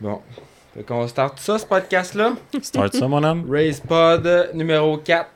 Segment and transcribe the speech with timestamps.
[0.00, 0.20] Bon.
[0.74, 2.34] Fait qu'on start ça, ce podcast-là.
[2.60, 3.46] Start ça, mon homme.
[3.50, 5.26] Raise Pod numéro 4.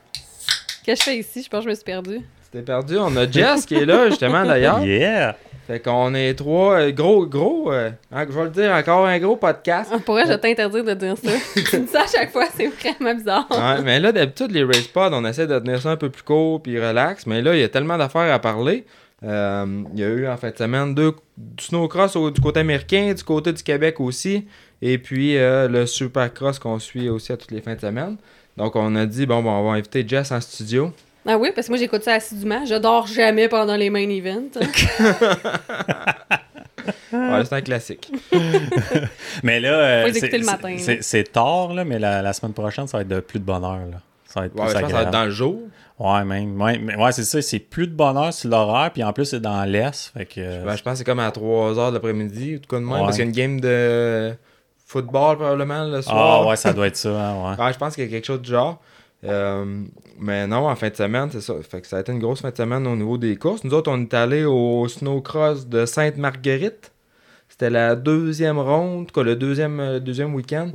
[0.83, 1.43] Qu'est-ce que je fais ici?
[1.43, 2.21] Je pense que je me suis perdue.
[2.43, 2.97] C'était perdu?
[2.97, 4.83] On a Jess qui est là, justement, d'ailleurs.
[4.83, 5.35] Yeah!
[5.67, 6.79] Fait qu'on est trois.
[6.81, 7.71] euh, gros, gros.
[7.71, 9.89] euh, hein, je vais le dire encore, un gros podcast.
[9.93, 11.31] Ah, Pour vrai, je t'interdire de dire ça.
[11.55, 13.47] tu dis ça à chaque fois, c'est vraiment bizarre.
[13.51, 16.23] Ouais, mais là, d'habitude, les race pods, on essaie de tenir ça un peu plus
[16.23, 17.25] court puis relax.
[17.25, 18.85] Mais là, il y a tellement d'affaires à parler.
[19.23, 22.61] Euh, il y a eu en fin de semaine deux, du snowcross au- du côté
[22.61, 24.47] américain, du côté du Québec aussi.
[24.81, 28.17] Et puis euh, le supercross qu'on suit aussi à toutes les fins de semaine.
[28.57, 30.91] Donc, on a dit, bon, bon on va inviter Jess en studio.
[31.27, 32.65] Ah oui, parce que moi, j'écoute ça assidûment.
[32.65, 34.59] Je dors jamais pendant les main events.
[37.13, 38.11] Ouais, c'est un classique.
[39.43, 40.03] Mais là, euh,
[41.01, 43.79] c'est- tard, là, mais la, la semaine prochaine, ça va être de plus de bonheur.
[43.91, 43.97] Là.
[44.33, 45.59] Ça va être Ouais, plus ça va être dans le jour.
[45.99, 46.59] Ouais, même.
[46.59, 47.41] Ouais, mais- ouais, c'est ça.
[47.41, 50.11] C'est plus de bonheur sur l'horaire, puis en plus, c'est dans l'Est.
[50.13, 50.63] Fait que.
[50.65, 52.93] Ben, je pense que c'est comme à 3h de l'après-midi, ou tout cas de même,
[52.93, 52.99] Ouais.
[53.01, 54.33] parce qu'il y a une game de
[54.85, 56.47] football probablement le ah, soir.
[56.47, 57.09] ouais, ça doit être ça.
[57.09, 57.57] hein, ouais.
[57.65, 58.81] Ouais, je pense qu'il y a quelque chose du genre.
[59.23, 59.83] Euh,
[60.19, 61.53] mais non, en fin de semaine, c'est ça.
[61.69, 63.63] Fait que ça a été une grosse fin de semaine au niveau des courses.
[63.63, 66.91] Nous autres, on est allés au snowcross de Sainte-Marguerite.
[67.47, 70.71] C'était la deuxième ronde, cas, le deuxième, euh, deuxième week-end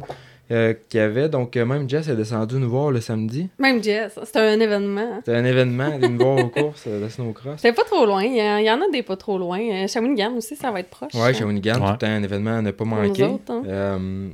[0.50, 1.28] euh, qu'il y avait.
[1.28, 3.48] Donc, euh, même Jess est descendu nous voir le samedi.
[3.58, 5.16] Même Jess, c'était un événement.
[5.25, 7.56] C'était un événement, de nous voir aux courses euh, de snowcross.
[7.56, 8.22] C'était pas trop loin.
[8.22, 9.86] Il y, en- il y en a des pas trop loin.
[9.86, 11.14] Shawinigan aussi, ça va être proche.
[11.14, 11.86] Ouais, Shawinigan, Ouais.
[11.86, 13.25] tout le temps un événement à ne pas nous manquer.
[13.25, 13.62] autres, hein.
[13.66, 14.28] Euh,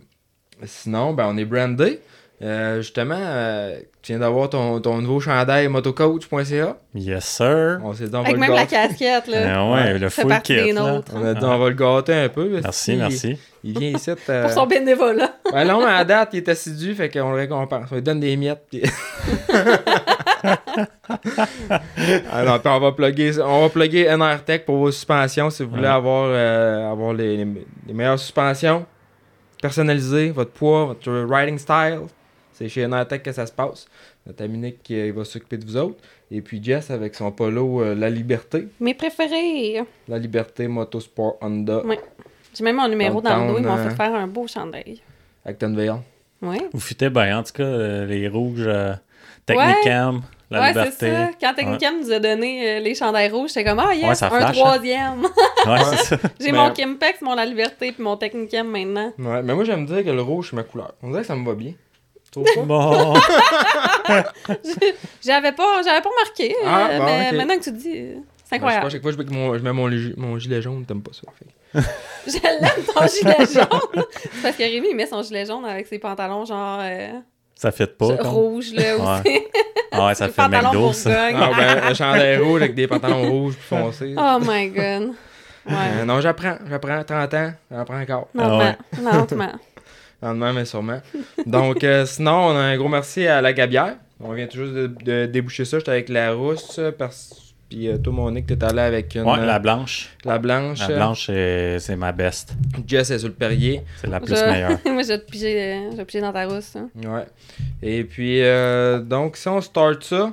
[0.65, 2.01] sinon, ben, on est brandé.
[2.43, 6.77] Euh, justement, euh, tu viens d'avoir ton, ton nouveau chandail motocoach.ca.
[6.95, 7.79] Yes, sir.
[7.85, 8.75] On s'est dit, on va Avec le même la gâter.
[8.89, 9.55] casquette, là.
[9.61, 9.99] Ah ouais, Ouais.
[9.99, 10.73] le full kit.
[10.73, 11.01] là.
[11.15, 12.49] On a dit, on va le gâter un peu.
[12.63, 13.39] Merci, merci.
[13.63, 14.11] Il vient ici.
[14.29, 15.35] euh, Pour son bénévolat.
[15.53, 17.87] Ben non, mais à date, il est assidu, fait qu'on le récompense.
[17.93, 18.65] On lui donne des miettes.
[18.71, 18.83] Puis...
[22.45, 25.71] non, puis on va plugger, on va plugger NR Tech pour vos suspensions si vous
[25.71, 25.89] voulez Ouais.
[25.89, 28.85] avoir, euh, avoir les, les- les meilleures suspensions
[29.61, 32.01] personnalisées, votre poids, votre riding style.
[32.63, 33.87] C'est chez Tech que ça se passe.
[34.25, 35.97] Notre ami Nick qui euh, va s'occuper de vous autres.
[36.31, 38.69] Et puis Jess avec son polo euh, La Liberté.
[38.79, 39.83] Mes préférés.
[40.07, 41.99] La Liberté Motorsport Honda Ouais.
[42.55, 43.59] J'ai même mon numéro dans le dos.
[43.59, 45.01] Ils m'ont fait faire un beau chandail.
[45.45, 45.97] Actonville.
[46.41, 46.59] Oui.
[46.73, 48.95] Vous fitez bien, en tout cas, euh, les rouges euh,
[49.47, 50.93] Technicam, la ouais, liberté.
[50.99, 51.31] c'est ça.
[51.41, 54.27] Quand Technicam nous a donné euh, les chandails rouges, j'étais comme, ah, yes, Ouais, ça
[54.27, 54.61] un flash, hein.
[54.61, 55.23] troisième.
[56.41, 59.13] J'ai Mais- mon Kimpex, mon La Liberté, puis mon Technicam maintenant.
[59.19, 60.95] Ouais, mais moi j'aime dire que le rouge c'est ma couleur.
[61.03, 61.73] On dirait que ça me va bien.
[62.37, 63.15] Bon.
[65.25, 68.15] J'avais pas, j'avais pas remarqué, euh, Ah, bon, mais maintenant que tu dis, euh, c'est
[68.15, 68.91] Ben, je sais pas, incroyable.
[68.91, 71.23] chaque fois que je mets mon, je mets mon, mon gilet jaune, t'aimes pas ça.
[71.39, 71.47] fait
[72.27, 74.05] Je l'aime ton gilet jaune.
[74.35, 77.11] C'est parce que Rémi, il met son gilet jaune avec ses pantalons genre euh,
[77.55, 78.17] ça fit pas.
[78.17, 78.27] comme.
[78.27, 79.41] rouge, là, aussi.
[79.93, 81.29] Ah ouais, ça Ses fait pantalons McDo, ça.
[81.35, 84.15] Ah ben, le chandail rouge avec des pantalons rouges plus foncés.
[84.19, 85.13] Oh my god.
[85.65, 85.75] Ouais.
[86.01, 88.29] Euh, non, j'apprends, j'apprends, 30 ans, j'apprends encore.
[88.35, 88.75] Lentement.
[89.01, 89.53] Lentement.
[90.23, 91.01] Lentement, mais sûrement.
[91.47, 93.97] Donc, euh, sinon, on a un gros merci à la Gabière.
[94.21, 95.79] On vient toujours de, de déboucher ça.
[95.79, 97.53] J'étais avec la rousse, parce...
[97.69, 100.11] puis euh, toi, Monique, t'es allé avec une, Ouais, euh, la blanche.
[100.25, 100.79] la blanche.
[100.81, 102.55] La blanche, c'est c'est ma best.
[102.87, 103.83] Jess est sur le Perrier.
[104.01, 104.79] C'est la plus Je- meilleure.
[104.87, 106.77] Moi, je vais te piger, euh, je vais te piger dans ta rousse.
[106.77, 106.89] hein.
[107.05, 107.27] Ouais.
[107.83, 110.33] Et puis, euh, donc, si on start ça,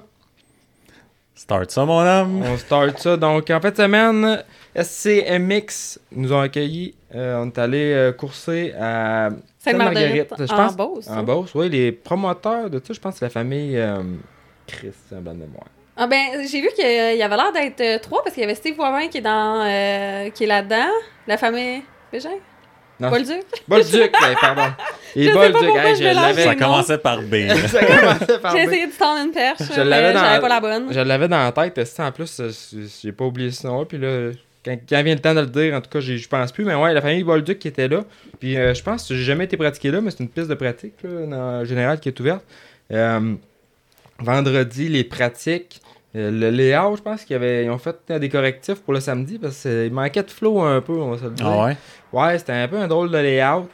[1.35, 2.43] Start ça, mon homme.
[2.43, 3.15] On start ça.
[3.17, 4.43] Donc, en fait, semaine,
[4.75, 6.95] SCMX nous ont accueillis.
[7.15, 11.07] Euh, on est allé euh, courser à Sainte-Marguerite, Je en pense- Beauce.
[11.09, 11.69] En Beauce, oui.
[11.69, 14.01] Les promoteurs de ça, je pense que c'est la famille euh,
[14.67, 15.65] Chris, c'est un blanc de mémoire.
[15.97, 18.55] Ah ben, j'ai vu qu'il y avait l'air d'être euh, trois parce qu'il y avait
[18.55, 20.87] Steve Wavin qui est dans euh, qui est là-dedans,
[21.27, 21.81] la famille
[22.11, 22.29] Bégin,
[23.01, 23.43] Non, Bolduc?
[23.67, 24.61] Bolduc, pardon.
[25.15, 26.43] Et Je sais pas Bolduc, hey, je l'avais.
[26.45, 27.33] Ça commençait par B.
[27.47, 27.55] là.
[27.67, 28.69] Ça commençait par J'ai B.
[28.69, 30.93] essayé de tendre une perche, Je mais l'avais dans- j'avais pas la bonne.
[30.93, 32.41] Je l'avais dans la tête, en plus,
[33.03, 34.29] j'ai pas oublié ce nom Puis là,
[34.69, 36.65] quand, quand vient le temps de le dire, en tout cas, je pense plus.
[36.65, 38.03] Mais ouais, la famille Bolduc qui était là.
[38.39, 40.55] Puis euh, je pense que j'ai jamais été pratiqué là, mais c'est une piste de
[40.55, 42.43] pratique, là, en général, qui est ouverte.
[42.91, 43.35] Euh,
[44.19, 45.81] vendredi, les pratiques.
[46.15, 49.61] euh, le layout, je pense qu'ils ils ont fait des correctifs pour le samedi parce
[49.61, 51.45] qu'il manquait de flow un peu, on va se le dire.
[51.47, 51.77] Ah ouais?
[52.11, 53.69] Ouais, c'était un peu un drôle de layout.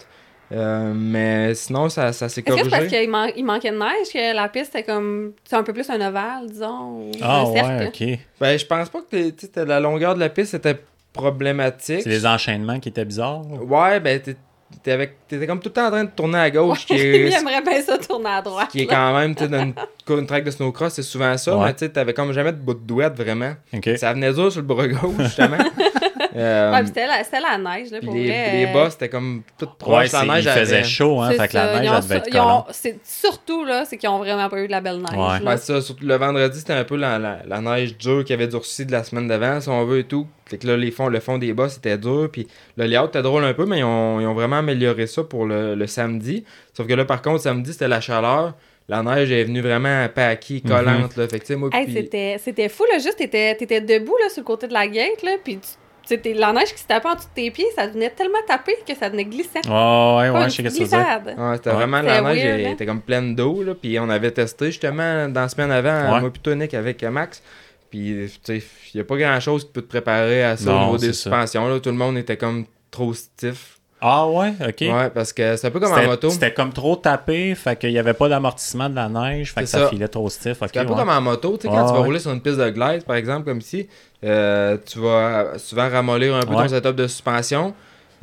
[0.51, 3.01] Euh, mais sinon, ça, ça s'est Est-ce que c'est parce corrigé.
[3.01, 5.89] qu'il man- il manquait de neige que la piste était comme c'est un peu plus
[5.89, 8.01] un ovale, disons, Ah un cercle?
[8.03, 8.19] ouais, ok.
[8.39, 10.77] Ben, je pense pas que la longueur de la piste était
[11.13, 12.01] problématique.
[12.03, 13.41] C'est les enchaînements qui étaient bizarres.
[13.61, 14.35] Ouais, ben, t'es-
[14.83, 16.99] t'es avec- t'étais comme tout le temps en train de tourner à gauche, qui Lui,
[17.27, 18.67] est, j'aimerais bien ça tourner à droite.
[18.69, 19.73] qui est quand même, tu sais, dans une,
[20.19, 21.65] une track de snowcross, c'est souvent ça, Ouais.
[21.67, 23.53] mais tu sais, t'avais comme jamais de bout de douette, vraiment.
[23.73, 23.89] Ok.
[23.97, 25.57] Ça venait dur sur le bras gauche, justement.
[26.35, 28.51] Euh, Ouais, c'était la, neige, là, pour les, vrai.
[28.65, 30.07] les bas, c'était comme tout proche.
[30.07, 31.31] c'est- la neige il faisait avait- chaud, hein.
[31.31, 32.67] Fait que la neige, elle devait être collante.
[32.71, 35.11] c'est Surtout, là, c'est qu'ils ont vraiment pas eu de la belle neige.
[35.13, 35.17] Ouais.
[35.17, 35.39] là.
[35.43, 38.47] Ben, ça, surtout le vendredi, c'était un peu la, la, la neige dure qui avait
[38.47, 40.27] durci de la semaine d'avant, si on veut et tout.
[40.45, 42.29] Fait que là, les fonds, le fond des bas, c'était dur.
[42.31, 42.47] Puis
[42.77, 45.45] le layout était drôle un peu, mais ils ont, ils ont vraiment amélioré ça pour
[45.45, 46.43] le, le samedi.
[46.73, 48.53] Sauf que là, par contre, samedi, c'était la chaleur.
[48.87, 51.17] La neige est venue vraiment paquée, collante.
[51.17, 51.27] là.
[51.27, 52.99] Fait que, tu sais, moi, Hey, puis- c'était, c'était fou, là.
[52.99, 55.31] Juste, t'étais, t'étais debout, là, sur le côté de la gate, là.
[55.43, 55.67] Puis tu-
[56.05, 58.75] c'était la neige qui se tapait en dessous de tes pieds, ça devenait tellement tapé
[58.87, 59.59] que ça devenait glissant.
[59.69, 61.35] Oh, ouais, ouais, je sais que glissade.
[61.37, 61.75] Ouais, c'était Ouais.
[61.75, 62.71] vraiment la neige, weird, elle hein?
[62.71, 63.63] était comme pleine d'eau.
[63.63, 66.19] là, Puis on avait testé justement dans la semaine avant, Ouais.
[66.21, 67.41] moi plutôt Nick avec Max.
[67.89, 70.69] Puis tu sais, il n'y a pas grand chose qui peut te préparer à ça
[70.71, 71.13] Non, au niveau des ça.
[71.13, 71.67] suspensions.
[71.67, 73.74] Là, tout le monde était comme trop stiff.
[74.01, 74.81] Ah, ouais, ok.
[74.81, 76.29] Ouais, parce que c'est un peu comme en moto.
[76.29, 79.65] C'était comme trop tapé, fait qu'il n'y avait pas d'amortissement de la neige, fait que
[79.67, 79.79] ça.
[79.79, 79.89] ça.
[79.89, 80.57] filait trop stiff.
[80.59, 82.05] C'est un peu comme en moto, tu sais, quand tu vas ouais.
[82.05, 83.87] rouler sur une piste de glide, par exemple, comme ici,
[84.23, 86.63] euh, tu vas souvent ramollir un peu Ouais.
[86.63, 87.73] ton setup de suspension.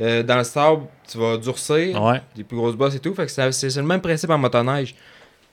[0.00, 3.14] Euh, dans le sable, tu vas durcir, Ouais, des plus grosses bosses et tout.
[3.14, 4.94] Fait que c'est le même principe en motoneige.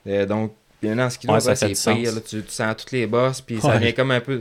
[0.06, 0.52] Euh, donc,
[0.82, 2.14] bien en ski, c'est pire.
[2.14, 4.40] là, tu, tu sens toutes les bosses, puis ça vient comme un peu.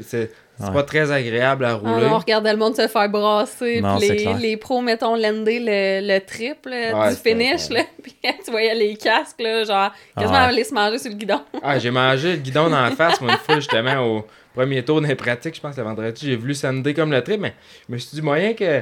[0.59, 0.73] C'est Ouais.
[0.73, 2.05] pas très agréable à Ah rouler.
[2.07, 4.37] on regardait le monde se faire brasser, Non, les, clair.
[4.37, 7.83] les pros, mettons, lander le, le triple Ouais, du finish, là.
[8.03, 10.49] Puis tu voyais les casques, là, genre, quasiment Ah ouais.
[10.49, 11.39] aller se manger sur le guidon.
[11.63, 15.01] Ah, j'ai mangé le guidon dans la face, moi, une fois, justement, au premier tour
[15.01, 16.25] des pratiques, je pense, le vendredi.
[16.27, 17.53] J'ai voulu sander comme le trip, mais
[17.87, 18.81] je me suis dit, moyen que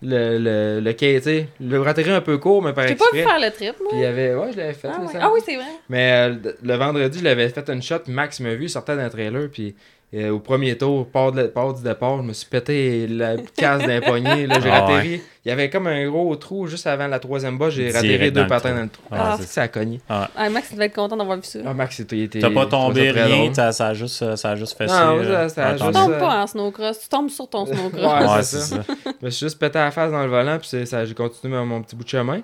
[0.00, 3.04] le, le, le quai, tu sais, le ratterri un peu court, mais par J'ai pas
[3.12, 3.38] vu exprès.
[3.38, 3.88] faire le trip, moi.
[3.90, 4.32] Puis il y avait.
[4.34, 4.88] Ouais, je l'avais fait.
[4.88, 5.12] Ah, samedi.
[5.20, 5.64] Ah oui, c'est vrai.
[5.90, 7.96] Mais euh, le- le vendredi, je l'avais fait une shot.
[8.06, 9.48] Max m'a vu, il sortait d'un trailer.
[9.52, 9.74] Puis
[10.14, 13.36] euh, au premier tour, part, de la- part du départ, je me suis pété la
[13.56, 14.46] casse d'un poignet.
[14.46, 15.20] Là, j'ai Ah ratterri.
[15.44, 17.68] Il y avait comme un gros trou juste avant la troisième bas.
[17.70, 19.02] J'ai ratterri deux patins dans le trou.
[19.10, 20.00] Ah, Ah, ça a cogné.
[20.08, 21.58] Ah, Max, il devait être content d'avoir vu ça.
[21.66, 22.38] Ah, Max, il était.
[22.38, 25.14] T'as pas tombé rien, ça, ça a juste, ça a juste fait Non, ça.
[25.14, 27.92] moi, ça- ça Tu juste- tombes euh, pas en snowcross, tu tombes sur ton snowcross.
[28.02, 28.76] Ouais, Ouais, c'est ça.
[28.76, 28.94] ça.
[29.20, 30.58] Je me suis juste pété la face dans le volant.
[30.58, 32.40] Puis ça, j'ai continué mon petit bout de chemin.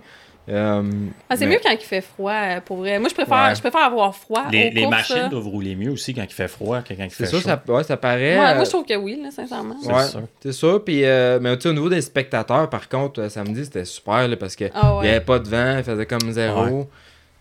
[0.49, 0.83] Euh,
[1.31, 2.99] Ah, c'est mais- mieux quand il fait froid, euh, pour vrai.
[2.99, 3.55] Moi, je préfère, Ouais.
[3.55, 4.45] je préfère avoir froid.
[4.53, 5.29] Les, aux les courses, machines là.
[5.29, 7.49] doivent rouler mieux aussi quand il fait froid que quand il C'est fait sûr, chaud.
[7.49, 8.39] ça, ouais, ça paraît.
[8.39, 9.77] Ouais, euh, moi, je trouve que oui, là, sincèrement.
[9.83, 10.21] C'est Ouais, sûr.
[10.41, 10.67] c'est ça.
[10.85, 14.55] Puis, euh, mais au niveau des spectateurs, par contre, euh, samedi, c'était super là, parce
[14.55, 16.89] que Ah n'y avait pas de vent, il faisait comme zéro.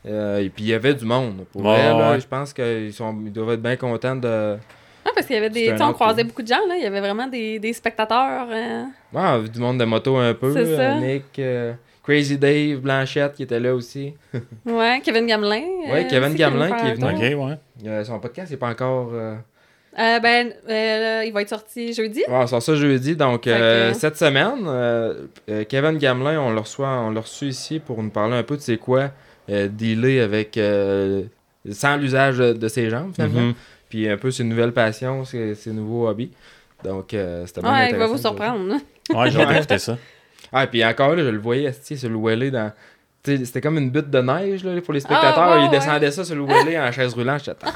[0.05, 1.45] Euh, et puis, il y avait du monde.
[1.51, 4.57] Pour Ouais, vrai, là, je pense qu'ils sont, ils doivent être bien contents de.
[5.05, 5.73] Ah, parce qu'il y avait des.
[5.81, 6.75] On croisait beaucoup de gens, là.
[6.77, 8.47] Il y avait vraiment des, des spectateurs.
[8.49, 8.83] euh,
[9.13, 10.53] Ouais, du monde de moto un peu.
[10.53, 10.81] C'est ça.
[10.81, 11.73] euh, Nick, euh,
[12.03, 14.13] Crazy Dave, Blanchette qui était là aussi.
[14.65, 15.61] Ouais, Kevin Gamelin.
[15.89, 17.05] Ouais, euh, Kevin Gamelin qui est venu.
[17.37, 17.57] Ok, ouais.
[17.87, 19.09] Euh, son podcast n'est pas encore.
[19.13, 19.35] euh,
[19.97, 22.19] Euh, ben, euh, il va être sorti jeudi.
[22.27, 23.15] Ouais, on sort ça jeudi.
[23.15, 24.57] Donc, euh, cette semaine,
[25.69, 28.61] Kevin Gamelin, on le reçoit, on l'a reçu ici pour nous parler un peu de
[28.61, 29.11] c'est quoi
[29.49, 30.57] euh, dealer avec.
[30.57, 31.23] euh,
[31.71, 33.39] sans l'usage de, de ses jambes, finalement.
[33.41, 33.53] Mhm.
[33.87, 36.31] Puis un peu ses nouvelles passions, ses, ses nouveaux hobbies.
[36.83, 38.73] Donc, euh, c'était bien Ouais, il va vous surprendre.
[39.13, 39.97] Ouais, j'ai hâte d'écouter ça.
[40.53, 42.71] Ah, puis encore, là, je le voyais, sur le Welly dans.
[43.25, 45.33] C'était comme une butte de neige là, pour les spectateurs.
[45.37, 47.39] Ah, ouais, il descendait ça sur le Welly en chaise roulante.
[47.45, 47.57] J'étais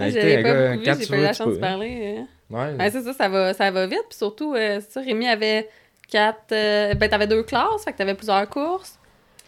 [0.00, 2.18] Ah, J'avais pas beaucoup vu, j'ai pas eu la chance de parler.
[2.50, 2.56] euh.
[2.56, 2.76] Ouais.
[2.78, 4.04] Ouais, c'est ça, ça va, ça va vite.
[4.08, 5.68] Puis surtout, euh, c'est ça, Rémi avait
[6.10, 6.52] quatre.
[6.52, 8.98] euh, ben, t'avais deux classes, fait que t'avais plusieurs courses.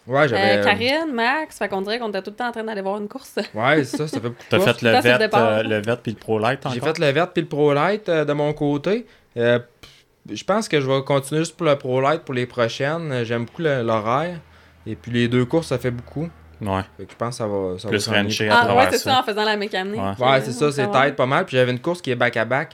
[0.07, 0.57] Ouais, j'avais.
[0.57, 2.97] Euh, Karine, Max, fait qu'on dirait qu'on était tout le temps en train d'aller voir
[2.97, 3.35] une course.
[3.53, 5.47] Ouais, c'est ça, ça fait beaucoup de T'as fait le c'est le vet, départ.
[5.47, 6.73] euh, le vet puis le pro light encore?
[6.73, 9.05] J'ai fait le vert puis le Pro Light euh, de mon côté.
[10.29, 13.11] Euh, je pense que je vais continuer juste pour le Pro Light pour les prochaines.
[13.11, 14.39] Euh, J'aime beaucoup le- l'horaire.
[14.85, 16.29] Et puis les deux courses, ça fait beaucoup.
[16.61, 16.81] Ouais.
[16.97, 17.77] Fait que je pense que ça va.
[17.79, 19.11] Ça Plus ranché à Ah, travers ouais, c'est ça.
[19.13, 19.99] ça, en faisant la mécanique.
[19.99, 20.25] Ouais.
[20.27, 21.03] Ouais, c'est ça, c'est va.
[21.03, 21.45] tête pas mal.
[21.45, 22.73] Puis j'avais une course qui est back-à-back.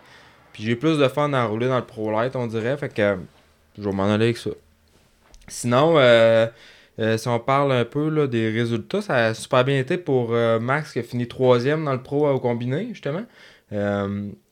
[0.54, 2.76] Puis j'ai plus de fun à rouler dans le Pro Light, on dirait.
[2.78, 3.16] Fait que euh,
[3.78, 4.50] je vais m'en aller avec ça.
[5.48, 6.48] Sinon, euh,
[7.00, 10.30] euh, si on parle un peu là, des résultats, ça a super bien été pour
[10.34, 13.24] euh, Max qui a fini troisième dans le Pro au combiné, justement.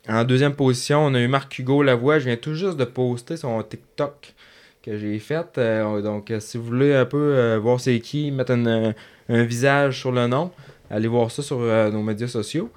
[0.08, 2.20] En deuxième position, on a eu Marc-Hugo Lavoie.
[2.20, 4.34] Je viens tout juste de poster son TikTok
[4.84, 5.58] que j'ai fait.
[5.58, 8.94] Euh, donc, euh, si vous voulez un peu euh, voir c'est qui, mettre un,
[9.28, 10.52] visage sur le nom,
[10.92, 12.70] allez voir ça sur nos médias sociaux.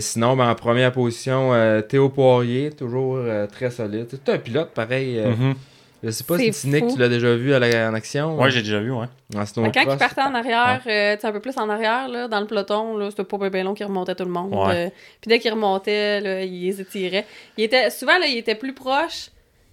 [0.00, 1.52] Sinon, ben, en première position,
[1.88, 3.18] Théo Poirier, toujours
[3.50, 4.06] très solide.
[4.10, 5.18] C'est un pilote pareil.
[5.24, 5.54] Mhm.
[6.02, 8.38] Je sais pas C'est si Nick, tu l'as déjà vu à la- en action.
[8.38, 9.06] Ouais, j'ai déjà vu, ouais.
[9.32, 9.36] Que
[9.72, 12.38] quand il partait en arrière, euh, tu sais, un peu plus en arrière, là, dans
[12.40, 14.54] le peloton, là, c'était pas bien long qu'il remontait tout le monde.
[14.54, 14.86] Ouais.
[14.86, 14.90] euh,
[15.20, 17.26] puis dès qu'il remontait, là, il les étirait.
[17.56, 19.30] Il était, souvent, là, il était plus proche,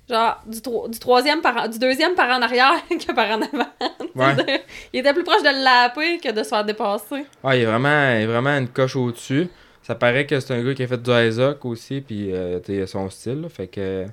[0.09, 3.69] genre, du, tro- du troisième par, du deuxième par en arrière que par en avant.
[4.15, 4.63] Ouais.
[4.93, 7.25] il était plus proche de le laper que de se faire dépasser.
[7.43, 9.47] Ah, il est vraiment, il est vraiment une coche au-dessus.
[9.83, 13.09] Ça paraît que c'est un gars qui a fait du Isaac aussi, puis euh, son
[13.11, 13.41] style.
[13.41, 13.49] là.
[13.49, 14.05] fait que euh,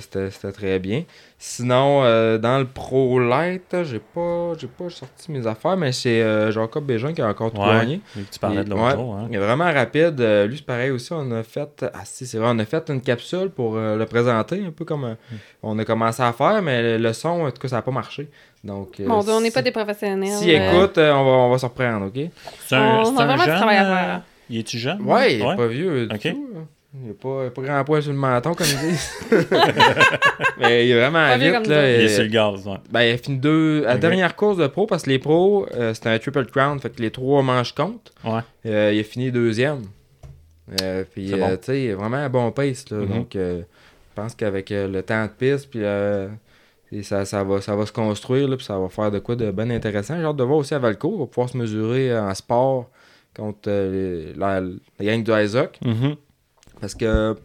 [0.00, 1.04] c'était très bien.
[1.38, 6.22] Sinon, euh, dans le Pro Light, j'ai pas, j'ai pas sorti mes affaires, mais c'est
[6.22, 7.74] euh, Jacob Bégin qui a encore tout Ouais.
[7.80, 8.00] gagné.
[8.32, 9.12] Tu parlais de l'autre Ouais.
[9.22, 9.26] Hein.
[9.30, 10.18] Il est vraiment rapide.
[10.20, 11.12] Euh, lui, c'est pareil aussi.
[11.12, 11.84] On a fait.
[11.92, 14.84] Ah, si, c'est vrai, on a fait une capsule pour euh, le présenter, un peu
[14.86, 15.36] comme euh, Hmm.
[15.62, 17.90] on a commencé à faire, mais le, le son, en tout cas, ça n'a pas
[17.90, 18.28] marché.
[18.64, 20.28] Donc, euh, Mon Dieu, on n'est pas des professionnels.
[20.38, 22.30] Si euh, écoute, euh, on, va, on va se reprendre, OK?
[22.66, 24.22] C'est un, On c'est a un vraiment du jeune, travail à euh, faire.
[24.48, 25.02] Il est-tu jeune?
[25.02, 26.06] Ouais, il est pas vieux.
[26.06, 26.22] du Ok.
[26.22, 26.60] tout, là.
[26.98, 27.14] Il n'y a
[27.50, 29.10] pas, grand poil sur le menton, comme ils disent.
[30.58, 31.66] mais il est vraiment Pas vieux vite.
[31.66, 31.90] Là.
[31.92, 32.76] Il est sur le gaz, ouais.
[32.90, 33.84] Ben, il a fini deux.
[33.86, 36.78] À la dernière course de pro, parce que les pros, euh, c'était un triple crown,
[36.80, 38.12] fait que les trois manches comptent.
[38.24, 38.40] Ouais.
[38.66, 39.82] Euh, il a fini deuxième.
[40.82, 41.50] Euh, puis, euh, bon.
[41.56, 42.88] tu sais, il est vraiment un bon pace.
[42.90, 43.08] Là, Mhm.
[43.08, 46.28] Donc, euh, je pense qu'avec euh, le temps de piste, puis euh,
[46.92, 49.36] et ça, ça, va, ça va se construire, là, puis ça va faire de quoi
[49.36, 50.16] de bien intéressant.
[50.18, 52.88] J'ai hâte de voir aussi à Valco, on va pouvoir se mesurer en sport
[53.36, 55.78] contre euh, les- la, la gang du Isaac.
[55.84, 56.16] Mhm.
[56.80, 57.36] Parce que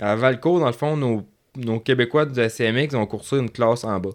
[0.00, 1.22] à Valco, dans le fond, nos,
[1.56, 4.10] nos Québécois du SCMX ont coursé une classe en bas.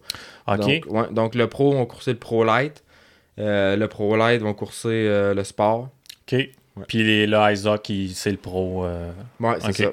[0.47, 0.57] OK.
[0.59, 2.83] Donc, ouais, donc le pro vont courser le Pro Light.
[3.39, 5.89] Euh, le Pro Light vont courser euh, le sport.
[6.31, 6.49] OK.
[6.87, 8.85] Puis les, le Isaac, c'est le pro.
[8.85, 9.91] euh, Ouais, c'est ça.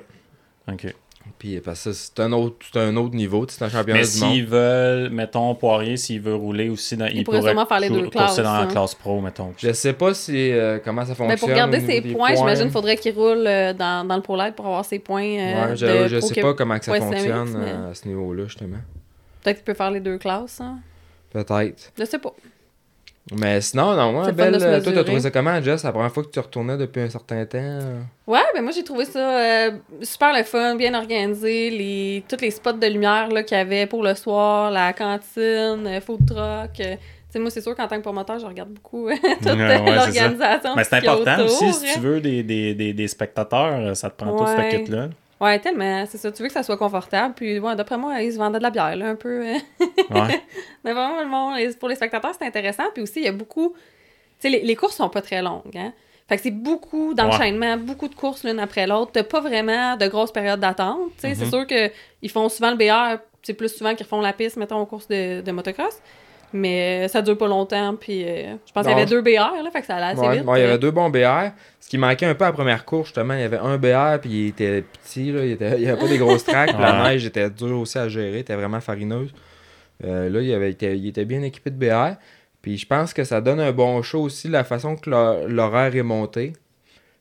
[0.72, 0.94] OK.
[1.38, 3.44] Puis parce que c'est un autre, c'est un autre niveau.
[3.46, 4.32] tu sais, C'est un championnat Mais du monde.
[4.32, 7.88] s'ils veulent, mettons, Poirier, s'il veut rouler aussi, dans, il, pourrait pourrait sûrement faire les
[7.90, 8.66] deux classes, dans la hein.
[8.66, 9.52] classe pro, mettons.
[9.58, 11.28] Je sais pas si euh, comment ça fonctionne.
[11.28, 14.36] Mais pour garder ses points, j'imagine qu'il faudrait qu'il roule euh, dans, dans le Pro
[14.56, 15.22] pour avoir ses points.
[15.24, 17.90] euh, Ouais, je, de je Pro sais pas comment que ça Ouais, fonctionne mais- euh,
[17.90, 18.78] à ce niveau-là, justement.
[19.42, 20.60] Peut-être qu'il peut faire les deux classes.
[20.60, 20.78] hein.
[21.30, 21.92] Peut-être.
[21.98, 22.32] Je sais pas.
[23.32, 24.54] Mais sinon, non, le fun belle.
[24.62, 25.80] euh, Toi, t'as trouvé ça comment, Jess?
[25.80, 27.80] C'est la première fois que tu retournais depuis un certain temps?
[28.26, 29.70] Ouais, ben moi j'ai trouvé ça euh,
[30.02, 33.86] super le fun, bien organisé, les tous les spots de lumière là qu'il y avait
[33.86, 36.80] pour le soir, la cantine, food truck.
[36.80, 36.98] euh, tu
[37.30, 39.08] sais moi c'est sûr qu'en tant que promoteur, je regarde beaucoup
[39.42, 40.74] toute Ouais, ouais, l'organisation.
[40.76, 41.90] Mais c'est important autour, aussi, si hein.
[41.94, 44.70] tu veux des, des, des, des spectateurs, ça te prend tout Ouais.
[44.70, 45.08] ce kit-là.
[45.44, 48.32] Ouais, tellement, c'est ça, tu veux que ça soit confortable, puis ouais, d'après moi, ils
[48.32, 49.42] se vendaient de la bière là un peu.
[50.10, 50.42] Ouais.
[50.84, 52.84] Mais vraiment, pour les spectateurs, c'est intéressant.
[52.92, 53.70] Puis aussi, il y a beaucoup.
[53.74, 53.76] Tu
[54.40, 55.76] sais, les, les courses sont pas très longues.
[55.76, 55.92] Hein?
[56.28, 59.12] Fait que c'est beaucoup d'enchaînements, beaucoup de courses l'une après l'autre.
[59.12, 61.10] T'as pas vraiment de grosses périodes d'attente.
[61.16, 61.50] Tu sais, C'est Mhm.
[61.50, 64.86] sûr qu'ils font souvent le BR, c'est plus souvent qu'ils refont la piste, mettons, aux
[64.86, 66.00] courses de, de motocross.
[66.56, 67.96] Mais euh, ça dure pas longtemps.
[67.96, 70.20] Puis euh, je pense qu'il y avait deux BR, là, fait que ça allait assez
[70.20, 70.44] Ouais, vite.
[70.46, 70.68] il y euh.
[70.68, 71.50] avait deux bons BR.
[71.80, 74.20] Ce qui manquait un peu à la première course, justement, il y avait un BR,
[74.20, 76.80] puis il était petit, là, il, était, il y avait pas des grosses tracks, puis
[76.80, 79.34] la neige était dure aussi à gérer, était vraiment farineuse.
[80.04, 82.16] Euh, là, il, avait été, il était bien équipé de BR.
[82.62, 85.94] Puis je pense que ça donne un bon show aussi, la façon que l'hor- l'horaire
[85.94, 86.52] est monté.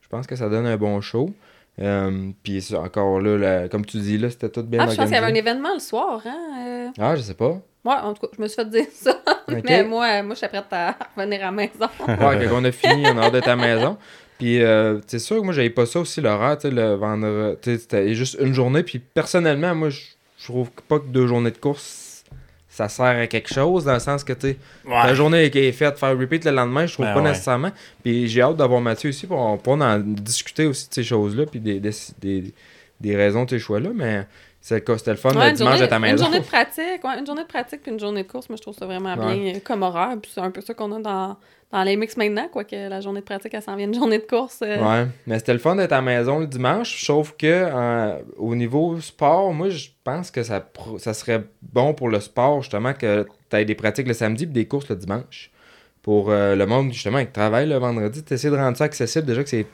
[0.00, 1.30] Je pense que ça donne un bon show.
[1.82, 5.14] Euh, puis encore là, comme tu dis, là, c'était tout bien Ah, je pense qu'il
[5.14, 6.38] y avait un événement le soir, hein?
[6.66, 6.88] euh.
[7.00, 7.60] Ah, je sais pas.
[7.84, 9.20] Ouais, en tout cas, je me suis fait dire ça.
[9.64, 11.88] Mais moi, euh, moi, je suis prête à revenir à la maison.
[12.08, 13.98] Ouais, quand on a fini, on a hâte d'être à la maison.
[14.38, 17.56] Puis, euh, c'est sûr que moi, j'avais pas ça aussi, l'horaire, tu sais, le vendredi.
[17.62, 18.82] C'était juste une journée.
[18.82, 20.00] Puis, personnellement, moi, je
[20.44, 22.24] trouve pas que deux journées de course,
[22.68, 24.56] ça sert à quelque chose, dans le sens que, tu sais,
[24.88, 27.28] la journée qui est faite, faire repeat le lendemain, je trouve Ben pas ouais.
[27.28, 27.70] nécessairement.
[28.02, 31.60] Puis, j'ai hâte d'avoir Mathieu ici pour, pour en discuter aussi de ces choses-là, puis
[31.60, 32.54] des, des, des,
[33.00, 33.90] des raisons de ces choix-là.
[33.94, 34.26] Mais
[34.66, 36.24] c'était le fun Ouais, le une dimanche journée, à ta Une maison.
[36.24, 38.62] journée de pratique, ouais, une journée de pratique puis une journée de course, moi je
[38.62, 39.36] trouve ça vraiment Ouais.
[39.36, 40.16] bien comme horaire.
[40.22, 41.36] Puis c'est un peu ça qu'on a dans,
[41.70, 44.18] dans les mix maintenant, quoi, que la journée de pratique, elle s'en vient une journée
[44.18, 44.60] de course.
[44.62, 44.82] euh.
[44.82, 48.54] Ouais, mais c'était le fun d'être à la maison le dimanche, sauf que euh, au
[48.54, 50.66] niveau sport, moi je pense que ça,
[50.98, 54.46] ça serait bon pour le sport justement que tu aies des pratiques le samedi et
[54.46, 55.50] des courses le dimanche.
[56.00, 59.26] Pour euh, le monde justement qui travaille le vendredi, tu essaies de rendre ça accessible
[59.26, 59.66] déjà que c'est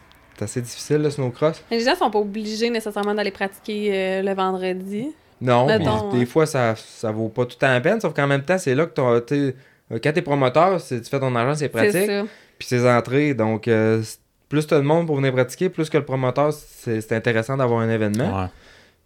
[0.42, 1.62] assez difficile le snowcross.
[1.70, 5.08] Mais les gens sont pas obligés nécessairement d'aller pratiquer euh, le vendredi.
[5.40, 6.26] Non, des ouais.
[6.26, 8.74] fois ça, ça vaut pas tout le temps la peine, sauf qu'en même temps c'est
[8.74, 9.54] là que t'as- t'es-
[9.90, 12.06] euh, quand t'es promoteur, c'est- tu fais ton argent, c'est C'est pratique.
[12.10, 12.22] ça.
[12.58, 13.32] puis ses entrées.
[13.32, 14.02] Donc, euh,
[14.50, 17.80] plus t'as de monde pour venir pratiquer, plus que le promoteur, c'est c'est intéressant d'avoir
[17.80, 18.42] un événement.
[18.42, 18.46] Ouais.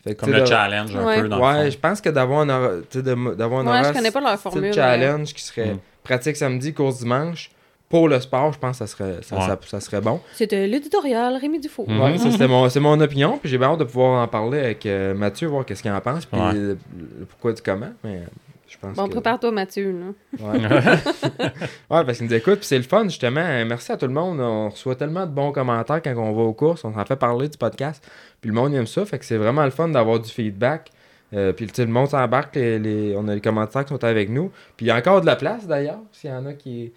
[0.03, 1.21] Fait que, Comme le de- challenge un Ouais.
[1.23, 4.11] peu dans Ouais, le je pense que d'avoir un, d'avoir un Ouais, horaire je connais
[4.11, 4.73] pas leur style formule.
[4.75, 5.79] challenge qui serait Mm.
[6.03, 7.51] pratique samedi, course dimanche.
[7.89, 9.43] Pour le sport, je pense que ça serait, ça, Ouais.
[9.47, 10.21] ça- ça serait bon.
[10.33, 11.85] C'était l'éditorial Rémi Dufault.
[11.87, 12.01] Mm.
[12.01, 13.39] Ouais, mon, c'est mon opinion.
[13.39, 16.01] Puis j'ai bien hâte de pouvoir en parler avec euh, Mathieu, voir qu'est-ce qu'il en
[16.01, 16.25] pense.
[16.27, 16.53] Puis Ouais.
[16.55, 16.79] le,
[17.21, 17.93] le pourquoi du comment.
[18.03, 18.23] Mais
[18.67, 19.13] je pense Bon, que...
[19.13, 19.93] prépare-toi, Mathieu.
[19.93, 20.47] Là.
[20.47, 20.59] Ouais.
[21.91, 23.41] ouais, parce qu'ils nous écoutent, puis c'est le fun, justement.
[23.45, 24.41] Euh, Merci à tout le monde.
[24.41, 26.85] On reçoit tellement de bons commentaires quand on va aux courses.
[26.85, 28.05] On s'en fait parler du podcast.
[28.41, 29.05] Puis le monde aime ça.
[29.05, 30.91] Fait que c'est vraiment le fun d'avoir du feedback.
[31.33, 32.57] Euh, puis le monde s'embarque.
[32.57, 34.51] Les, les- on a les commentaires qui sont avec nous.
[34.77, 36.93] Puis il y a encore de la place, d'ailleurs, s'il y en a qui,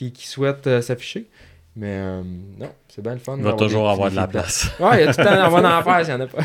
[0.00, 1.26] qui, qui souhaitent euh, s'afficher.
[1.76, 2.22] Mais euh,
[2.58, 3.34] non, c'est bien le fun.
[3.36, 4.70] Il va d'avoir toujours des- avoir des de la place.
[4.80, 6.26] Ouais, il y a tout le temps, on va en faire s'il n'y en a
[6.26, 6.42] pas.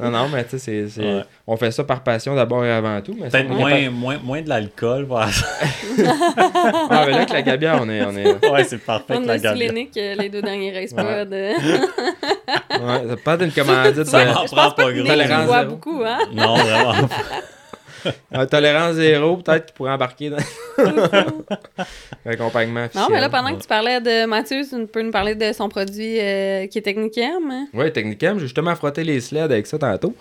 [0.00, 1.22] non, non, mais tu sais, Ouais.
[1.46, 3.14] on fait ça par passion d'abord et avant tout.
[3.20, 5.04] mais Peut-être moins, moins, moins de l'alcool.
[5.04, 5.26] voilà.
[5.26, 6.04] pas-
[6.90, 8.02] Ah, mais là, avec la gabière, on est.
[8.02, 8.50] On est...
[8.50, 9.38] ouais, c'est parfait On que a.
[9.54, 11.26] Silenic euh, les deux derniers race Ouais.
[11.30, 11.54] euh.
[12.70, 14.04] Ouais, ça pas d'une commandite.
[14.04, 15.46] Ça de- m'en prend pas que gros.
[15.46, 15.70] boit zéro.
[15.70, 16.18] beaucoup, hein?
[16.32, 17.08] Non, vraiment.
[18.34, 20.36] Euh, tolérance zéro, peut-être qu'il pourrait embarquer dans
[22.24, 23.02] l'accompagnement officiel.
[23.02, 25.68] Non, mais là, pendant que tu parlais de Mathieu, tu peux nous parler de son
[25.68, 27.50] produit euh, qui est Technicam.
[27.50, 27.66] hein?
[27.74, 30.14] Ouais, Technicam, j'ai justement frotté les sleds avec ça tantôt.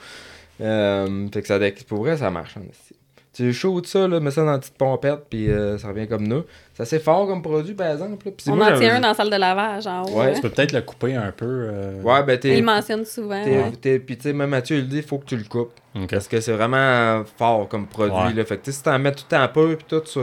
[0.61, 2.57] Euh, fait que ça, pour vrai, ça marche.
[2.57, 2.95] en esti.
[3.31, 6.27] Tu shoots ça, là, mets ça dans une petite pompette, puis euh, ça revient comme
[6.27, 6.43] nous.
[6.73, 8.25] C'est assez fort comme produit, par exemple.
[8.25, 8.31] là.
[8.47, 10.19] On moi, en tient un dans la salle de lavage en haut.
[10.19, 10.33] Ouais, hein.
[10.35, 11.45] Tu peux peut-être le couper un peu.
[11.71, 12.55] euh, Ouais, ben Il t'es.
[12.55, 13.43] le mentionne souvent.
[13.43, 13.71] t'es- ouais.
[13.79, 15.71] t'es- Puis tu sais, même Mathieu, il dit, il faut que tu le coupes.
[16.09, 18.15] Parce que c'est vraiment fort comme produit.
[18.15, 18.33] Ouais.
[18.33, 18.45] Là.
[18.45, 20.21] Fait que si t'en mets tout le temps peu, puis tout ça.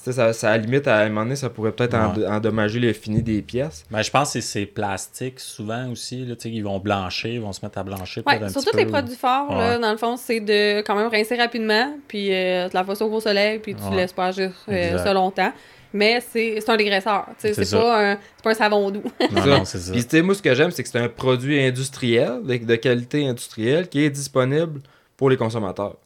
[0.00, 2.26] Ça, ça, à la limite, à un moment donné, ça pourrait peut-être Ouais.
[2.26, 3.84] endommager le fini des pièces.
[3.90, 6.24] Ben, je pense que c'est ces plastiques souvent aussi.
[6.24, 8.22] Là, tu sais, ils vont blanchir, ils vont se mettre à blanchir.
[8.26, 8.92] Ouais, un sur petit tous les peu.
[8.92, 12.74] produits forts, là, dans le fond, c'est de quand même rincer rapidement, puis euh, tu
[12.76, 13.96] la fais au gros soleil, puis tu Ouais.
[13.96, 15.52] laisses pas agir euh, ça longtemps.
[15.92, 17.26] Mais c'est c'est un dégraisseur.
[17.40, 19.02] tu sais, C'est pas, un- c'est pas un savon doux.
[19.32, 19.46] Non, Ça.
[19.58, 19.92] non, c'est ça.
[19.92, 23.88] Puis moi, ce que j'aime, c'est que c'est un produit industriel, de, de qualité industrielle,
[23.88, 24.80] qui est disponible
[25.16, 25.96] pour les consommateurs.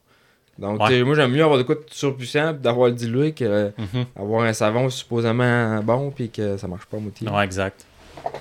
[0.59, 0.89] Donc, Ouais.
[0.91, 3.71] sais, moi, j'aime mieux avoir de quoi de surpuissant, puis d'avoir le dilué, que euh,
[3.79, 4.05] Mhm.
[4.17, 7.29] avoir un savon supposément bon, puis que ça marche pas moitié.
[7.29, 7.85] Ouais, exact.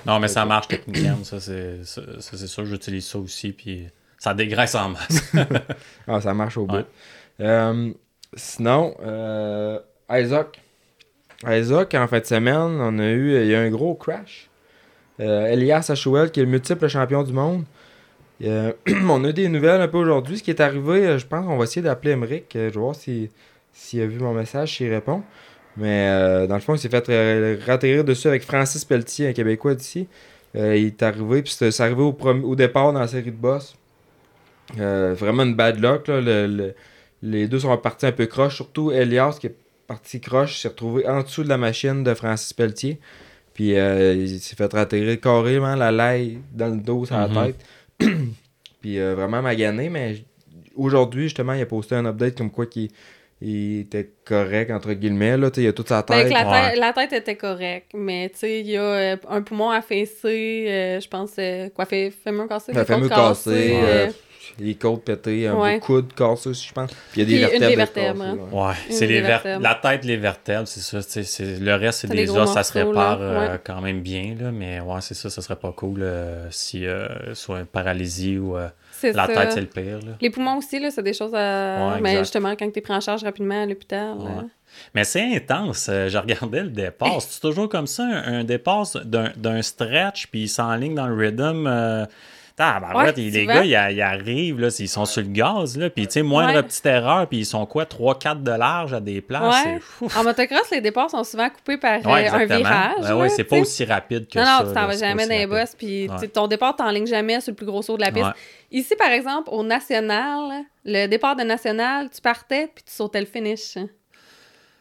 [0.06, 1.24] Non, mais ça marche techniquement.
[1.24, 2.64] Ça, c'est ça, ça, c'est sûr.
[2.66, 3.52] J'utilise ça aussi.
[3.52, 3.88] Puis
[4.18, 5.32] ça dégraisse en masse.
[6.06, 6.76] Ah, ça marche au bout.
[6.76, 6.84] Ouais.
[7.40, 7.90] Euh,
[8.34, 9.78] sinon, euh,
[10.10, 10.60] Isaac.
[11.48, 14.48] Isaac, en fin de semaine, on a eu, il y a un gros crash.
[15.20, 17.64] Euh, Elias Achouel, qui est le multiple champion du monde.
[18.44, 18.72] Euh,
[19.08, 20.38] on a des nouvelles un peu aujourd'hui.
[20.38, 22.54] Ce qui est arrivé, euh, je pense qu'on va essayer d'appeler Emmerich.
[22.56, 23.28] euh, je vais voir s'il
[24.00, 25.22] a vu mon message, s'il répond.
[25.76, 27.06] Mais euh, dans le fond, il s'est fait
[27.64, 30.06] ratterrir dessus avec Francis Pelletier, un Québécois d'ici.
[30.54, 33.74] Euh, il est arrivé, puis c'est arrivé au, départ dans la série de boss.
[34.76, 36.08] Vraiment une bad luck.
[36.08, 36.20] Là.
[36.20, 36.74] Le- le-
[37.22, 38.56] les deux sont partis un peu croche.
[38.56, 39.54] Surtout Elias, qui est
[39.86, 42.98] parti croche, s'est retrouvé en dessous de la machine de Francis Pelletier.
[43.54, 47.34] Puis il s'est fait ratterrir carrément la laille dans le dos, sur la Mhm.
[47.46, 47.56] tête.
[48.80, 50.24] Puis euh, vraiment magané, mais
[50.74, 52.90] aujourd'hui, justement, il a posté un update comme quoi qu'il
[53.44, 55.36] il était correct, entre guillemets.
[55.36, 56.32] Là, il a toute sa Ben, tête.
[56.32, 56.70] la, Ouais.
[56.70, 60.66] tête, la tête était correcte, mais tu sais, il y a euh, un poumon affaissé,
[60.68, 64.06] euh, je pense, euh, quoi, fait, fémur cassé, cassé, euh,
[64.58, 65.74] les côtes pétées, un Ouais.
[65.74, 66.90] bout de coude cassé aussi, je pense.
[67.12, 67.70] Puis il y a Puis des une vertèbres.
[67.70, 68.66] des vertèbres, cassées, hein.
[68.68, 68.74] ouais.
[68.90, 69.62] C'est les vertèbres.
[69.62, 71.02] la tête, les vertèbres, c'est ça.
[71.02, 73.60] c'est- c'est- Le reste, c'est des os, ça se répare euh, ouais.
[73.64, 74.34] quand même bien.
[74.40, 78.38] Là, mais ouais, c'est ça, ça serait pas cool euh, si euh, soit une paralysie
[78.38, 78.68] ou euh,
[79.02, 79.34] la ça.
[79.34, 79.98] tête, c'est le pire.
[79.98, 80.12] Là.
[80.20, 81.94] Les poumons aussi, là, c'est des choses à.
[81.94, 84.16] Ouais, mais justement, quand tu es pris en charge rapidement à l'hôpital.
[84.94, 85.90] Mais c'est intense.
[85.90, 87.20] Je regardais le départ.
[87.20, 91.14] C'est toujours comme ça, un, un départ d'un d'un stretch, puis ils s'enlignent dans le
[91.14, 92.06] rhythm.
[92.72, 96.06] Tabarouette, Ouais, et les gars, ils, arrivent, là, ils sont sur le gaz, là, puis
[96.06, 96.62] tu sais, moindre Ouais.
[96.62, 99.64] petite erreur, puis ils sont quoi, 3-4 de large à des places.
[100.00, 100.08] Ouais.
[100.16, 102.94] En motocross, les départs sont souvent coupés par euh, Ouais, un virage.
[103.00, 104.62] Ben ouais, là, c'est pas aussi rapide que Non, ça.
[104.62, 106.28] non, tu t'en vas jamais dans les bosses, puis Ouais.
[106.28, 108.26] ton départ, t'enlignes jamais sur le plus gros saut de la piste.
[108.26, 108.32] Ouais.
[108.70, 113.26] Ici, par exemple, au national, le départ de national, tu partais, puis tu sautais le
[113.26, 113.74] finish.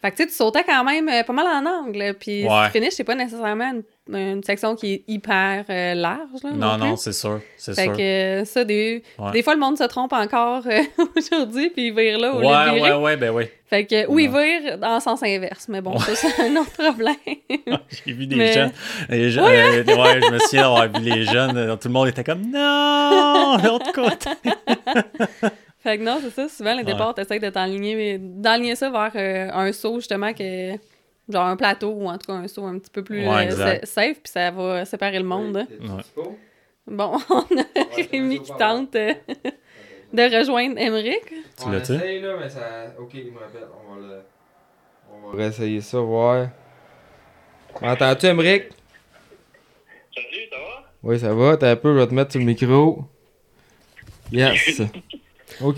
[0.02, 2.16] Fait que tu sais, tu sautais quand même euh, pas mal en angle.
[2.20, 2.64] Puis Ouais.
[2.66, 3.84] le finish, c'est pas nécessairement une,
[4.16, 6.44] une section qui est hyper euh, large.
[6.44, 7.40] Là, Non, non, c'est sûr.
[7.58, 7.94] C'est Fait sûr.
[7.98, 8.02] que
[8.42, 9.32] euh, ça, des, Ouais.
[9.32, 10.82] des fois, le monde se trompe encore euh,
[11.18, 13.46] aujourd'hui, puis il vire là au lieu de Ouais, ouais, ouais, ben oui.
[13.70, 14.38] Fait que, ou il Non.
[14.40, 15.68] vire dans le sens inverse.
[15.70, 17.16] Mais bon, ça, c'est un autre problème.
[18.06, 18.72] J'ai vu des Mais- jeunes.
[19.10, 21.58] Les jeunes euh, ouais, je me souviens d'avoir vu les jeunes.
[21.58, 24.30] euh, Tout le monde était comme non, l'autre côté.
[25.84, 26.48] Fait que non, c'est ça.
[26.48, 26.84] Souvent, les Ouais.
[26.92, 30.74] départs, t'essayes de t'enligner, ça vers euh, un saut, justement, que
[31.32, 33.80] genre un plateau ou en tout cas un saut un petit peu plus Ouais, euh,
[33.84, 35.58] safe, puis ça va séparer le monde.
[35.58, 35.68] hein.
[36.18, 36.24] Ouais.
[36.88, 37.64] Bon, on a
[38.12, 39.14] Rémi qui tente euh,
[40.14, 41.24] de rejoindre Emmerich.
[41.30, 41.94] Tu On l'as-tu?
[41.94, 42.62] essaye, là, mais ça...
[43.00, 43.68] Ok, il me rappelle.
[43.88, 44.22] On va, le...
[45.14, 46.48] on va réessayer ça, voir.
[47.82, 48.64] M'entends-tu, Emmerich?
[50.14, 50.84] Salut, ça va?
[51.04, 51.56] Oui, ça va.
[51.58, 53.06] T'as un peu, je vais te mettre sur le micro.
[54.32, 54.82] Yes.
[55.62, 55.78] ok.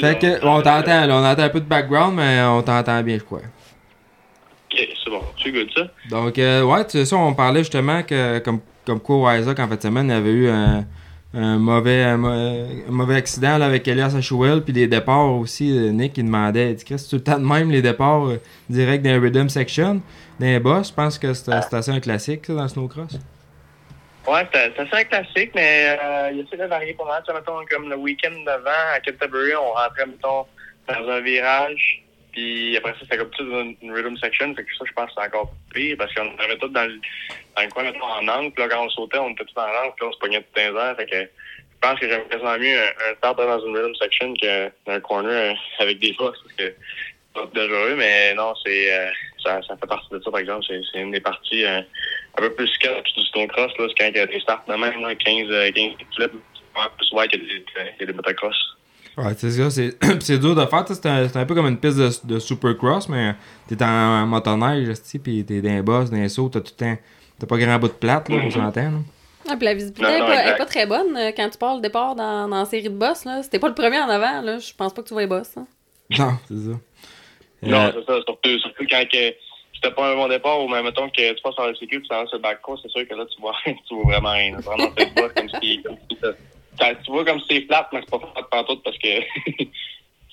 [0.00, 1.16] Fait que, on t'entend, là.
[1.16, 3.40] On entend un peu de background, mais on t'entend bien, je crois.
[5.08, 5.64] Ok, c'est bon.
[5.66, 5.88] Tu ça?
[6.10, 9.68] Donc, euh, ouais, tu sais, ça, on parlait justement que, comme, comme quoi, Isaac, en
[9.68, 10.84] fait, de semaine, il y avait eu un,
[11.34, 12.16] un mauvais, un,
[12.88, 15.76] mauvais accident là, avec Elias Achouel, puis les départs aussi.
[15.76, 18.26] euh, Nick, il demandait, il dit, Chris, c'est tout le temps de même, les départs
[18.28, 20.00] euh, direct les rhythm section,
[20.40, 20.88] les boss.
[20.88, 23.18] Je pense que c'est assez un classique, ça, dans le snowcross.
[24.26, 27.22] Ouais, c'est c'est assez un classique, mais euh, il essaie de varier pas mal.
[27.26, 30.44] Tu sais, mettons, comme le week-end d'avant, à Canterbury, on rentrait, mettons,
[30.86, 32.02] dans un virage.
[32.38, 34.54] Puis après ça, c'était comme tout une, une rhythm section.
[34.54, 37.00] Fait que ça, je pense que c'est encore pire parce qu'on avait tout dans le,
[37.56, 38.52] dans le coin, mettons, en angle.
[38.52, 39.94] Puis là, quand on sautait, on était tout en angle.
[39.96, 40.96] Puis là, on se pognait tout dans les airs.
[40.96, 44.34] Fait que je pense que j'aime quasiment mieux un, un start dans une rhythm section
[44.34, 46.38] qu'un corner euh, avec des bosses.
[46.44, 46.74] Parce que
[47.34, 47.96] c'est dangereux.
[47.96, 49.10] Mais non, c'est euh,
[49.42, 50.64] ça, ça fait partie de ça, par exemple.
[50.68, 51.80] C'est c'est une des parties euh,
[52.36, 53.72] un peu plus skate du stone cross.
[53.78, 56.32] Là, c'est quand il y a des starts de même, là, 15, euh, 15 flips.
[56.32, 58.77] Ouais, plus y a des, a des motocross.
[59.18, 61.44] Ouais, c'est ça, c'est puis c'est dur de faire, tu sais, c'est un, c'est un
[61.44, 63.34] peu comme une piste de, de supercross, mais
[63.68, 66.84] t'es en motoneige, esti, pis t'es dans les bosses, dans les sauts, t'as tout le
[66.86, 66.98] temps,
[67.38, 68.92] t'as pas grand bout de plate, là, on s'entend.
[69.50, 71.74] Ah, puis la visibilité Non, est non, pas, pas très bonne euh, quand tu pars
[71.74, 73.24] le départ dans, dans la série de boss.
[73.24, 73.42] Là.
[73.42, 74.58] C'était pas le premier en avant, là.
[74.58, 75.56] Je pense pas que tu vois les boss.
[75.56, 75.66] hein.
[76.18, 76.78] Non, c'est ça.
[77.62, 78.20] Non, Euh, c'est ça.
[78.26, 79.34] Surtout, surtout quand que
[79.74, 82.00] c'était pas un bon départ ou même mettons que tu passes sur le sécu et
[82.02, 84.54] tu sur le back course, c'est sûr que là, tu vois, tu vois vraiment rien.
[84.58, 85.82] C'est vraiment bosse comme si,
[87.04, 89.08] tu vois comme si c'est flat, mais c'est pas flat pantoute parce que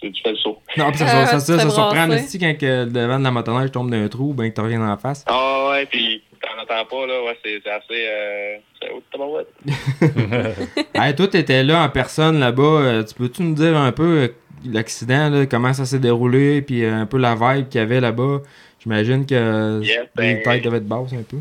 [0.01, 0.59] tu fais le saut.
[0.77, 3.31] Non, pis ça, ça, ça, ça, fais surprend aussi quand que le devant de la
[3.31, 5.23] motoneige tombe d'un trou, ben que t'as rien en face.
[5.27, 8.07] Ah ouais, puis t'en entends pas, là, ouais, c'est c'est assez...
[8.07, 9.01] Euh, c'est haut
[10.01, 12.61] de hey, toi, t'étais là en personne là-bas.
[12.63, 14.27] euh, tu peux-tu nous dire un peu euh,
[14.65, 17.99] l'accident, là, comment ça s'est déroulé, puis euh, un peu la vibe qu'il y avait
[18.01, 18.41] là-bas?
[18.83, 21.37] J'imagine que Yes, les ben- têtes devaient être basses un peu.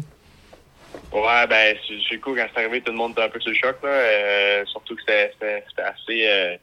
[1.15, 1.79] Ouais, ben,
[2.11, 3.89] c'est cool quand c'est arrivé, tout le monde était un peu sur le choc, là.
[3.89, 6.27] euh, surtout que c'était assez.
[6.27, 6.57] Euh,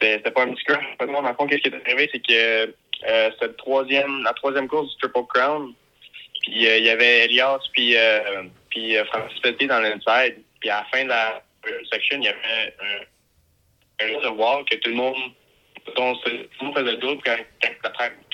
[0.00, 0.82] c'était pas un petit crash.
[0.98, 2.74] Pas dans le fond, qu'est-ce qui est arrivé, c'est que
[3.06, 5.74] euh, c'était troisième, la troisième course du Triple Crown.
[6.40, 7.96] Puis euh, il y avait Elias, puis,
[8.70, 10.38] puis Francis Pelletier dans l'inside.
[10.60, 11.42] Puis à la fin de la
[11.92, 12.74] section, il y avait
[14.00, 15.16] un, de wall que tout le monde.
[15.84, 17.36] tout le monde faisait le double quand,
[17.82, 17.92] quand,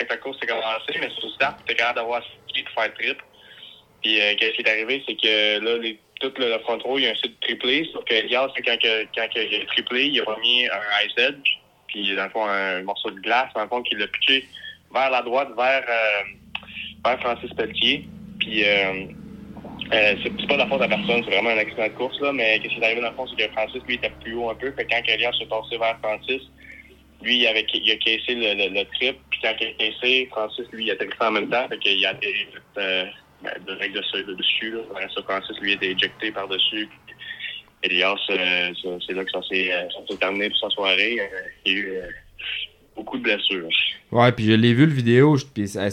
[0.08, 3.18] la, course s'est commencée, mais sur le start, tu capable d'avoir ski pour faire trip.
[4.06, 7.04] Puis euh, qu'est-ce qui est arrivé, c'est que là, tout le, le front row, il
[7.04, 10.38] y a un site triplé, sauf que Elias, quand, quand il a triplé, il a
[10.40, 13.82] mis un ice edge, puis dans le fond, un morceau de glace, dans le fond,
[13.82, 14.46] qu'il l'a pitché
[14.94, 16.22] vers la droite, vers, euh,
[17.04, 18.04] vers Francis Pelletier.
[18.38, 19.06] Puis euh,
[19.90, 22.74] c'est pas la faute à personne, c'est vraiment un accident de course, là, mais qu'est-ce
[22.74, 24.70] qui est arrivé dans le fond, c'est que Francis, lui, était plus haut un peu,
[24.70, 26.42] fait quand Elias s'est passé vers Francis,
[27.22, 30.84] lui, il, avait, il a caissé le, trip, puis quand il a caissé, Francis, lui,
[30.84, 32.14] il a atterrissé en même temps, fait qu'il a
[33.66, 34.78] direct de dessus là.
[34.90, 36.88] Après ça, Francis, lui, a été éjecté par-dessus.
[37.82, 38.70] Elias, euh,
[39.06, 41.18] c'est là que ça s'est euh, ça s'est terminé pour sa soirée.
[41.20, 41.24] Euh,
[41.66, 42.00] il y a eu euh,
[42.96, 43.68] beaucoup de blessures.
[44.10, 45.88] Ouais, puis je l'ai vu le vidéo, je- puis ça,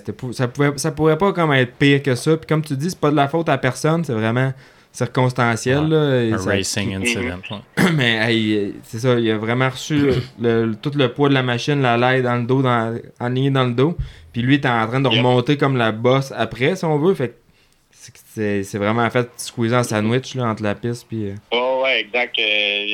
[0.47, 2.37] pouvait ça pourrait pas comme être pire que ça.
[2.37, 4.53] Puis comme tu dis, c'est pas de la faute à personne, c'est vraiment
[4.91, 5.89] circonstanciel Ouais.
[5.89, 7.39] là, et Un ça- racing incident.
[7.51, 7.91] ouais.
[7.95, 10.15] mais hey, c'est ça, il a vraiment reçu le,
[10.67, 13.65] le- tout le poids de la machine, la laille dans le dos, dans, enlignée dans
[13.65, 13.97] le dos.
[14.31, 15.17] Puis lui, il était en train de Yep.
[15.17, 17.13] remonter comme la bosse après, si on veut.
[17.13, 17.33] Fait que
[18.63, 21.29] c'est- vraiment fait squeezer en sandwich là, entre la piste puis.
[21.29, 22.37] euh, Ouais, ouais, exact.
[22.39, 22.41] Euh,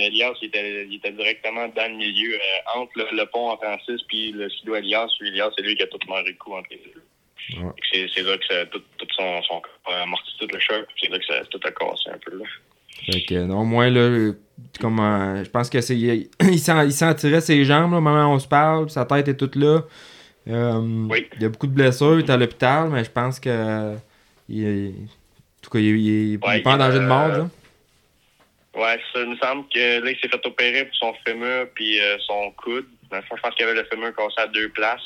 [0.08, 3.58] Elias, il était, il était directement dans le milieu, euh, entre le, le pont en
[3.58, 5.08] Francis puis le skido Elias.
[5.22, 7.04] Elias, c'est lui qui a tout mangé le coup entre les deux.
[7.64, 7.72] Ouais.
[8.14, 10.86] C'est là que ça, tout, tout son, son corps a amorti tout le choc.
[11.02, 12.38] C'est là que ça tout a cassé un peu.
[12.38, 12.46] Là.
[13.12, 14.32] Fait que non, moi là,
[14.80, 15.98] comme euh, je pense que c'est.
[15.98, 18.90] Il, il s'en il s'en tirait ses jambes, là, au moment où on se parle,
[18.90, 19.82] sa tête est toute là.
[20.48, 21.28] Euh, Oui.
[21.38, 23.96] Il y a beaucoup de blessures, il est à l'hôpital, mais je pense que.
[24.50, 27.26] Il, est- en tout cas, il, il- il est Ouais, pas en danger de mort,
[27.32, 27.50] euh, là.
[28.76, 32.00] Ouais, ça il me semble que là, il s'est fait opérer pour son fémur puis
[32.00, 32.86] euh, son coude.
[33.10, 35.02] Dans le fond, je pense qu'il y avait le fémur cassé à deux places.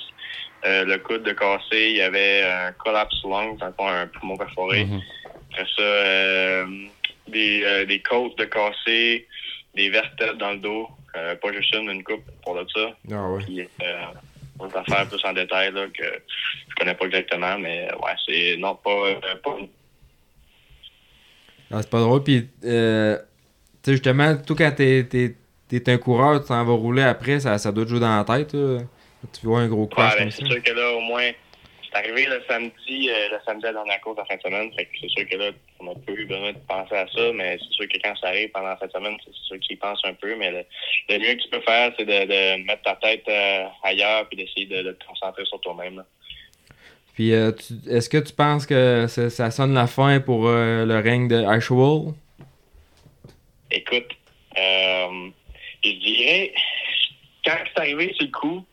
[0.65, 4.07] Euh, le coude de cassé, il y avait un collapse lung, dans le fond, un
[4.07, 4.85] poumon perforé.
[4.85, 5.01] Mhm.
[5.51, 6.65] Après ça, euh,
[7.27, 9.27] des, des côtes de cassé,
[9.75, 10.87] des vertèbres dans le dos.
[11.13, 12.89] Pas juste une, une coupe pour de ça.
[13.11, 13.43] Ah ouais.
[13.45, 13.67] Puis,
[14.59, 16.03] on va faire plus en détail là, que
[16.69, 19.57] je connais pas exactement, mais ouais, c'est non pas, euh, pas
[21.71, 22.23] Ah, c'est pas drôle.
[22.23, 23.23] Puis, euh, tu
[23.83, 25.35] sais, justement, tout quand t'es, t'es,
[25.67, 28.23] t'es un coureur, tu t'en vas rouler après, ça, ça doit te jouer dans la
[28.23, 28.53] tête.
[28.53, 28.79] là.
[29.39, 31.31] Tu vois un gros Ouais, crash ben, c'est sûr que là, au moins,
[31.93, 34.41] c'est arrivé le samedi, euh, le samedi à la dernière course de la fin de
[34.41, 34.73] semaine.
[34.73, 37.31] Fait que c'est sûr que là, on n'a pas eu besoin de penser à ça,
[37.33, 39.75] mais c'est sûr que quand ça arrive pendant la fin de semaine, c'est sûr qu'il
[39.75, 40.35] y pense un peu.
[40.35, 40.65] Mais le,
[41.09, 44.37] le mieux que tu peux faire, c'est de, de mettre ta tête euh, ailleurs puis
[44.37, 46.03] d'essayer de, de te concentrer sur toi-même.
[47.13, 47.51] Puis, euh,
[47.87, 51.43] est-ce que tu penses que ça, ça sonne la fin pour euh, le règne de
[51.45, 52.13] Ashwell?
[53.69, 54.09] Écoute,
[54.55, 56.53] je dirais,
[57.45, 58.65] quand c'est arrivé sur le coup,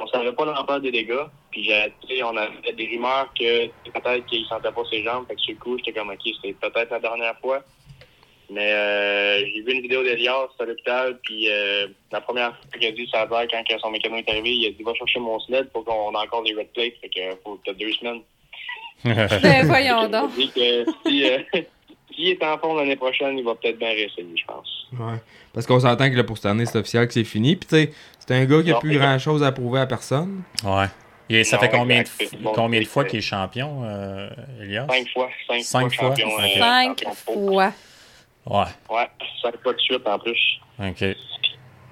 [0.00, 1.26] on savait pas l'ampleur des dégâts.
[1.50, 5.26] Puis, j'ai- tu sais, on avait des rumeurs que peut-être qu'il sentait pas ses jambes.
[5.28, 7.62] Fait que sur le coup, j'étais comme, OK, c'est peut-être la dernière fois.
[8.50, 11.18] Mais euh, j'ai vu une vidéo d'Elias à l'hôpital.
[11.22, 14.28] Puis, euh, la première fois qu'il a dit, ça a l'air quand son mécano est
[14.30, 16.94] arrivé, il a dit, va chercher mon sled pour qu'on ait encore des red plates.
[17.00, 18.22] Fait que faut peut-être deux semaines.
[19.04, 20.30] Ben, voyons donc.
[20.36, 21.38] Il a dit que si, euh,
[22.14, 24.86] s'il est en fond l'année prochaine, il va peut-être bien réessayer, je pense.
[24.92, 25.18] Ouais.
[25.52, 27.54] Parce qu'on s'entend que là, pour cette année, c'est officiel que c'est fini.
[27.54, 27.92] Puis, tu sais,
[28.28, 30.42] c'est un gars qui a Non, plus c'est grand chose à prouver à personne.
[30.64, 30.86] Ouais.
[31.30, 32.08] Et ça Non, fait combien de,
[32.54, 34.28] combien de fois qu'il est champion, euh,
[34.60, 34.86] Elias?
[34.88, 35.28] Cinq fois.
[35.48, 36.08] Cinq, Cinq fois.
[36.14, 37.72] champion, euh, Cinq fois.
[38.46, 39.08] Ouais, Ouais,
[39.42, 40.60] cinq fois de suite en plus.
[40.78, 41.04] ok.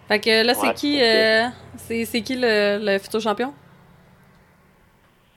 [0.09, 3.53] Fait que là, c'est Ouais, qui, c'est euh, c'est qui le, le futur champion?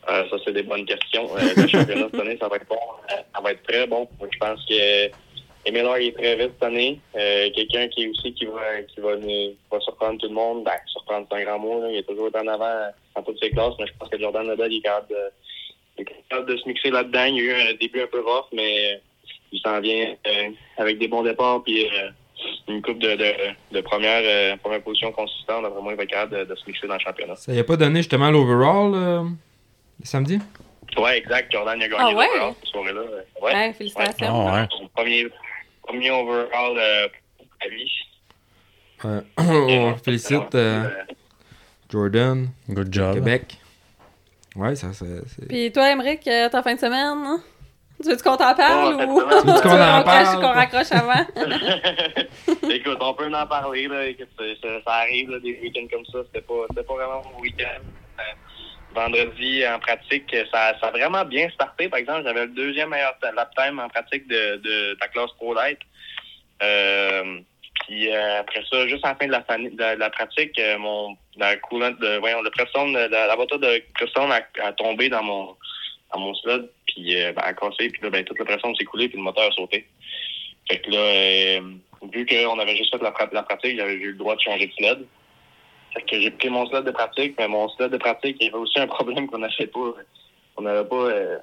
[0.10, 1.28] Euh, ça, c'est des bonnes questions.
[1.36, 2.78] Euh, le championnat cette année, ça va être bon.
[3.10, 4.08] Ça va être très bon.
[4.20, 5.08] Moi, je pense que
[5.70, 7.00] Emile Hart est très vite cette année.
[7.16, 10.64] Euh, Quelqu'un qui aussi qui va qui va, nous- va surprendre tout le monde.
[10.64, 11.82] Ben, surprendre, c'est un grand mot.
[11.82, 11.90] Là.
[11.92, 14.48] Il est toujours été en avant dans toutes ses classes, mais je pense que Jordan
[14.48, 15.16] Nadal il est capable de,
[15.98, 17.24] il est capable de se mixer là-dedans.
[17.26, 18.98] Il y a eu un début un peu rough, mais euh,
[19.52, 22.10] il s'en vient euh, avec des bons départs puis euh,
[22.68, 23.34] une coupe de, de,
[23.72, 25.64] de première, euh, première position consistante.
[25.64, 27.36] D'après moi, il va être capable de, de se mixer dans le championnat.
[27.36, 29.24] Ça y a pas donné justement l'overall euh,
[30.04, 30.40] samedi?
[30.98, 31.52] Ouais, exact.
[31.52, 32.26] Jordan a gagné Ah ouais?
[32.34, 33.02] l'overall cette soirée-là.
[33.42, 33.54] Ouais.
[33.54, 34.48] Ouais, félicitations.
[34.48, 34.88] Ah ouais.
[34.96, 35.28] Premier,
[35.90, 37.08] premier overall euh,
[37.62, 37.92] à lui.
[39.04, 39.22] Ouais.
[39.38, 40.90] On félicite euh,
[41.90, 43.14] Jordan, Good job.
[43.16, 43.58] Québec.
[44.56, 45.48] Ouais, ça, ça c'est.
[45.48, 47.40] Puis toi, Emmerich, euh, ta fin de semaine, hein?
[48.02, 49.20] Tu veux-tu qu'on t'en parle Ouais, ou.
[49.22, 50.36] Tu veux-tu qu'on en parle?
[50.40, 51.26] qu'on raccroche avant?
[52.70, 53.88] Écoute, on peut en parler.
[53.88, 54.06] Là.
[54.38, 56.20] Ça, ça- arrive là, des week-ends comme ça.
[56.28, 57.82] C'était pas, c'était pas vraiment mon week-end.
[58.94, 61.90] Vendredi, en pratique, ça, ça a vraiment bien starté.
[61.90, 65.54] Par exemple, j'avais le deuxième meilleur lap en pratique de, de, de la classe Pro
[65.54, 65.80] Light.
[66.64, 67.40] Euh,
[67.86, 71.56] puis euh, après ça, juste la fin de la, de, la pratique, euh, mon la
[71.58, 75.56] coulante de voyons, le la, la voiture de pression a, a tombé dans mon
[76.14, 78.86] dans mon sled, puis euh, ben, a cassé, puis là, ben, toute la pression s'est
[78.86, 79.88] coulée, puis le moteur a sauté.
[80.70, 81.62] Fait que là, euh,
[82.12, 84.74] vu qu'on avait juste fait la, la pratique, j'avais eu le droit de changer de
[84.74, 85.06] sled.
[85.94, 88.50] Fait que j'ai pris mon sled de pratique, mais mon sled de pratique, il y
[88.50, 89.94] avait aussi un problème qu'on n'avait pas,
[90.58, 91.38] on n'avait pas euh,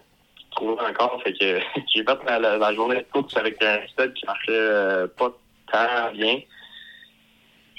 [0.53, 1.21] trouvé encore.
[1.23, 1.61] Fait que
[1.95, 5.33] j'ai fait la, journée de course avec un sled qui marchait euh, pas
[5.73, 6.41] tant bien.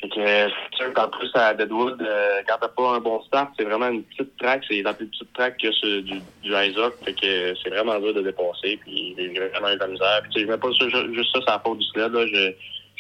[0.02, 2.06] Fait que euh, c'est sûr qu'en plus à Deadwood,
[2.48, 5.34] quand t'as pas un bon start, c'est vraiment une petite track, c'est la plus petite
[5.34, 9.30] track que ce, du, du Isaac, fait que c'est vraiment dur de dépasser, puis j'ai
[9.30, 10.22] vraiment eu de la misère.
[10.24, 12.26] Puis je mets pas ça, ju- juste ça, c'est la faute du sled, là.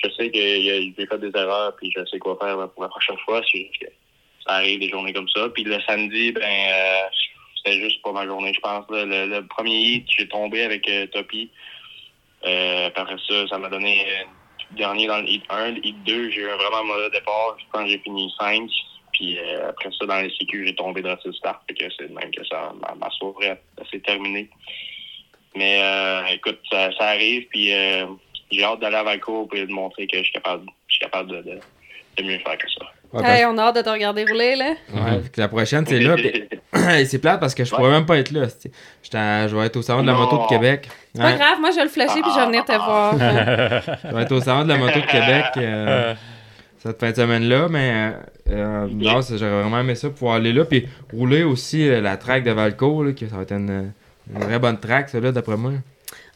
[0.03, 2.89] Je sais que j'ai fait des erreurs, puis je sais quoi faire là, pour la
[2.89, 3.41] prochaine fois,
[4.45, 5.49] ça arrive des journées comme ça.
[5.49, 7.07] Puis le samedi, ben euh,
[7.57, 8.86] c'était juste pas ma journée, je pense.
[8.89, 11.49] Le, premier hit, j'ai tombé avec euh, Topi.
[12.45, 14.05] Euh, après ça, ça m'a donné
[14.71, 15.71] dernier dans le hit 1.
[15.71, 17.57] Le hit 2, j'ai eu un vraiment mauvais départ.
[17.60, 18.69] Je pense j'ai fini 5.
[19.13, 21.63] Puis après ça, dans les sécu, j'ai tombé dans le start.
[21.67, 23.55] Fait c'est même que ça, ma, ma soirée
[23.91, 24.01] s'est.
[25.55, 25.81] Mais
[26.31, 27.47] écoute, ça, ça arrive.
[27.47, 27.71] Puis
[28.51, 31.29] j'ai hâte d'aller à Valcourt et de montrer que je suis capable, je suis capable
[31.31, 31.60] de, de,
[32.17, 32.86] de mieux faire que ça.
[33.13, 34.73] Ouais, Hey, on a hâte de te regarder rouler, là.
[34.93, 36.15] ouais, la prochaine, c'est là.
[37.05, 38.47] c'est plate parce que je pourrais même pas être là.
[39.03, 40.19] Je vais être au salon de la Non.
[40.19, 40.89] moto de Québec.
[41.15, 43.13] C'est pas Ouais, grave, moi je vais le flasher puis je vais venir te voir.
[44.03, 46.13] je vais être au salon de la moto de Québec euh,
[46.79, 47.67] cette fin de semaine-là.
[47.69, 48.12] Mais euh,
[48.51, 50.65] euh, non, j'aurais vraiment aimé ça pouvoir aller là.
[50.65, 53.93] Puis rouler aussi euh, la track de Valco, là, que ça va être une,
[54.33, 55.71] une vraie bonne track, ça là, d'après moi.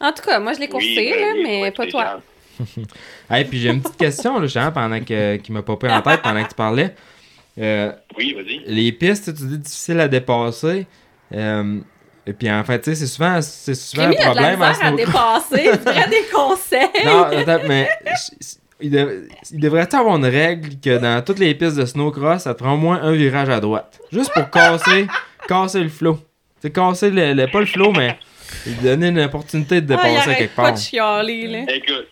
[0.02, 2.20] En tout cas, moi je l'ai Oui, ben là, mais pas toi.
[3.30, 6.20] Hey, puis j'ai une petite question, là, justement, pendant que, qui m'a popé en tête
[6.22, 6.94] pendant que tu parlais.
[7.58, 8.62] Euh, Oui, vas-y.
[8.66, 10.86] les pistes, tu dis difficiles à dépasser.
[11.34, 11.78] Euh,
[12.26, 14.30] et puis en fait, tu sais, c'est souvent, c'est souvent un Rémi a de la
[14.56, 15.70] problème à snow- dépasser.
[15.72, 17.04] Je voudrais des conseils.
[17.06, 17.88] Non, attends, mais
[18.80, 22.54] il, dev- il devrait avoir une règle que dans toutes les pistes de snowcross, ça
[22.54, 23.98] te prend au moins un virage à droite?
[24.12, 25.06] Juste pour casser,
[25.48, 26.18] casser le flow.
[26.60, 28.16] C'est casser le, le- pas le flow, mais
[28.66, 30.72] lui donner une opportunité de Ah, il dépasser arrête quelque pas part.
[30.74, 31.74] de chialer, là.
[31.74, 32.08] Écoute,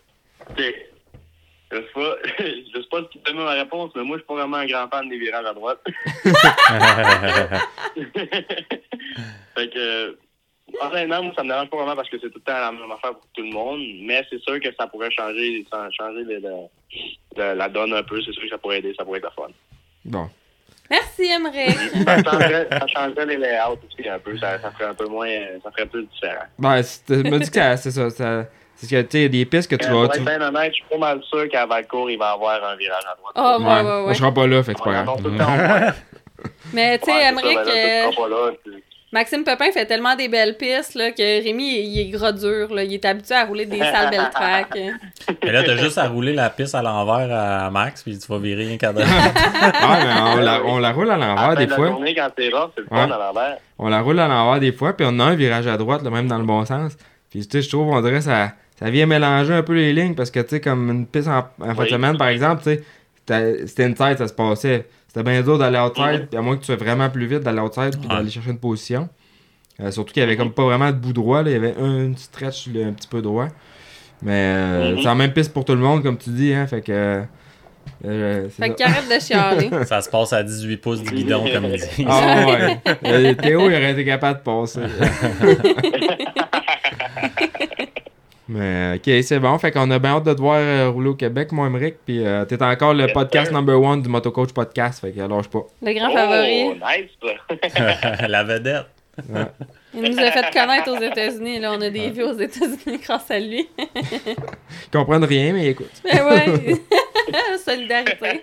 [0.58, 4.26] je sais pas, je sais pas si tu donnes ma réponse, mais moi, je suis
[4.26, 5.80] pas vraiment un grand fan des virages à droite.
[9.54, 10.18] fait que,
[10.80, 12.90] honnêtement, moi, ça me dérange pas vraiment parce que c'est tout le temps la même
[12.90, 15.64] affaire pour tout le monde, mais c'est sûr que ça pourrait changer,
[15.96, 16.68] changer le- le-
[17.36, 18.20] le- la donne un peu.
[18.22, 19.50] C'est sûr que ça pourrait aider, ça pourrait être le fun.
[20.04, 20.28] Bon.
[20.90, 21.78] Merci, Emmerich.
[22.04, 25.28] Ça changerait, ça changerait les layouts aussi un peu, ça, ça ferait un peu moins,
[25.62, 26.44] ça ferait plus différent.
[26.58, 28.10] Ben, c'est- je me dis que c'est ça.
[28.10, 30.06] ça c'est que, tu sais, il y a des pistes que tu Euh, vas.
[30.06, 32.64] pour être bien honnête, je suis pas mal sûr qu'à Valcourt, il va y avoir
[32.64, 33.34] un virage à droite.
[33.36, 34.14] Oh, ouais, ouais, On ouais.
[34.14, 35.22] sera pas là, fait que c'est pas grave.
[35.26, 35.92] ouais.
[36.72, 37.58] Mais tu sais, Ouais, Emmerich,
[39.12, 42.72] Maxime Pepin fait tellement des belles pistes là, que Rémi, il est gros dur.
[42.72, 42.84] Là.
[42.84, 44.76] Il est habitué à rouler des sales belles tracks.
[45.42, 48.38] Et là, t'as juste à rouler la piste à l'envers à Max, puis tu vas
[48.38, 48.78] virer.
[48.82, 51.88] Ouais, mais on la, on la roule à l'envers des la fois.
[51.88, 53.08] journée, quand c'est rough, c'est le Ouais.
[53.08, 53.58] fun à l'envers.
[53.78, 56.10] On la roule à l'envers des fois, puis on a un virage à droite, là,
[56.10, 56.96] même dans le bon sens.
[57.30, 60.14] Puis tu sais, je trouve, on dirait ça, ça vient mélanger un peu les lignes,
[60.14, 62.70] parce que tu sais, comme une piste en, en fin de semaine, par exemple, tu
[62.70, 62.84] sais,
[63.16, 64.86] c'était c'était inside, ça se passait.
[65.12, 67.98] C'était bien dur d'aller outside, à moins que tu sois vraiment plus vite d'aller outside,
[67.98, 68.14] puis Ouais.
[68.16, 69.08] d'aller chercher une position.
[69.80, 71.50] Euh, surtout qu'il y avait comme pas vraiment de bout droit, là.
[71.50, 73.48] il y avait un stretch là, un petit peu droit.
[74.22, 74.98] Mais euh, Mhm.
[74.98, 77.22] c'est la même piste pour tout le monde, comme tu dis, hein, fait que...
[78.04, 78.74] Euh, c'est Fait ça.
[78.74, 79.20] qu'il arrête de
[79.68, 79.84] chialer.
[79.86, 81.88] Ça se passe à 18 pouces du guidon, comme ils disent.
[82.06, 82.78] Ah ouais.
[83.06, 84.80] Euh, Théo, il aurait été capable de passer.
[88.52, 89.56] Mais ok, c'est bon.
[89.58, 91.94] Fait qu'on a bien hâte de te voir euh, rouler au Québec, moi, Emmerich.
[92.04, 93.54] Puis euh, t'es encore le Yes, podcast sir.
[93.56, 95.00] number one du Motocoach Podcast.
[95.00, 95.62] Fait que lâche pas.
[95.80, 96.68] Le grand Oh, favori.
[96.70, 97.10] nice,
[98.18, 98.26] ça.
[98.28, 98.86] La vedette.
[99.94, 101.60] Il nous a fait connaître aux États-Unis.
[101.60, 103.68] Là, on a des vues aux États-Unis grâce à lui.
[103.78, 106.02] Ils comprennent rien, mais ils écoutent.
[106.04, 106.76] Mais ouais.
[107.64, 108.40] Solidarité.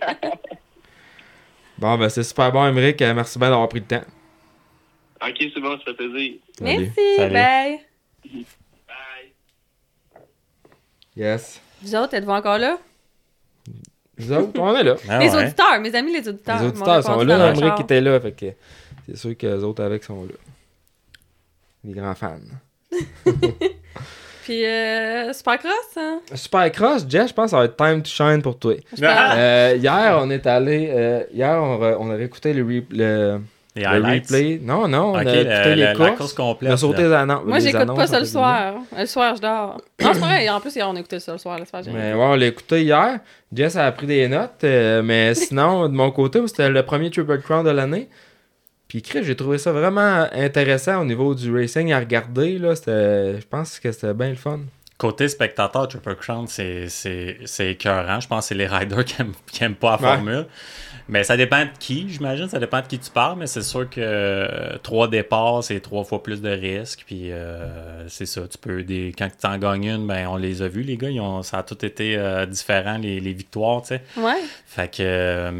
[1.77, 3.01] Bon, ben c'est super bon, Emmerich.
[3.01, 4.05] Euh, Merci bien d'avoir pris le temps.
[5.27, 6.33] ok, c'est bon, ça fait plaisir.
[6.61, 6.91] Merci.
[7.17, 7.33] Salut.
[7.33, 8.45] Bye.
[11.17, 11.59] Yes.
[11.81, 12.77] Vous autres, êtes-vous encore là?
[14.17, 14.95] Vous autres, on est là.
[15.09, 15.43] Ah les ouais.
[15.43, 16.61] auditeurs, mes amis, les auditeurs.
[16.61, 17.35] Les auditeurs sont là.
[17.49, 17.81] Emmerich char.
[17.81, 18.19] était là.
[18.19, 18.45] Fait que
[19.07, 20.33] c'est sûr que les autres avec sont là.
[21.83, 22.39] Les grands fans.
[24.43, 26.21] Puis, euh, Supercross, hein?
[26.33, 28.75] Supercross, Jess, je pense que ça va être time to shine pour toi.
[29.03, 29.35] Ah!
[29.37, 30.89] Euh, hier, on est allé.
[30.89, 33.41] euh, hier, on, re- on avait écouté le, re- le,
[33.81, 34.59] Les le replay.
[34.61, 36.17] Non, non, on a écouté les la- la courses.
[36.17, 36.71] course on complète.
[36.71, 37.07] a sauté là.
[37.07, 38.73] les annon- Moi, j'écoute pas ça le soir.
[38.97, 39.81] Le soir, je dors.
[40.01, 40.49] Non, c'est vrai.
[40.49, 41.59] En plus, hier, on a écouté ça le soir.
[41.93, 43.19] Mais ouais, on l'a écouté hier.
[43.53, 44.63] Jess a pris des notes.
[44.63, 48.09] euh, mais sinon, de mon côté, c'était le premier Triple Crown de l'année.
[48.87, 52.57] Puis, Chris, j'ai trouvé ça vraiment intéressant au niveau du racing à regarder.
[52.57, 52.73] Là.
[52.75, 54.59] C'était- Je pense que c'était bien le fun.
[54.97, 58.19] Côté spectateur, Triple Crown, c'est, c'est, c'est écœurant.
[58.19, 60.15] Je pense que c'est les riders qui aiment, qui aiment pas la Ouais.
[60.15, 60.45] formule.
[61.09, 62.49] Mais ça dépend de qui, j'imagine.
[62.49, 63.37] Ça dépend de qui tu parles.
[63.39, 67.03] Mais c'est sûr que euh, trois départs, c'est trois fois plus de risques.
[67.05, 68.41] Puis euh, c'est ça.
[68.47, 69.13] Tu peux des...
[69.17, 71.09] Quand tu en gagnes une, ben, on les a vus, les gars.
[71.09, 71.43] Ils ont...
[71.43, 73.81] Ça a tout été euh, différent, les, les victoires.
[73.83, 74.01] tu sais.
[74.17, 74.41] Ouais.
[74.65, 74.97] Fait que.
[75.01, 75.51] euh,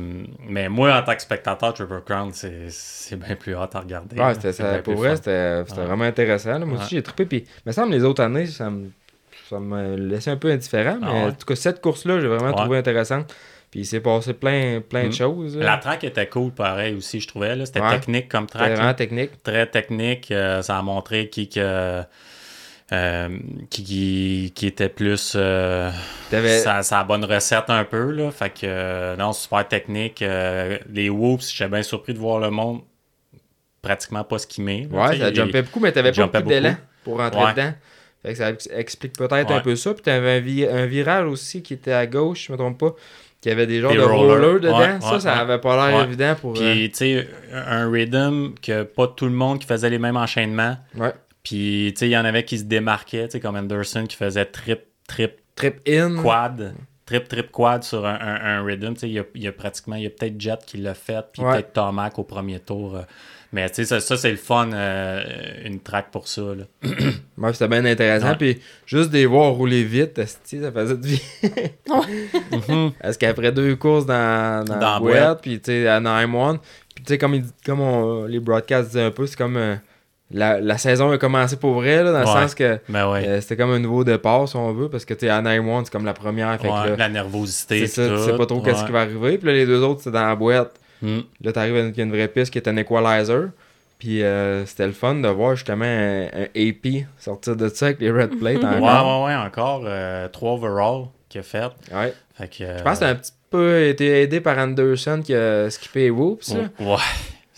[0.48, 4.20] mais moi, en tant que spectateur, Triple Crown, c'est, c'est bien plus hot à regarder.
[4.20, 4.80] Ouais, c'était ça.
[4.80, 5.86] Pour vrai, c'était Ouais.
[5.86, 6.60] vraiment intéressant.
[6.60, 6.66] là.
[6.66, 6.84] Moi Ouais.
[6.84, 7.26] aussi, j'ai trippé.
[7.26, 8.90] Puis, il me semble les autres années, ça me,
[9.50, 10.98] ça me laissait un peu indifférent.
[11.00, 11.22] Mais Ah ouais?
[11.24, 12.56] en tout cas, cette course-là, j'ai vraiment Ouais.
[12.56, 13.34] trouvé intéressante.
[13.72, 15.14] Puis, il s'est passé plein, plein de Mm.
[15.14, 15.58] choses.
[15.58, 15.66] là.
[15.66, 17.66] La track était cool, pareil aussi, je trouvais.
[17.66, 17.92] C'était Ouais.
[18.00, 18.72] technique comme track.
[18.74, 19.44] vraiment technique.
[19.44, 20.32] très technique.
[20.32, 22.04] euh, ça a montré qui, que,
[22.94, 23.30] euh,
[23.70, 25.34] qui, qui, qui était plus.
[25.36, 25.92] Euh,
[26.30, 28.12] T'avais- sa, sa bonne recette un peu.
[28.12, 28.32] Là.
[28.32, 30.22] Fait que, euh, non, super technique.
[30.22, 32.82] euh, les whoops, j'étais bien surpris de voir le monde
[33.82, 34.88] pratiquement pas skimmer.
[34.92, 37.52] là, Ouais, ça jumpait beaucoup, mais t'avais pas beaucoup d'élan pour rentrer Ouais.
[37.54, 37.74] dedans.
[38.24, 39.94] Fait que ça ex- explique peut-être un peu ça.
[39.94, 42.96] Puis t'avais un, vi- un virage aussi qui était à gauche, je me trompe pas,
[43.42, 44.40] qui avait des genres Des de rollers.
[44.42, 44.78] rollers dedans.
[44.80, 46.04] Ouais, ça, ouais, ça avait pas l'air Ouais.
[46.06, 46.52] évident pour.
[46.58, 50.18] euh, Puis, tu sais, un rhythm que pas tout le monde qui faisait les mêmes
[50.18, 50.78] enchaînements.
[50.98, 51.14] euh, ouais.
[51.44, 54.16] Puis, tu sais, il y en avait qui se démarquaient, tu sais, comme Anderson qui
[54.18, 56.22] faisait trip, trip, Trip in.
[56.22, 56.74] quad,
[57.06, 58.94] trip, trip, quad sur un, un, un rhythm.
[58.96, 61.26] Tu sais, il y a, y pratiquement, il y a peut-être Jet qui l'a fait,
[61.32, 62.96] puis peut-être Tomac au premier tour.
[62.98, 63.02] euh.
[63.54, 65.22] Mais tu sais, ça, ça, c'est le fun, euh,
[65.66, 66.42] une track pour ça.
[66.42, 66.64] Là.
[67.38, 68.34] Ouais, c'était bien intéressant.
[68.36, 71.18] Puis juste de les voir rouler vite, ça faisait bien.
[72.52, 72.92] Mhm.
[73.02, 76.58] Parce qu'après deux courses dans, dans, Dans boîte, puis tu sais, à 9-1,
[76.96, 79.58] puis tu sais, comme, il comme on- les broadcasts disaient un peu, c'est comme.
[79.58, 79.76] euh,
[80.30, 83.26] la, la saison a commencé pour vrai, là, dans le sens que Ben ouais.
[83.26, 85.86] euh, c'était comme un nouveau départ, si on veut, parce que tu sais, à 9-1,
[85.86, 86.60] c'est comme la première.
[86.60, 87.88] Fait que, Ouais, là, la nervosité.
[87.88, 89.38] c'est ça, tu sais pas trop qu'est-ce qui va arriver.
[89.38, 90.74] Puis là, les deux autres, c'est dans la boîte.
[91.02, 91.20] Mm.
[91.44, 93.50] Là, t'arrives à une vraie piste qui est un equalizer.
[94.00, 98.00] Puis euh, c'était le fun de voir justement un, un AP sortir de ça avec
[98.00, 99.24] les red plates Ouais, encore.
[99.24, 99.82] ouais, ouais, encore.
[99.86, 101.72] euh, trois overall qu'il a fait.
[101.92, 102.14] Ouais.
[102.38, 105.34] Fait que, euh, Je pense que t'as un petit peu été aidé par Anderson qui
[105.34, 106.54] a skippé whoops.
[106.54, 106.62] là.
[106.80, 106.96] Ouais.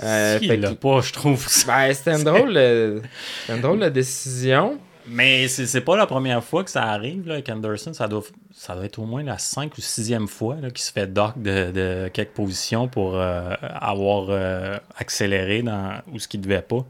[0.01, 1.45] Euh, Si, fait il l'a pas, je trouve.
[1.67, 2.57] Ben, c'était une drôle,
[3.49, 4.77] une drôle de décision.
[5.09, 7.93] Mais c'est c'est pas la première fois que ça arrive là, avec Anderson.
[7.93, 10.91] Ça doit, ça doit être au moins la cinq ou sixième fois là, qu'il se
[10.91, 16.41] fait dock de, de quelques positions pour euh, avoir euh, accéléré dans où ce qu'il
[16.41, 16.85] devait pas.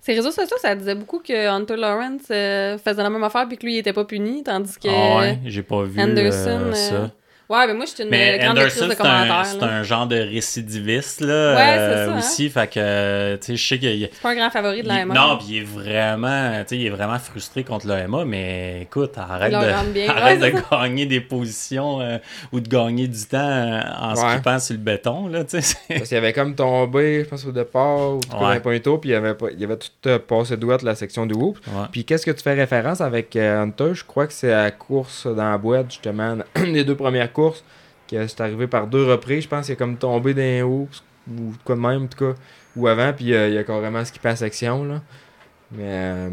[0.00, 3.56] Ces réseaux sociaux, ça disait beaucoup que Hunter Lawrence euh, faisait la même affaire puis
[3.56, 4.88] que lui, il était pas puni, tandis que.
[4.88, 7.10] Ah ouais, j'ai pas vu Anderson, ça.
[7.50, 9.46] Ouais, mais moi, je suis une Mais grande Anderson, lectrice de un, commentaires.
[9.46, 12.18] c'est un genre de récidiviste là, Ouais, c'est euh, ça, hein.
[12.18, 12.48] aussi.
[12.48, 15.00] Fait que, euh, tu sais, je sais qu'il C'est pas un grand favori de la
[15.00, 15.14] il- MA.
[15.14, 18.80] non, puis il est vraiment, tu sais, il est vraiment frustré contre le MA, mais
[18.82, 20.08] écoute, arrête, de, bien.
[20.16, 22.16] arrête Ouais, de gagner des positions euh,
[22.50, 24.32] ou de gagner du temps euh, en Ouais.
[24.32, 25.76] skippant sur le béton, là, tu sais.
[25.88, 28.54] Parce qu'il avait comme tombé, je pense, au départ, ou tout Ouais.
[28.54, 31.26] les points tôt, puis il avait, pas- il avait tout euh, passé droite la section
[31.26, 31.58] du whoop.
[31.68, 31.82] Ouais.
[31.92, 33.90] Puis qu'est-ce que tu fais référence avec euh, Hunter?
[33.92, 37.62] Je crois que c'est à la course dans la boîte, justement, les deux premières courses,
[38.10, 39.44] que c'est arrivé par deux reprises.
[39.44, 42.18] Je pense qu'il est comme tombé les hoops, ou de quoi de même, en tout
[42.32, 42.38] cas,
[42.76, 45.02] ou avant, puis euh, il a carrément skippé la section, là.
[45.72, 46.30] Mais euh,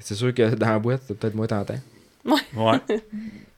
[0.00, 1.74] c'est sûr que dans la boîte, c'est peut-être moins tentant.
[2.24, 2.78] Ouais.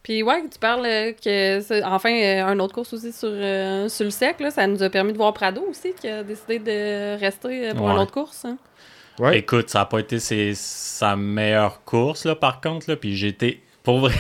[0.02, 3.88] Puis ouais, tu parles euh, que c'est enfin euh, un autre course aussi sur, euh,
[3.88, 6.58] sur le sec, là, ça nous a permis de voir Prado aussi qui a décidé
[6.58, 7.92] de rester pour Ouais.
[7.92, 8.44] une autre course.
[8.44, 8.56] hein.
[9.20, 9.38] Ouais.
[9.38, 13.28] Écoute, ça n'a pas été ses- sa meilleure course, là, par contre, là, puis j'ai
[13.28, 14.14] été, pour vrai,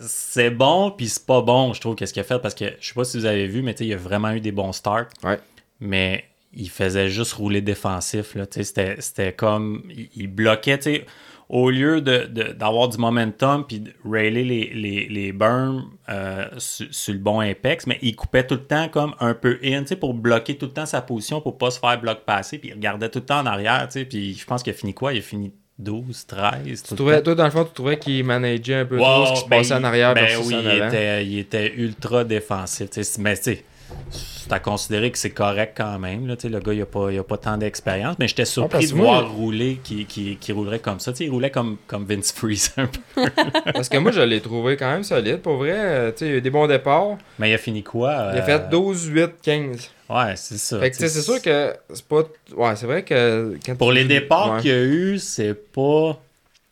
[0.00, 2.88] c'est bon, puis c'est pas bon, je trouve, qu'est-ce qu'il a fait, parce que je
[2.88, 5.08] sais pas si vous avez vu, mais il a vraiment eu des bons starts.
[5.24, 5.38] Ouais.
[5.80, 11.04] Mais il faisait juste rouler défensif, c'était, comme, il, il bloquait,
[11.48, 16.46] au lieu de, de- d'avoir du momentum puis de railer les, les, les burns euh,
[16.58, 19.82] sur, sur le bon apex, mais il coupait tout le temps comme un peu in,
[19.98, 22.74] pour bloquer tout le temps sa position pour pas se faire bloc passer, puis il
[22.74, 25.12] regardait tout le temps en arrière, puis je pense qu'il a fini quoi?
[25.12, 26.82] Il a fini 12, 13.
[26.82, 29.32] Tu trouvais, toi, dans le fond, tu trouvais qu'il manageait un peu Wow, trop ce
[29.32, 32.24] qui se ben, passait en arrière ben versus oui, en il était, il était ultra
[32.24, 32.90] défensif.
[32.90, 33.20] tu sais.
[33.20, 33.64] Mais tu sais,
[34.10, 36.26] c'est à considérer que c'est correct quand même.
[36.26, 38.16] Là, le gars, il n'a pas, il a pas tant d'expérience.
[38.18, 41.12] Mais j'étais surpris de moi- voir rouler qui, qui, qui roulerait comme ça.
[41.20, 43.24] Il roulait comme, comme Vince Freeze un peu.
[43.72, 45.38] Parce que moi, je l'ai trouvé quand même solide.
[45.38, 47.16] Pour vrai, euh, il y a eu des bons départs.
[47.38, 49.90] Mais il a fini quoi Il a fait 12, 8, 15.
[50.10, 50.80] Ouais, c'est ça.
[50.80, 52.22] Fait que, tu tu sais, c'est sûr que c'est pas.
[52.56, 53.54] Ouais, c'est vrai que.
[53.64, 54.60] Quand Pour tu- les départs Ouais.
[54.60, 56.18] qu'il y a eu, c'est pas.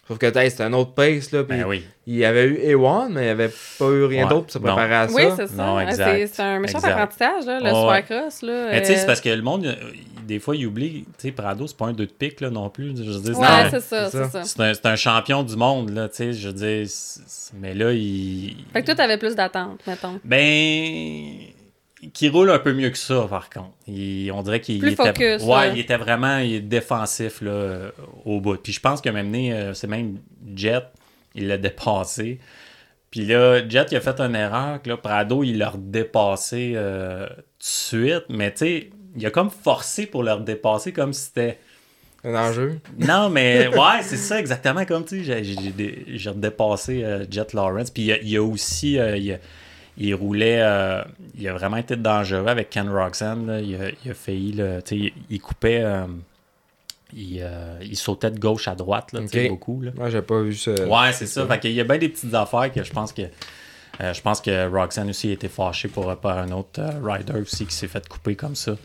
[0.09, 1.45] Sauf que, c'était un autre pace, là.
[1.45, 1.85] Puis Ben oui.
[2.07, 4.53] il y avait eu A1, mais il n'y avait pas eu rien Ouais, d'autre pour
[4.53, 4.65] se non.
[4.75, 5.15] préparer à ça.
[5.15, 5.55] Oui, c'est ça.
[5.55, 6.11] Non, Ouais, exact.
[6.13, 6.93] C'est c'est un méchant Exact.
[6.93, 8.41] apprentissage, là, le supercross.
[8.43, 9.75] Là, Mais tu sais, euh, c'est parce que le monde, euh,
[10.27, 11.05] des fois, il oublie.
[11.19, 12.97] Tu sais, Prado, c'est pas un 2 de pique là, non plus.
[12.97, 14.31] Je c'est Ouais, un- c'est ça, c'est c'est ça.
[14.31, 14.45] ça.
[14.45, 17.53] C'est un, c'est un champion du monde, là, tu sais, je veux dire, c'est- c'est-
[17.61, 18.57] mais là, il...
[18.73, 20.19] Fait que toi, t'avais plus d'attente, mettons.
[20.25, 21.48] Ben...
[22.13, 23.73] Qui roule un peu mieux que ça, par contre.
[23.89, 24.95] Il- on dirait qu'il était...
[24.95, 25.73] focus, ouais, ouais.
[25.75, 27.91] il était vraiment il est défensif, là,
[28.25, 28.57] au bout.
[28.57, 30.19] Puis je pense qu'il a même mené, euh, c'est même
[30.55, 30.85] Jet,
[31.35, 32.39] il l'a dépassé.
[33.11, 37.27] Puis là, Jet, il a fait une erreur, que là, Prado, il l'a redépassé euh,
[37.27, 41.23] tout de suite, mais tu sais, il a comme forcé pour le redépasser, comme si
[41.27, 41.59] c'était...
[42.23, 42.79] Un enjeu.
[42.99, 45.43] Non, mais ouais, c'est ça exactement comme tu sais.
[45.43, 47.91] J'ai, redépassé euh, Jet Lawrence.
[47.91, 48.99] Puis il y a, il y a aussi.
[48.99, 49.39] euh, il, a-
[49.99, 50.61] il roulait.
[50.63, 51.03] euh,
[51.37, 53.47] il a vraiment été dangereux avec Ken Roxanne.
[53.47, 53.61] là.
[53.61, 54.53] Il, a, il a failli.
[54.53, 55.83] là, tu sais, il, il coupait.
[55.83, 56.07] euh,
[57.15, 59.51] il, euh, il sautait de gauche à droite, là, tu sais, Ok.
[59.51, 59.81] beaucoup.
[59.83, 59.91] Là.
[59.97, 60.73] Moi, j'ai pas vu ça.
[60.73, 61.47] Ouais, c'est ça.
[61.47, 63.23] Fait qu'il y a bien des petites affaires que je pense que.
[64.01, 67.75] je pense que Roxanne aussi a été fâché pour, par un autre rider aussi qui
[67.75, 68.77] s'est fait couper comme ça.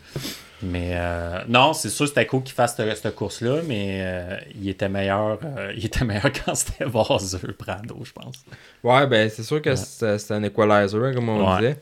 [0.64, 4.68] Mais euh, non, c'est sûr c'était cool qu'il fasse cette, cette course-là, mais euh, il
[4.68, 8.36] était meilleur euh, il était meilleur quand c'était vaseux, Prado, je pense.
[8.82, 9.76] Ouais, ben, c'est sûr que Ouais.
[9.76, 11.58] c'est c'est un equalizer, hein, comme on Ouais.
[11.60, 11.76] disait.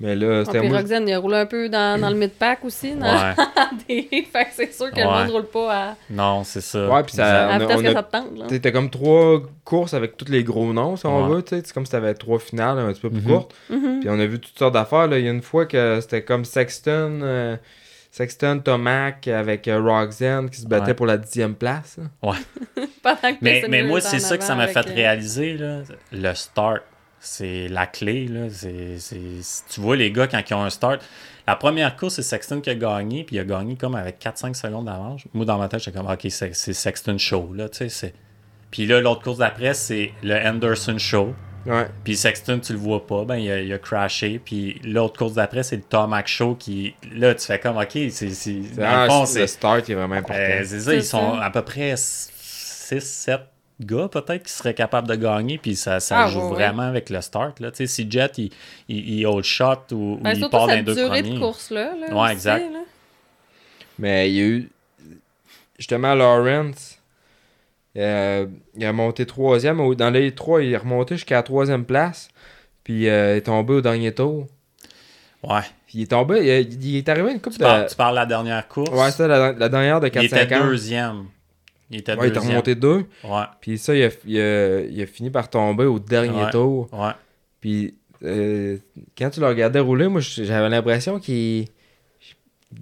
[0.00, 0.78] Mais là, Ah, c'était puis moi.
[0.78, 2.94] Roxanne, il a roulé un peu dans, dans le mid-pack aussi.
[2.94, 3.34] Dans Ouais.
[3.88, 4.08] des...
[4.32, 6.88] Fait que c'est sûr que le monde roule pas à, Non, c'est ça.
[6.88, 8.72] Ouais, puis ça- à on a- que te tente.
[8.72, 11.42] Comme trois courses avec tous les gros noms, si on veut.
[11.48, 13.26] C'est comme si t'avais trois finales un petit peu plus Mhm.
[13.26, 13.52] courtes.
[13.70, 13.98] Mhm.
[13.98, 15.08] Puis on a vu toutes sortes d'affaires.
[15.08, 15.18] là.
[15.18, 17.56] Il y a une fois que c'était comme Sexton, euh,
[18.10, 20.94] Sexton, Tomac avec euh, Roxanne qui se battait Ouais.
[20.94, 21.98] pour la dixième place.
[21.98, 22.32] là.
[23.22, 25.56] Que Mais, mais moi, est c'est ça que ça m'a fait euh, réaliser.
[25.56, 25.80] Là.
[26.12, 26.82] Le start,
[27.20, 28.26] c'est la clé.
[28.28, 28.48] Là.
[28.50, 31.00] C'est, c'est- c'est- Tu vois, les gars, quand ils ont un start,
[31.46, 34.54] la première course, c'est Sexton qui a gagné, puis il a gagné comme avec 4-5
[34.54, 35.22] secondes d'avance.
[35.32, 37.52] Moi, dans ma tête, j'étais comme, OK, c'est, c'est Sexton Show.
[37.54, 38.14] Là, tu sais, c'est...
[38.70, 41.34] Puis là, l'autre course d'après, c'est le Anderson Show.
[41.68, 41.86] Ouais.
[42.02, 44.40] Puis Sexton, tu le vois pas, ben il a, il a crashé.
[44.44, 46.94] Puis l'autre course d'après, c'est le Tomac Show qui.
[47.14, 48.32] Là, tu fais comme, OK, c'est.
[48.82, 49.46] ah, le c'est.
[49.46, 50.40] start est vraiment important.
[50.40, 53.40] Euh, c'est ça, ils sont à peu près 6-7
[53.80, 56.54] gars peut-être qui seraient capables de gagner, puis ça, ça Ah, joue ouais, ouais.
[56.54, 57.60] vraiment avec le start.
[57.60, 57.70] Là.
[57.70, 58.50] Tu sais, Si Jet, il,
[58.88, 61.34] il, il hold shot ou, ou Ben, il part dans les cette deux durée premiers.
[61.34, 61.92] de course-là.
[62.00, 62.72] Là, Ouais, aussi, exact.
[62.72, 62.80] là.
[64.00, 64.70] Mais il y a eu.
[65.78, 66.97] Justement, Lawrence.
[67.98, 68.46] Euh,
[68.76, 69.94] il a monté troisième.
[69.94, 72.28] Dans les trois, il est remonté jusqu'à la troisième place.
[72.84, 74.46] Puis euh, il est tombé au dernier tour.
[75.42, 75.60] Ouais.
[75.94, 76.38] Il est tombé.
[76.42, 77.64] Il, est- il est arrivé une coupe Tu, de.
[77.64, 78.90] parles, tu parles de la dernière course?
[78.90, 80.66] Ouais, c'était la, la dernière de il était 4-5 ans.
[80.66, 81.24] deuxième.
[81.90, 83.04] Il était Ouais, il est remonté deux.
[83.24, 86.50] Ouais, Puis ça, il a, il a- il a fini par tomber au dernier Ouais.
[86.50, 86.88] tour.
[86.92, 87.12] ouais.
[87.60, 87.94] Puis
[88.24, 88.76] euh,
[89.16, 91.66] quand tu le regardais rouler, moi j'avais l'impression qu'il.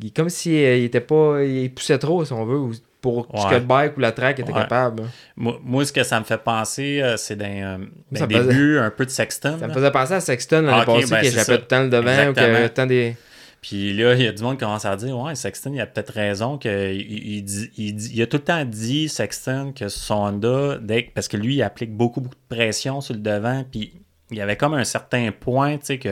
[0.03, 1.43] il- Comme s'il il était pas.
[1.45, 2.73] Il poussait trop, si on veut, ou
[3.07, 3.41] pour Ouais.
[3.41, 4.59] ce que le bike ou la track était Ouais.
[4.63, 5.05] capable.
[5.37, 8.91] Moi, moi, ce que ça me fait penser, euh, c'est d'un euh, faisait- début un
[8.91, 9.57] peu de Sexton.
[9.61, 11.67] Ça me faisait penser à Sexton l'année Ah, ok, passée ben, qui échappait tout le
[11.69, 13.17] temps le devant ou qu'il y avait tant des.
[13.63, 15.87] Puis là, il y a du monde qui commence à dire Ouais, Sexton, il a
[15.87, 16.59] peut-être raison.
[16.59, 17.45] Que il,
[17.77, 21.55] il il a tout le temps dit, Sexton, que son Honda, dès, parce que lui,
[21.57, 23.65] il applique beaucoup, beaucoup de pression sur le devant.
[23.71, 23.93] Puis
[24.31, 26.11] il y avait comme un certain point, tu sais, que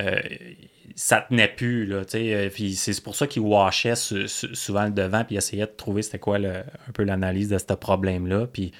[0.00, 0.20] euh,
[1.00, 1.86] ça tenait plus.
[1.86, 5.24] Là, tu sais, euh, puis c'est pour ça qu'il washait su- su- souvent le devant.
[5.24, 6.56] Puis essayait de trouver c'était quoi le-
[6.88, 8.46] un peu l'analyse de ce problème-là.
[8.52, 8.72] Puis.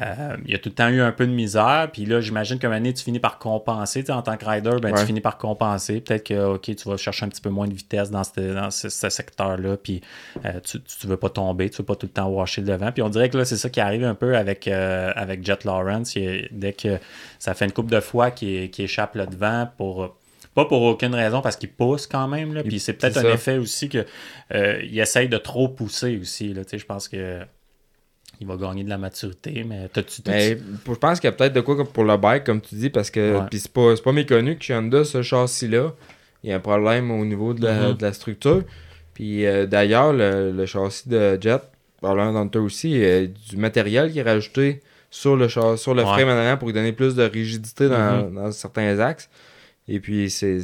[0.00, 2.58] euh, il y a tout le temps eu un peu de misère, puis là, j'imagine
[2.58, 4.08] qu'à un moment donné, tu finis par compenser.
[4.10, 5.00] En tant que rider, ben, Ouais.
[5.00, 6.00] tu finis par compenser.
[6.00, 8.70] Peut-être que, OK, tu vas chercher un petit peu moins de vitesse dans ce, dans
[8.70, 10.00] ce, ce secteur-là, puis
[10.46, 12.92] euh, tu, tu veux pas tomber, tu veux pas tout le temps washer le devant.
[12.92, 15.64] Puis on dirait que là, c'est ça qui arrive un peu avec, euh, avec Jet
[15.64, 16.14] Lawrence.
[16.14, 16.98] Il dès que
[17.40, 20.16] ça fait une couple de fois qu'il qu'il échappe le devant pour.
[20.54, 22.54] Pas pour aucune raison, parce qu'il pousse quand même.
[22.54, 22.62] Là.
[22.64, 24.04] Puis c'est peut-être un effet aussi que
[24.54, 26.52] euh, il essaye de trop pousser aussi.
[26.52, 26.64] Là.
[26.64, 27.40] Tu sais, Je pense que
[28.40, 30.22] il va gagner de la maturité, mais t'as-tu...
[30.26, 33.10] Je pense qu'il y a peut-être de quoi pour le bike, comme tu dis, parce
[33.10, 33.46] que Ouais.
[33.50, 35.92] puis c'est pas, c'est pas méconnu que chez Honda, ce châssis-là,
[36.42, 37.94] il y a un problème au niveau de la, Mhm.
[37.98, 38.62] de la structure.
[39.12, 41.60] Puis euh, d'ailleurs, le, le châssis de Jet,
[42.00, 44.80] parlant d'Hunter aussi, il y a du matériel qui est rajouté
[45.10, 46.08] sur le, sur le Ouais.
[46.08, 48.34] frame en pour lui donner plus de rigidité dans, Mhm.
[48.36, 49.28] dans certains axes.
[49.88, 50.60] Et puis, c'est.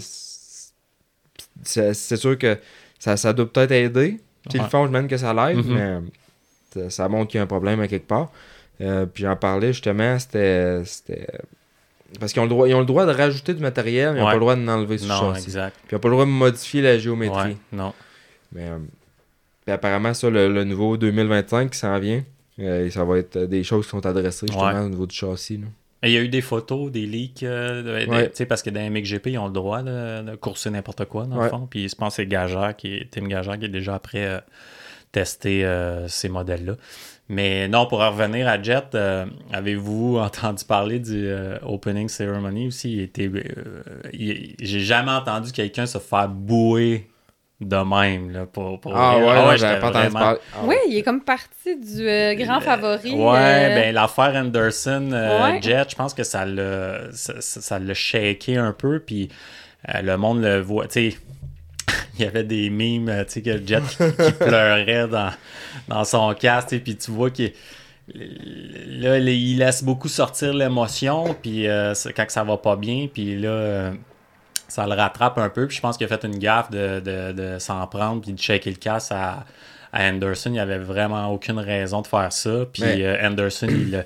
[1.62, 2.59] C'est sûr que
[2.99, 4.21] ça, ça doit peut-être aider.
[4.49, 4.64] Puis Ouais.
[4.64, 6.09] le fond, je mène que ça l'aide, Mhm.
[6.75, 8.31] mais ça, montre qu'il y a un problème à quelque part.
[8.81, 10.83] Euh, puis j'en parlais justement, c'était.
[10.85, 11.27] c'était-
[12.21, 14.23] Parce qu'ils ont, le droit- ils ont le droit de rajouter du matériel, mais ils
[14.23, 14.31] n'ont Ouais.
[14.33, 15.47] pas le droit de l'enlever sur Non, châssis.
[15.47, 15.75] exact.
[15.77, 17.37] Puis ils n'ont pas le droit de modifier la géométrie.
[17.53, 17.93] Ouais, non.
[18.53, 18.79] Mais euh,
[19.64, 22.23] puis apparemment, ça, le, le nouveau 2025 qui s'en vient,
[22.61, 25.57] euh, ça va être des choses qui sont adressées justement au niveau du châssis.
[25.57, 25.67] là.
[26.07, 28.31] Et il y a eu des photos, des leaks, euh, Ouais.
[28.49, 31.45] parce que dans MXGP, ils ont le droit de, de courser n'importe quoi, dans Ouais.
[31.45, 31.67] le fond.
[31.69, 34.41] Puis je pense que c'est Gagère, qui est, Tim Gagère, qui est déjà après euh,
[35.13, 36.75] tester euh, ces modèles-là.
[37.29, 41.29] Mais non, pour en revenir à Jet, euh, avez-vous entendu parler du
[41.65, 43.11] opening ceremony aussi?
[44.13, 47.09] J'ai jamais entendu quelqu'un se faire bouer
[47.61, 48.31] de même.
[48.31, 50.39] Là, pour, pour Ah ouais, non, j'étais j'avais pas entendu vraiment- parler.
[50.55, 53.13] Ah Oui, il est comme parti du euh, grand favori.
[53.15, 55.63] Ouais, euh, ben l'affaire Anderson euh, Ouais.
[55.63, 59.31] Jet, je pense que ça l'a ça, ça- ça l'a shaké un peu puis
[59.89, 61.17] euh, le monde le voit, tu sais
[62.19, 65.31] il y avait des mimes, tu sais que Jet qui, qui pleurait dans,
[65.89, 67.53] dans son casque, tu sais, puis tu vois qu'il
[68.15, 73.49] là il laisse beaucoup sortir l'émotion puis euh, quand ça va pas bien puis là
[73.49, 73.93] euh,
[74.69, 75.67] ça le rattrape un peu.
[75.67, 78.39] Puis je pense qu'il a fait une gaffe de, de, de s'en prendre puis de
[78.41, 79.45] shaker le casse à,
[79.93, 80.51] à Anderson.
[80.51, 82.64] Il n'y avait vraiment aucune raison de faire ça.
[82.73, 84.05] Puis Mais- euh, Anderson, il, a-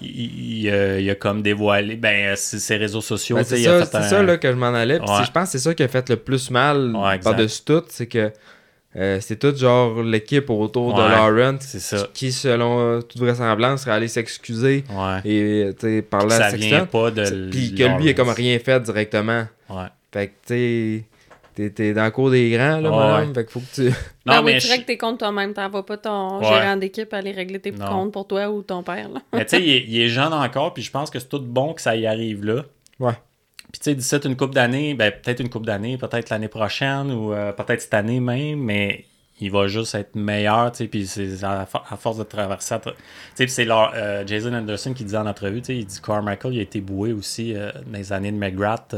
[0.00, 3.36] il, il a, il a comme dévoilé ben, ses, ses réseaux sociaux.
[3.36, 4.98] Ben, c'est il a ça, fait c'est un- ça là, que je m'en allais.
[4.98, 5.24] Puis Ouais.
[5.24, 7.82] je pense que c'est ça qui a fait le plus mal Ouais, par-dessus tout.
[7.88, 8.30] C'est que
[8.96, 12.08] euh, c'est tout genre l'équipe autour de Ouais, ça.
[12.14, 15.20] qui, selon toute vraisemblance, serait allé s'excuser Ouais.
[15.24, 16.86] et parler à ça vient Sexton.
[16.86, 17.24] pas de.
[17.24, 19.44] C'est- Puis que lui, il a comme rien fait directement.
[19.68, 19.84] Ouais.
[20.12, 21.04] Fait que, tu sais,
[21.54, 23.34] t'es- t'es dans le cours des grands, là, Ouais, mon homme.
[23.34, 23.82] Fait que faut que tu.
[24.26, 25.52] Non, ben oui, mais tu je- règles tes comptes toi-même.
[25.52, 26.46] T'envoies pas ton Ouais.
[26.46, 27.86] gérant d'équipe aller régler tes Non.
[27.86, 29.08] comptes pour toi ou ton père.
[29.10, 29.20] Là.
[29.34, 31.40] Mais tu sais, il, est- il est jeune encore, puis je pense que c'est tout
[31.40, 32.62] bon que ça y arrive là.
[33.00, 33.12] Ouais.
[33.72, 37.10] Puis tu sais, d'ici une coupe d'années, ben peut-être une coupe d'années, peut-être l'année prochaine
[37.12, 39.04] ou euh, peut-être cette année même, mais
[39.40, 42.76] il va juste être meilleur, tu sais, puis c'est à, fo- à force de traverser.
[42.80, 42.90] Tu
[43.34, 46.58] sais, c'est euh, Jason Anderson qui dit en entrevue, tu sais, il dit Carmichael, il
[46.60, 48.94] a été boué aussi euh, dans les années de McGrath.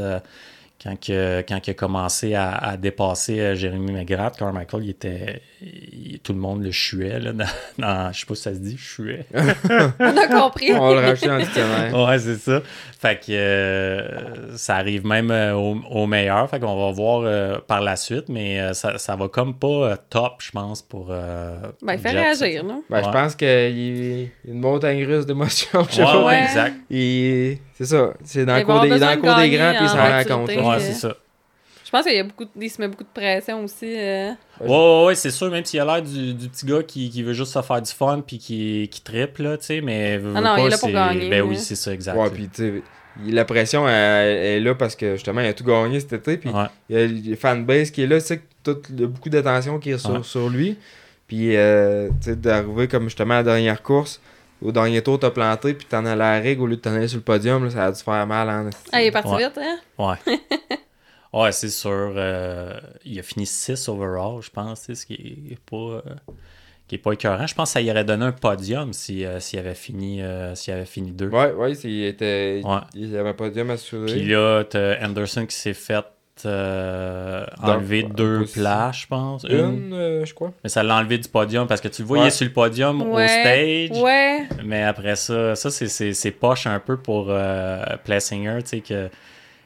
[0.81, 5.41] Quand, que- quand il a commencé à, à dépasser euh, Jérémy McGrath, Carmichael, il était.
[5.61, 7.31] il- tout le monde le chuait, là.
[7.33, 7.45] Dans,
[7.77, 9.25] dans- je sais pas si ça se dit, chuait.
[9.33, 10.71] On a compris.
[10.73, 12.07] On va le dans le dictionnaire.
[12.07, 12.61] Ouais, c'est ça.
[12.99, 16.49] Fait que euh, ça arrive même euh, au, au meilleur.
[16.49, 19.67] Fait qu'on va voir euh, par la suite, mais euh, ça, ça va comme pas
[19.67, 21.07] euh, top, je pense, pour.
[21.11, 22.83] euh, Ben, il fait réagir, non?
[22.89, 25.81] Ben, je pense qu'il y a une montagne russe d'émotions.
[25.81, 26.43] Ouais, ouais, Ouais.
[26.43, 26.75] exact.
[26.89, 28.13] Il- C'est ça.
[28.23, 30.01] C'est dans Il le cours des, dans le cours des grands, puis il s'en en
[30.01, 30.55] rend maturité.
[30.55, 30.65] compte.
[30.65, 31.15] Ouais, euh, c'est ça.
[31.85, 33.93] Je pense qu'il y a beaucoup, il se met beaucoup de pression aussi.
[33.97, 34.29] euh.
[34.61, 37.21] Ouais, ouais, ouais, c'est sûr, même s'il a l'air du, du petit gars qui, qui
[37.23, 40.17] veut juste se faire du fun puis qui, qui triple, là, tu sais, mais.
[40.17, 41.91] veut- Ah veut non, il pas, est là pour c'est- gagner, Ben oui, c'est ça,
[41.93, 42.15] exact.
[42.15, 42.83] Ouais, puis tu sais,
[43.25, 46.37] il- la pression est là parce que justement, il a tout gagné cet été.
[46.37, 46.65] Puis Ouais.
[46.89, 49.77] il y a le fanbase qui est là, tu sais, il y a beaucoup d'attention
[49.79, 50.23] qui est sur, Ouais.
[50.23, 50.77] sur lui.
[51.27, 54.21] Puis, euh, tu sais, d'arriver comme justement à la dernière course,
[54.61, 57.07] au dernier tour, t'as planté, puis t'en as la règle au lieu de t'en aller
[57.07, 58.49] sur le podium, là, ça a dû faire mal.
[58.49, 59.45] Hein, Ah, il est parti Ouais.
[59.47, 59.77] vite, hein?
[59.97, 60.35] Ouais.
[61.33, 62.13] ouais, c'est sûr.
[62.15, 65.75] euh, il a fini 6 overall, je pense, ce qui est pas.
[65.75, 66.01] euh,
[66.87, 67.47] qui est pas écœurant.
[67.47, 70.53] Je pense que ça y aurait donné un podium si, euh, s'il avait fini euh,
[70.55, 71.29] s'il avait fini deux.
[71.29, 72.61] Ouais, ouais, il était.
[72.65, 72.79] Ouais.
[72.95, 74.07] Il avait un podium assuré.
[74.11, 76.03] Puis là, t'as Anderson qui s'est fait
[76.45, 78.61] euh, Dans- enlever en deux position.
[78.61, 79.43] places, je pense.
[79.43, 79.57] Une.
[79.57, 80.51] Une, euh, je crois.
[80.63, 82.27] Mais ça l'a enlevé du podium parce que tu le vois, il Ouais.
[82.27, 83.91] est sur le podium au stage.
[84.01, 84.47] Ouais.
[84.63, 88.79] Mais après ça, ça c'est- c'est c'est poche un peu pour euh, Plessinger, tu sais,
[88.81, 89.09] que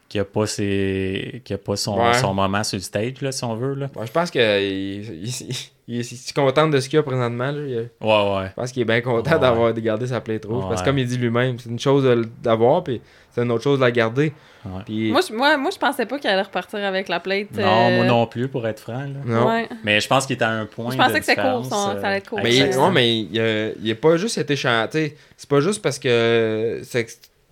[0.07, 2.13] qui a pas, ses, qui a pas son, Ouais.
[2.13, 3.73] son moment sur le stage, là, si on veut.
[3.73, 3.89] Là.
[3.95, 5.55] Ouais, je pense qu'il il, il, il-
[5.87, 7.51] il est content de ce qu'il a présentement.
[7.51, 7.59] Là.
[7.67, 8.47] Il- Ouais, ouais.
[8.49, 9.39] Je pense qu'il est bien content Ouais.
[9.39, 10.63] d'avoir gardé sa plate rouge.
[10.69, 12.03] Parce que comme il dit lui-même, c'est une chose
[12.41, 13.01] d'avoir, puis
[13.31, 14.31] c'est une autre chose de la garder.
[14.65, 14.81] Ouais.
[14.85, 17.51] Puis, Moi, je, moi, moi, je pensais pas qu'il allait repartir avec la plate.
[17.55, 19.01] Non, euh, moi non plus, pour être franc.
[19.01, 19.07] là.
[19.25, 19.47] non.
[19.47, 19.69] Ouais.
[19.83, 20.89] Mais je pense qu'il était à un point.
[20.91, 22.39] Je pensais de que c'était court, ça allait être court.
[22.39, 25.15] euh, Mais, ouais, mais il, a- il a pas juste été chanté.
[25.37, 27.07] C'est pas juste parce que c'est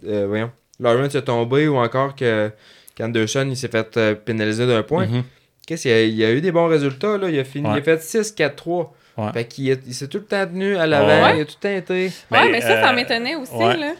[0.08, 0.52] euh, voyons,
[0.84, 2.52] Lawrence est tombé ou encore que
[2.96, 5.08] qu'Anderson il s'est fait euh, pénaliser d'un point.
[5.08, 5.24] Mhm.
[5.66, 7.68] Qu'est-ce qu'il y a, il y a eu des bons résultats là, il a fini
[7.68, 7.76] Ouais.
[7.76, 8.90] il a fait 6-4-3.
[9.18, 9.32] Ouais.
[9.32, 11.38] Fait qu'il il s'est tout le temps tenu à l'avant, Ouais.
[11.38, 12.06] il a tout le temps été.
[12.06, 12.12] Ouais,
[12.46, 13.78] Mais, mais ça, ça euh, m'étonnait aussi, ouais.
[13.78, 13.94] là.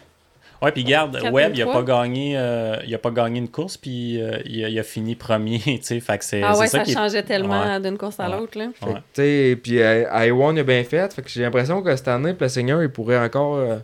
[0.62, 1.84] Ouais, puis garde, Webb, il a trois.
[1.84, 4.82] pas gagné, euh, il a pas gagné une course, puis euh, il, a, il a
[4.82, 7.62] fini premier, tu sais, fait que c'est Ah ouais, ça, ça, qui est- changeait tellement
[7.64, 7.80] Ouais.
[7.80, 8.36] d'une course à Ouais.
[8.38, 8.56] l'autre.
[8.58, 8.68] là.
[8.74, 8.96] Fait que, Ouais.
[8.96, 11.12] tu sais, puis euh, I1 a bien fait.
[11.12, 13.76] Fait que j'ai l'impression que cette année, le Seigneur, il pourrait encore euh,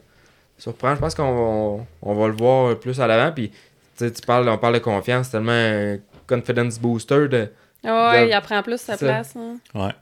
[0.61, 0.97] surprendre.
[0.97, 3.33] Je pense qu'on va, on va le voir plus à l'avant.
[3.33, 3.57] Puis, tu
[3.97, 7.29] sais, tu parles, on parle de confiance, c'est tellement un confidence booster.
[7.29, 7.51] De,
[7.85, 9.07] Ah ouais, De- il apprend plus sa ça.
[9.07, 9.35] place.
[9.37, 9.57] hein.
[9.75, 9.93] Ouais,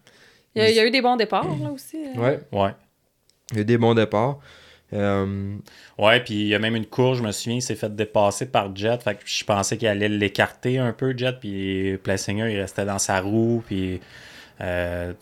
[0.54, 1.96] Il, y a, il y a eu des bons départs là aussi.
[1.96, 2.20] euh.
[2.20, 2.70] ouais, ouais.
[3.52, 4.38] il y a eu des bons départs.
[4.94, 5.56] Euh,
[5.98, 8.46] Ouais, puis il y a même une course, je me souviens, il s'est fait dépasser
[8.46, 9.02] par Jet.
[9.02, 11.38] Fait que je pensais qu'il allait l'écarter un peu, Jet.
[11.40, 13.62] Puis Plessinger, il restait dans sa roue.
[13.66, 14.00] Puis
[14.62, 15.12] euh,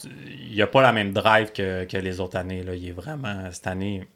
[0.51, 2.63] il a pas la même drive que, que les autres années.
[2.63, 2.75] Là.
[2.75, 4.07] Il est vraiment, cette année,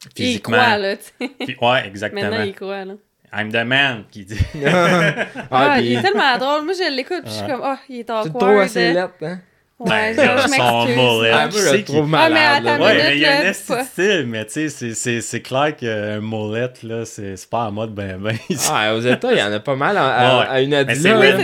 [0.00, 0.56] Puis il physiquement.
[0.56, 1.28] croit, là, tu sais.
[1.44, 2.22] Puis- ouais, exactement.
[2.30, 2.94] Maintenant, il croit, là.
[3.32, 4.38] I'm the man, qui dit.
[4.66, 6.64] ah, Ah, puis, il est tellement drôle.
[6.64, 8.26] Moi, je l'écoute, puis je suis comme, oh, il est tu awkward.
[8.34, 9.40] le trouves assez lettre, hein?
[9.80, 10.96] Ouais, Ben, genre, son m'excuse.
[10.96, 11.30] mullet.
[11.32, 12.64] Ah, Ah, moi, tu je sais le trouve qu'il- Ah, mais malade.
[12.64, 12.72] là.
[12.74, 15.40] attends, Ouais, minute, mais il y a un style, mais tu sais, c'est- c'est c'est
[15.40, 18.36] clair qu'un mollet, là, c'est c'est pas en mode ben ben.
[18.70, 20.46] Ah, aux États, il y en a pas mal à, à, Ouais.
[20.50, 21.38] à une c'est Oui, ça.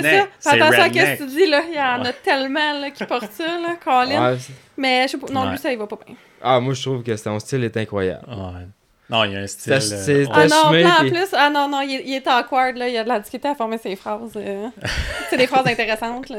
[0.50, 1.62] Fais attention à ce que tu dis, là.
[1.68, 4.32] Il y en a tellement là, qui portent ça, là, Colin.
[4.32, 4.38] Ouais,
[4.76, 5.32] Mais je sais pas.
[5.32, 5.50] Non, Ouais.
[5.52, 6.14] lui, ça, il va pas bien.
[6.42, 8.24] ah, moi, je trouve que son style est incroyable.
[8.28, 8.66] Ouais.
[9.08, 9.72] Non, il y a un style.
[9.72, 10.24] Euh.
[10.32, 12.88] Ah non, en puis- plus, ah non, non, il est, il est awkward, là.
[12.88, 14.32] Il a de la difficulté à former ses phrases.
[14.36, 14.66] euh.
[15.30, 16.38] c'est des phrases intéressantes, là.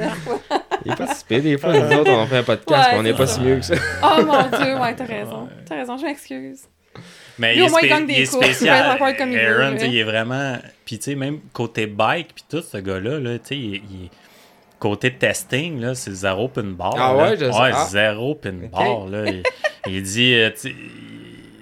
[0.85, 1.41] Il est pas si pire.
[1.41, 3.61] Des fois, nous autres, on fait un podcast, Ouais, on n'est pas si mieux que
[3.61, 3.75] ça.
[4.03, 5.47] Oh mon dieu, ouais, t'as raison.
[5.65, 6.61] T'as raison, je m'excuse.
[7.39, 9.15] Mais Lui, il au est, moins, il gagne des il est courses, il peut spécial.
[9.17, 10.57] comme il veut, Aaron, il est vraiment.
[10.85, 14.09] Puis, tu sais, même côté bike, puis tout, ce gars-là, là, tu sais, il, il-
[14.79, 16.93] Côté testing, là, c'est zéro pin bar.
[16.97, 17.15] Ah là.
[17.17, 17.59] ouais, je sais.
[17.59, 17.87] Ouais, Ah.
[17.89, 19.23] zéro pin bar, là.
[19.27, 19.43] Il,
[19.87, 20.33] il dit.
[20.35, 20.51] euh,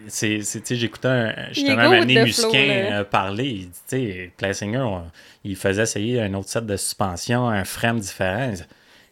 [0.08, 3.46] c'est, c'est- tu sais, j'écoutais un, justement un the flow, euh, parler.
[3.46, 5.04] Il dit, tu sais, Plessinger, on-
[5.44, 8.54] il faisait essayer un autre set de suspension, un frame différent.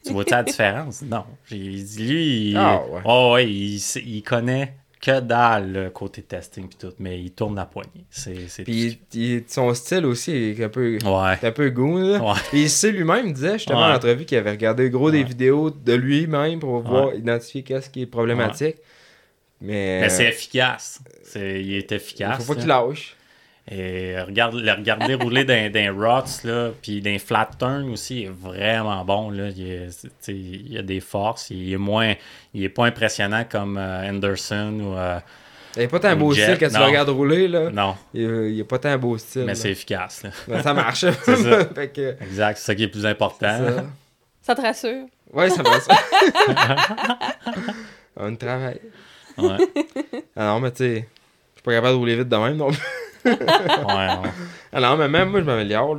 [0.05, 1.01] Tu vois-tu la différence?
[1.01, 1.23] Non.
[1.49, 3.01] J'ai dit, lui, il, Ah ouais.
[3.05, 7.31] oh, ouais, il, sait- il connaît que dalle le côté testing puis tout, mais il
[7.31, 8.05] tourne la poignée.
[8.09, 10.97] C'est, c'est Puis il- son style aussi est un peu.
[11.03, 11.37] Ouais.
[11.47, 12.33] un peu goût, là.
[12.53, 13.91] Il sait lui-même, disait justement Ouais.
[13.91, 18.03] en entrevue qu'il avait regardé gros des vidéos de lui-même pour voir, identifier qu'est-ce qui
[18.03, 18.77] est problématique.
[19.61, 20.99] Mais, Mais c'est efficace.
[21.23, 22.43] C'est, il est il efficace.
[22.43, 22.59] faut pas là.
[22.59, 23.15] qu'il lâche.
[23.71, 28.29] Et regarde, le regarder rouler dans, rots, là, puis dans flat turns aussi, il est
[28.29, 29.29] vraiment bon.
[29.29, 29.47] Là.
[29.55, 31.49] Il, est- il a des forces.
[31.49, 32.13] Il est moins.
[32.53, 34.97] Il est pas impressionnant comme euh, Anderson ou.
[34.97, 35.17] euh,
[35.77, 37.69] Il a pas tant un beau Jet, style quand tu le regardes rouler, là.
[37.69, 39.43] non, Il a pas tant un beau style.
[39.43, 39.55] mais là.
[39.55, 40.23] c'est efficace.
[40.23, 40.31] là.
[40.49, 41.05] Mais ça marche.
[41.23, 41.65] C'est ça.
[41.75, 43.47] fait que, Exact, c'est ça qui est le plus important.
[43.47, 43.85] ça.
[44.41, 45.05] Ça te rassure?
[45.31, 45.83] Ouais, ça marche.
[48.17, 48.81] On travaille.
[49.37, 49.57] Ouais,
[50.35, 50.99] Ah non, mais tu sais, je
[51.59, 52.57] suis pas capable de rouler vite de même.
[52.57, 52.73] Donc...
[53.25, 54.29] ouais, ouais.
[54.71, 55.95] Ah non, mais même moi, je m'améliore.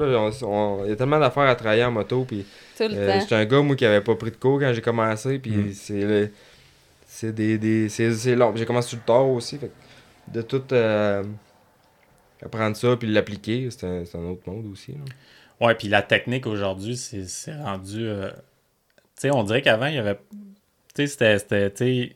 [0.85, 2.24] Il y a tellement d'affaires à travailler en moto.
[2.24, 2.45] Puis,
[2.76, 3.20] Tout le euh, temps.
[3.20, 5.39] J'étais un gars, moi, qui avait pas pris de cours quand j'ai commencé.
[5.39, 5.72] Puis Mm.
[5.72, 6.30] c'est le-
[7.07, 8.55] c'est des, des c'est c'est long.
[8.57, 9.57] J'ai commencé sur le tard aussi.
[9.59, 11.22] Fait que de tout euh,
[12.45, 14.93] apprendre ça puis l'appliquer, c'est un, c'est un autre monde aussi.
[14.93, 14.99] là.
[15.66, 18.07] Ouais, puis la technique aujourd'hui, c'est c'est rendu.
[18.07, 18.37] euh, Tu
[19.16, 20.18] sais, on dirait qu'avant, il y avait.
[20.95, 22.12] Tu sais, c'était.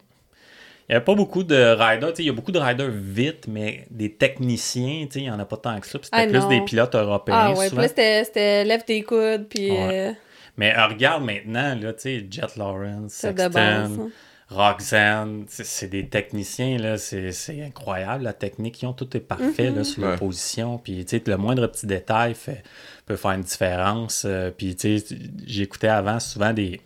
[0.88, 2.10] Il n'y avait pas beaucoup de riders.
[2.10, 5.24] Tu sais, Il y a beaucoup de riders vite, mais des techniciens, tu sais, il
[5.24, 5.98] n'y en a pas tant que ça.
[6.02, 6.48] C'était Ah, plus non.
[6.48, 7.36] des pilotes européens.
[7.38, 7.82] Ah ouais, puis souvent.
[7.82, 10.08] là, c'était- c'était lève tes coudes, puis Ouais.
[10.10, 10.12] euh,
[10.56, 13.36] Mais euh, regarde maintenant, là, tu sais, Jet Lawrence, base.
[13.36, 13.58] Sexton,
[14.04, 14.08] hein.
[14.50, 18.80] Roxanne, c'est c'est des techniciens, là, c'est c'est incroyable la technique.
[18.82, 20.08] Ils ont tout est parfait là, sur Ouais.
[20.10, 20.78] leur position.
[20.78, 22.62] Puis, tu sais, le moindre petit détail fait,
[23.04, 24.24] peut faire une différence.
[24.26, 25.16] Euh, puis, tu sais,
[25.46, 26.80] j'écoutais avant souvent des,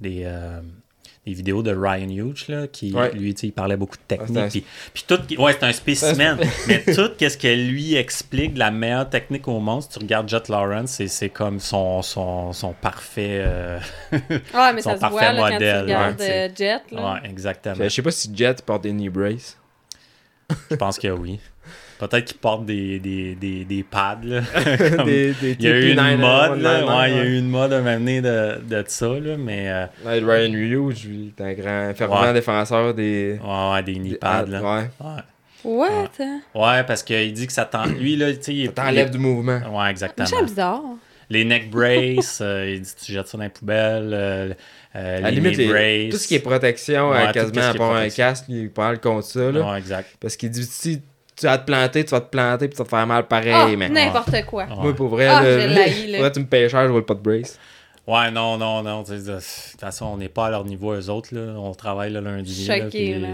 [0.00, 0.60] des, euh,
[1.24, 3.12] des vidéos de Ryan Hughes, là, qui, Ouais.
[3.12, 4.50] lui, il parlait beaucoup de Ah, c'est un- technique.
[4.50, 6.36] puis, puis tout, qui- ouais, c'est un spécimen.
[6.66, 10.28] mais tout, qu'est-ce que lui explique de la meilleure technique au monde, si tu regardes
[10.28, 13.38] Jet Lawrence, c'est- c'est comme son, son, son parfait.
[13.40, 13.78] euh,
[14.52, 16.80] Ah, mais Son ça se voit là, quand tu modèle, regardes ouais, euh, Jet.
[16.90, 17.12] Là.
[17.22, 17.76] ouais, exactement.
[17.78, 19.56] Je sais pas si Jet porte des knee braces.
[20.70, 21.38] Je pense que oui.
[22.08, 24.18] Peut-être qu'il porte des, des, des, des pads.
[24.24, 24.40] Là.
[24.96, 26.80] Comme- des, des il y a eu une TP9, mode, là.
[26.80, 29.36] 199, Ouais, il y a eu une mode à m'amener de, de ça, là.
[29.38, 32.32] Mais euh, Ouais, Ryan Hughes, lui, est un grand fervent Ouais.
[32.32, 33.38] défenseur des.
[33.40, 34.62] ouais, ouais, des knee des- pads, là.
[34.62, 34.90] Ouais.
[35.00, 35.20] Ouais.
[35.64, 36.10] What?
[36.56, 37.86] Ouais, parce qu'il dit que ça t'en...
[37.86, 39.60] Lui, là, tu sais, t'enlève du mouvement.
[39.72, 40.26] Ouais, exactement.
[40.26, 40.82] c'est bizarre.
[41.30, 44.52] Les neck braces, euh, il dit tu jettes ça dans euh,
[44.96, 45.68] euh, À la les limite, knee les-
[46.08, 46.10] braces.
[46.10, 49.24] tout ce qui est protection, Ouais, euh, quasiment à part un casque, il parle contre
[49.28, 49.52] ça.
[49.52, 49.70] Là.
[49.72, 50.08] Ouais, exact.
[50.20, 51.00] Parce qu'il dit si
[51.42, 53.52] tu vas te planter, tu vas te planter puis tu vas te faire mal pareil.
[53.54, 54.64] Ah, mais n'importe quoi.
[54.64, 54.76] Ouais.
[54.82, 55.60] moi, pour vrai, Ah, faudrait
[56.30, 57.58] que tu me payes cher, je roule pas de brace.
[58.06, 59.02] Ouais, non, non, non.
[59.02, 61.28] De toute façon, on n'est pas à leur niveau, eux autres.
[61.32, 61.52] Là.
[61.56, 62.66] On travaille le lundi.
[62.66, 63.28] là, Choqué, là.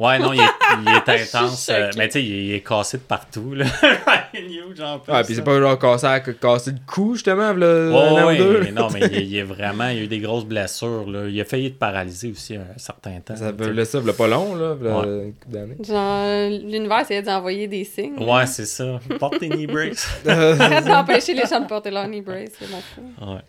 [0.00, 0.44] Ouais, non, il est,
[0.82, 0.88] il
[1.22, 1.68] intense.
[1.70, 3.52] euh, mais tu sais, il, est- il est cassé de partout.
[3.54, 3.66] Là.
[3.82, 5.12] Ryan Hughes, en plus.
[5.12, 8.60] Ouais, puis c'est pas genre casser, à- casser le cou, justement, le Ouais, ouais, deux.
[8.62, 9.88] mais non, mais il, est- il est vraiment.
[9.88, 11.04] Il a eu des grosses blessures.
[11.10, 11.28] Là.
[11.28, 13.36] Il a failli être paralysé aussi un certain temps.
[13.36, 15.76] Ça veut ça, pas long, là, couple d'années.
[15.86, 18.18] Genre, l'univers essayait d'envoyer des signes.
[18.18, 18.98] Ouais, c'est ça.
[19.18, 20.08] Porte tes knee braces.
[20.26, 23.32] Arrête d'empêcher les gens de porter leur knee brace, c'est mon fou.
[23.32, 23.40] Ouais.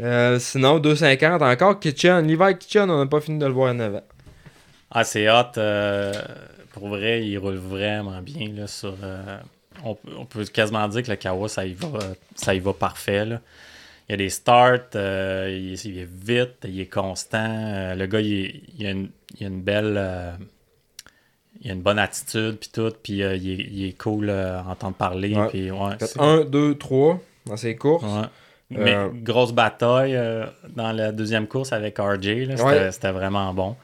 [0.00, 1.78] Euh, sinon, 2,50 encore.
[1.78, 4.00] Kitchen, l'hiver Kitchen, on n'a pas fini de le voir en avant.
[4.92, 5.56] Ah, c'est hot.
[5.58, 6.12] euh,
[6.72, 8.94] pour vrai, il roule vraiment bien là, sur.
[9.02, 9.38] euh,
[9.84, 11.88] on, peut- on peut quasiment dire que le Kawa, ça y va,
[12.34, 13.24] ça y va parfait.
[13.24, 13.40] Là.
[14.08, 17.38] Il y a des starts, euh, il, est- il est vite, il est constant.
[17.48, 19.94] euh, le gars, il, il a, une, il a une belle.
[19.96, 20.32] euh,
[21.64, 24.58] il a une bonne attitude, puis tout, puis euh, il, est, il est cool euh,
[24.58, 25.34] à entendre parler.
[25.36, 25.48] Ouais.
[26.00, 28.02] c'est- 1, 2, 3 dans ses courses.
[28.04, 28.26] Ouais.
[28.70, 32.46] Mais Euh, grosse bataille euh, dans la deuxième course avec RJ.
[32.48, 32.90] là, C'était Ouais.
[32.92, 33.76] c'était vraiment bon.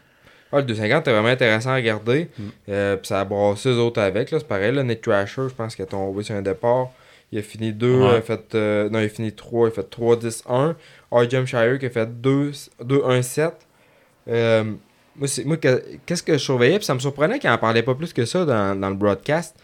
[0.52, 2.28] Ouais, le 250 était vraiment intéressant à regarder.
[2.38, 2.42] Mm.
[2.70, 4.30] Euh, puis ça a brassé les autres avec.
[4.30, 4.38] là.
[4.38, 6.88] C'est pareil, là, Nick Trasher, je pense qu'il a tombé sur un départ.
[7.30, 8.08] Il a fini 2, Ouais.
[8.12, 8.54] il a fait.
[8.54, 10.76] euh, non, il a fini 3, il a fait 3, 10, 1.
[11.10, 11.46] R.
[11.46, 13.52] Shire qui a fait 2, 2 1, 7.
[14.30, 14.64] Euh,
[15.16, 15.56] moi,
[16.06, 18.44] qu'est-ce que je surveillais, puis ça me surprenait qu'il en parlait pas plus que ça
[18.44, 19.56] dans, dans le broadcast.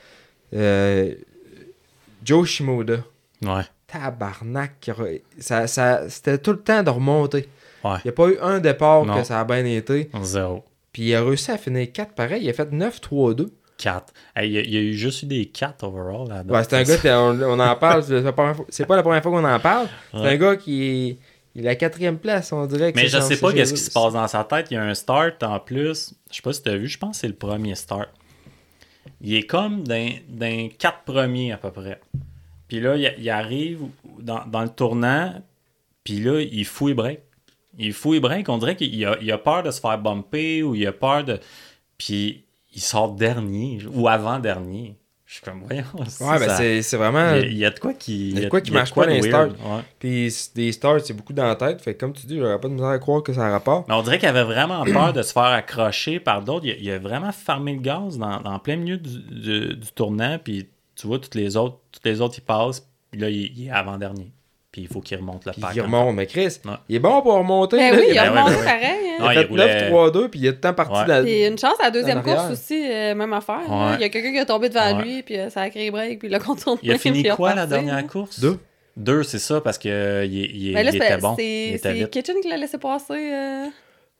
[2.24, 2.98] Joe Shimoda.
[3.42, 3.62] Ouais.
[3.86, 4.90] Tabarnak.
[5.38, 7.48] Ça, ça, C'était tout le temps de remonter.
[7.84, 7.96] Ouais.
[8.04, 9.16] Il n'y a pas eu un départ Non.
[9.18, 10.10] que ça a bien été.
[10.22, 10.64] Zéro.
[10.94, 12.42] Puis il a réussi à finir 4 pareil.
[12.44, 13.48] Il a fait 9-3-2.
[13.76, 14.14] 4.
[14.42, 16.74] il, y a, il y a eu juste eu des 4 overall là Ouais, c'est
[16.74, 18.04] un gars, on, on en parle.
[18.68, 19.88] c'est pas la première fois qu'on en parle.
[20.12, 20.28] C'est Ouais.
[20.28, 21.18] un gars qui est.
[21.56, 22.92] Il est à quatrième place, on dirait.
[22.92, 24.68] que Mais je sais pas qu'est-ce qui se passe dans sa tête.
[24.70, 26.14] Il y a un start en plus.
[26.30, 28.08] Je sais pas si tu as vu, je pense que c'est le premier start.
[29.20, 32.00] Il est comme d'un, d'un 4 premiers à peu près.
[32.68, 33.80] Puis là, il, il arrive
[34.20, 35.34] dans, dans le tournant,
[36.04, 37.20] puis là, il fouille break.
[37.78, 40.74] Il fouille break, on dirait qu'il a, il a peur de se faire bumper ou
[40.74, 41.38] il a peur de.
[41.98, 42.44] Puis
[42.74, 44.96] il sort dernier ou avant-dernier.
[45.26, 45.84] Je suis comme, voyons.
[45.96, 47.30] Ouais, ben c'est c'est vraiment.
[47.34, 48.30] il, y a, il y a de quoi qui.
[48.30, 49.30] Il y a de quoi qui marche quoi pas dans les.
[49.50, 49.82] Ouais.
[49.98, 51.80] Puis des starts, c'est beaucoup dans la tête.
[51.82, 53.84] Fait comme tu dis, j'aurais pas de misère à croire que ça a rapport.
[53.88, 56.66] Mais on dirait qu'il avait vraiment peur de se faire accrocher par d'autres.
[56.66, 59.92] Il, a- il a vraiment fermé le gaz dans, dans plein milieu du, du- du
[59.94, 60.38] tournant.
[60.42, 62.86] Puis tu vois, toutes les autres, toutes les autres, ils passent.
[63.10, 64.30] Puis là, il, il est avant-dernier.
[64.74, 65.70] Puis il faut qu'il remonte le Puis pack.
[65.76, 66.16] il remonte.
[66.16, 66.72] Mais Chris, Ouais.
[66.88, 67.76] il est bon pour remonter.
[67.76, 67.96] Ben là.
[68.00, 68.64] oui, il ben ouais, remonté ben ouais.
[68.64, 68.84] pareil.
[68.84, 69.14] hein.
[69.20, 71.04] il a Ouais, fait il roulait- 9-3-2, puis il le temps parti Ouais.
[71.04, 71.22] de la.
[71.22, 73.60] Puis une chance à la deuxième course aussi, euh, même affaire.
[73.94, 75.04] Il y a quelqu'un qui est tombé devant Ouais.
[75.04, 76.80] lui, puis euh, ça a créé break, puis il a contourné.
[76.82, 78.40] Il a fini puis quoi la dernière course?
[78.40, 78.58] Deux.
[78.96, 80.34] Deux, c'est ça, parce qu'il il,
[80.68, 81.36] il, Ben là, il c'est était bon.
[81.38, 82.10] Il c'est-.
[82.10, 83.12] Kitchen qui l'a laissé passer.
[83.32, 83.66] euh.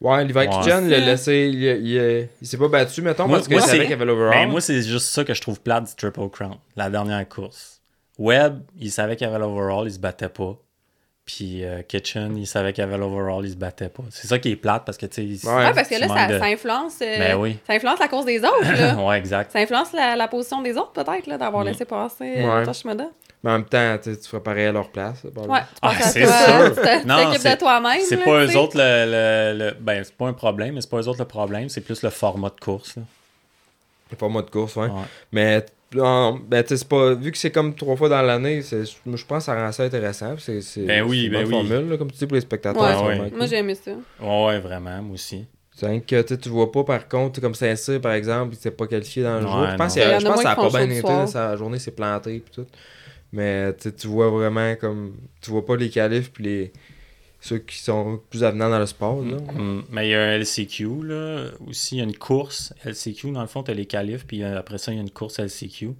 [0.01, 0.49] Ouais, Levi.
[0.49, 1.51] Kitchen, il a C'est- laissé.
[1.53, 4.49] Il, il, il s'est pas battu, mettons, Moi- parce c'est- qu'il y avait l'overall.
[4.49, 7.74] Moi, c'est juste ça que je trouve plate du Triple Crown, la dernière course.
[8.19, 10.57] Webb, il savait qu'il y avait l'overall, il se battait pas.
[11.27, 14.03] Puis euh, Kitchen, il savait qu'il y avait l'overall, il se battait pas.
[14.11, 15.55] C'est ça qui est plate parce que, tu sais, Ouais.
[15.57, 16.97] Ouais, parce que là, ça, de- influence.
[17.01, 17.57] euh, Ben oui.
[17.67, 18.95] Ça influence la course des autres, là.
[19.07, 19.51] ouais, exact.
[19.51, 21.69] ça influence la, la position des autres, peut-être, là, d'avoir Mm.
[21.69, 22.45] laissé passer Ouais.
[22.45, 23.07] euh, Toshimada.
[23.43, 25.25] Mais en même temps, tu ferais pareil à leur place.
[25.25, 26.75] Ouais, Ah, c'est sûr.
[26.75, 28.01] Tu t'occupes c'est- de toi-même.
[28.07, 30.99] C'est pas eux autres le, le, le- Ben, c'est pas un problème, mais c'est pas
[31.01, 32.97] eux autres le problème, c'est plus le format de course.
[32.97, 33.03] Là.
[34.11, 34.87] C'est pas mode course, ouais.
[34.89, 35.03] Ouais.
[35.33, 35.65] Mais
[36.01, 38.85] en- ben, tu sais, c'est pas, vu que c'est comme trois fois dans l'année, c'est-
[39.07, 40.35] moi, je pense que ça rend ça intéressant.
[40.39, 41.69] C'est, c'est, Ben oui, c'est une ben bonne oui.
[41.69, 42.83] formule, là, comme tu dis, pour les spectateurs.
[42.83, 42.89] Ouais.
[42.93, 43.05] c'est Ouais.
[43.17, 43.39] vraiment cool.
[43.39, 43.91] Moi, j'ai aimé ça.
[44.21, 45.47] Ouais, ouais, vraiment, moi aussi.
[45.77, 48.71] C'est que tu sais, tu vois pas, par contre, comme Saint-Cyr, par exemple, il s'est
[48.71, 49.67] pas qualifié dans le Ouais, jour.
[49.73, 50.35] Je pense, non.
[50.35, 52.67] que ça a pas bien été, sa journée s'est plantée puis tout.
[53.33, 55.15] Mais tu vois vraiment comme.
[55.41, 56.73] Tu vois pas les qualifs puis les.
[57.47, 59.23] Ceux qui sont plus avenants dans le sport.
[59.23, 59.37] Là.
[59.37, 59.83] Mm.
[59.91, 63.43] Mais il y a un LCQ, là, aussi, il y a une course LCQ, dans
[63.43, 65.39] le fond, tu as les qualifs, puis euh, après ça, il y a une course
[65.39, 65.91] LCQ.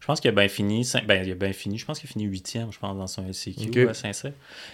[0.00, 2.12] Je pense qu'il a bien fini, ben, il a bien fini, je pense qu'il a
[2.12, 3.76] fini huitième, je pense, dans son LCQ, Ok.
[3.76, 4.32] euh, sincère.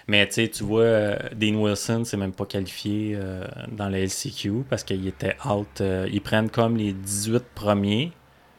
[0.08, 3.98] Mais tu sais, tu vois, euh, Dean Wilson, c'est même pas qualifié euh, dans le
[3.98, 5.68] LCQ parce qu'il était out.
[5.82, 8.10] euh, ils prennent comme les 18 premiers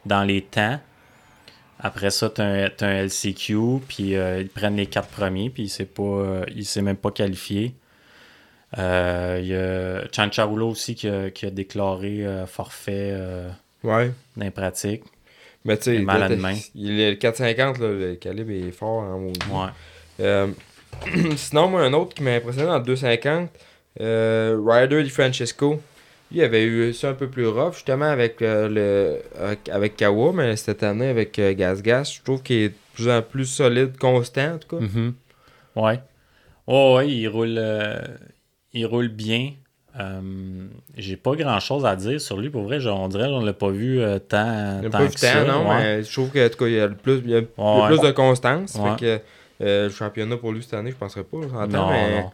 [0.06, 0.80] dans les temps.
[1.84, 5.70] Après ça, tu as, un LCQ, puis euh, ils prennent les quatre premiers, puis il
[5.86, 7.74] pas, euh, il s'est même pas qualifié.
[8.78, 13.18] Euh, Il y a Chancharoula aussi qui a, qui a déclaré euh, forfait
[13.84, 14.12] Ouais.
[14.52, 15.04] pratiques.
[15.66, 15.98] Mais tu sais,
[16.76, 19.40] le 450, là, le calibre est fort en maudit.
[19.52, 20.50] Ouais.
[21.36, 23.50] Sinon, moi, un autre qui m'a impressionné dans le 250,
[24.00, 25.82] euh, Ryder Di Francesco.
[26.34, 30.32] Il avait eu ça un peu plus rough, justement, avec, euh, le, avec, avec Kawa,
[30.34, 33.46] mais cette année, avec euh, Gas Gas, je trouve qu'il est de plus en plus
[33.46, 34.82] solide, constant, en tout cas.
[34.84, 35.14] Mhm.
[35.76, 36.00] Ouais.
[36.68, 38.00] Oh, ouais, il roule, euh,
[38.74, 39.52] il roule bien.
[40.00, 40.22] Euh,
[40.96, 42.50] J'ai pas grand chose à dire sur lui.
[42.50, 45.18] Pour vrai, genre, on dirait qu'on l'a pas vu euh, tant, tant pas que de
[45.18, 45.44] ça.
[45.46, 45.76] temps, non, ouais.
[45.98, 46.40] mais je trouve qu'il
[46.72, 47.88] y a le plus, il y a, Ouais.
[47.88, 48.76] plus de constance.
[48.76, 48.92] Ouais.
[48.98, 49.20] Fait
[49.60, 52.32] que le championnat pour lui cette année, je penserais pas, Non, mais non.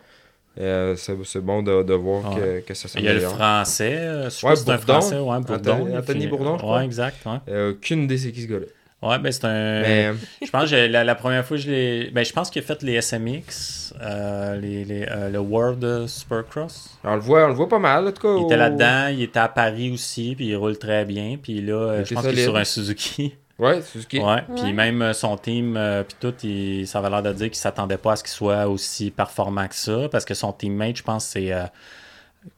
[0.60, 3.36] Euh, c'est bon de, de voir que, que ça Il y a le s'améliore.
[3.38, 3.96] français.
[3.98, 4.94] euh, je Ouais, que c'est un Bourdon.
[4.94, 5.96] français, ouais, Bourdon.
[5.98, 6.78] Anthony- Puis- Bourdon, je crois.
[6.80, 7.18] Ouais, exact.
[7.26, 8.66] Ouais, Euh, aucune idée c'est qui ce gars-là.
[9.04, 9.82] ouais ben c'est un.
[9.82, 10.12] Mais
[10.44, 12.10] Je pense que la, la première fois, je l'ai.
[12.12, 16.98] Ben, je pense qu'il a fait les SMX, euh, les, les, euh, le World Supercross.
[17.04, 18.36] on le voit, on le voit pas mal, en tout cas.
[18.40, 21.38] Il était là-dedans, il était à Paris aussi, puis il roule très bien.
[21.42, 23.36] Puis là, euh, Il je pense qu'il est sur un Suzuki.
[23.60, 24.44] Ouais, c'est ce qui Ouais.
[24.56, 27.56] Puis même euh, son team, euh, puis tout, il, ça avait l'air de dire qu'il
[27.56, 31.04] s'attendait pas à ce qu'il soit aussi performant que ça, parce que son teammate, je
[31.04, 31.52] pense, c'est.
[31.52, 31.64] euh,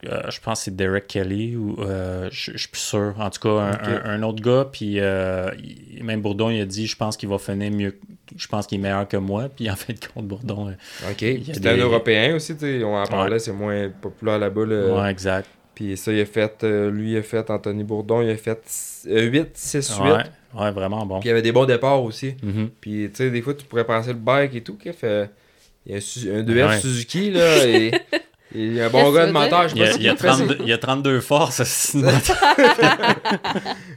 [0.05, 3.15] euh, je pense que c'est Derek Kelly ou euh, je je suis plus sûr.
[3.17, 3.79] En tout cas, un, Ok.
[4.05, 7.29] un- un autre gars, puis euh, il- même Bourdon, il a dit Je pense qu'il
[7.29, 7.97] va finir mieux.
[8.35, 9.47] Je pense qu'il est meilleur que moi.
[9.49, 10.75] Puis en fait, compte Bourdon.
[11.09, 11.17] Ok.
[11.19, 12.83] C'était un Européen aussi, tu.
[12.83, 14.65] On en parlait, c'est moins populaire là-bas.
[14.65, 15.01] là.
[15.01, 15.47] ouais, exact.
[15.73, 18.59] Puis ça, il a fait, euh, lui, il a fait Anthony Bourdon, il a fait
[19.07, 20.01] 8, 6, 8.
[20.11, 20.23] Ouais,
[20.55, 21.19] ouais, vraiment bon.
[21.19, 22.35] Puis il y avait des bons départs aussi.
[22.43, 22.69] Mhm.
[22.81, 25.29] Puis tu sais, des fois, tu pourrais penser le bike et tout, fait.
[25.85, 26.79] Il y a un, Su- un 2F Ouais.
[26.79, 27.87] Suzuki, là, et.
[27.91, 27.93] et
[28.53, 30.15] il y a un bon gars de moteur, je Il sais pas il y a.
[30.15, 31.95] 32, il y a 32 forces.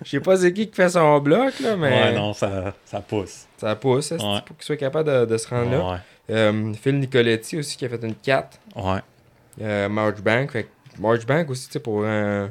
[0.05, 3.00] Je sais pas c'est qui qui fait son bloc, là, mais Ouais, non, ça, ça
[3.00, 3.46] pousse.
[3.57, 4.18] ça pousse, Ouais.
[4.46, 5.92] pour qu'il soit capable de, de se rendre là?
[5.92, 5.98] Ouais.
[6.30, 8.59] Euh, Phil Nicoletti aussi qui a fait une 4.
[8.76, 9.00] Ouais.
[9.61, 10.53] Euh, Marchbank.
[10.53, 10.68] Fait que
[11.00, 12.48] Marchbank aussi, tu sais, pour un.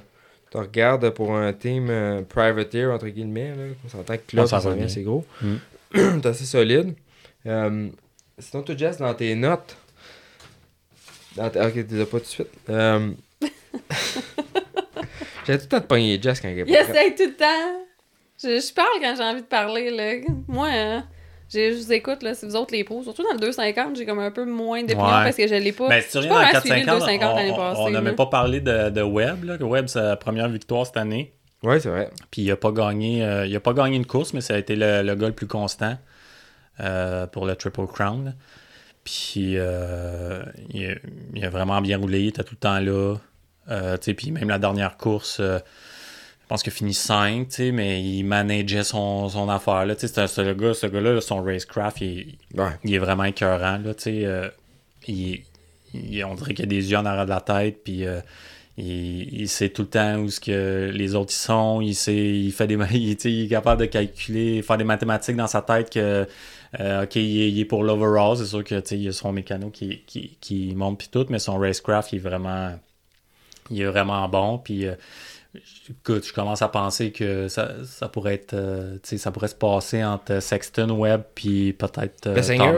[0.52, 3.64] Tu regardes pour un team euh, privateer, entre guillemets, là.
[3.86, 4.86] On s'entend que là, Ah, ça revient bien.
[4.86, 5.26] assez gros.
[5.42, 5.56] Mm.
[5.96, 6.94] C'est assez solide.
[7.46, 7.88] Euh,
[8.38, 9.78] sinon, toi, Jess, dans tes notes.
[11.38, 12.48] Dans tes- Ok, tu les as pas tout de suite.
[12.70, 13.12] Euh...
[15.48, 17.86] J'ai tout le temps de pogner Jess quand elle essaye tout le temps.
[18.44, 20.14] Je, je parle quand j'ai envie de parler, là.
[20.48, 21.06] Moi, hein,
[21.52, 23.04] j'ai- je vous écoute, là, c'est vous autres les pros.
[23.04, 25.24] Surtout dans le 250, j'ai comme un peu moins d'opinion Ouais.
[25.24, 25.90] parce que je l'ai pas.
[25.90, 27.82] Ben, si tu reviens dans le vraiment suivi le 450, 250 l'année on- on- passée,
[27.82, 29.44] on n'a même pas parlé de, de Webb.
[29.44, 29.58] Là.
[29.60, 31.34] Webb, c'est sa première victoire cette année.
[31.64, 32.10] Ouais, c'est vrai.
[32.32, 34.58] Puis il a pas gagné euh, il a pas gagné une course, mais ça a
[34.58, 35.96] été le, le gars le plus constant
[36.80, 38.36] euh, pour le Triple Crown.
[39.04, 40.42] Puis euh,
[40.74, 40.94] il, a,
[41.36, 43.16] il a vraiment bien roulé, il était tout le temps là.
[43.70, 45.91] Euh, tu sais, puis même la dernière course, euh, je
[46.52, 49.86] pense qu'il a fini 5, tu sais, mais il manageait son, son affaire.
[49.86, 52.72] Là, tu sais, c'est un- gars, ce gars-là, là, son racecraft, il, Ouais.
[52.84, 53.78] il est vraiment écœurant.
[53.78, 54.50] Là, tu sais, euh,
[55.08, 55.44] il,
[55.94, 58.20] il- on dirait qu'il a des yeux en arrière de la tête, puis euh,
[58.78, 61.80] il, il sait tout le temps où ce que les autres ils sont.
[61.82, 65.48] Il sait, il fait des, il, il est capable de calculer, faire des mathématiques dans
[65.48, 66.28] sa tête que,
[66.80, 68.36] euh, ok, il est, il est pour l'overall.
[68.38, 71.26] C'est sûr que tu sais, il a son mécano qui, qui, qui monte puis tout,
[71.30, 72.78] mais son racecraft il est vraiment,
[73.70, 74.58] il est vraiment bon.
[74.58, 74.96] Puis euh,
[75.56, 80.04] écoute, je commence à penser que ça, ça pourrait être, euh, ça pourrait se passer
[80.04, 82.34] entre Sexton, Webb, puis peut-être euh.
[82.36, 82.72] Bessinger,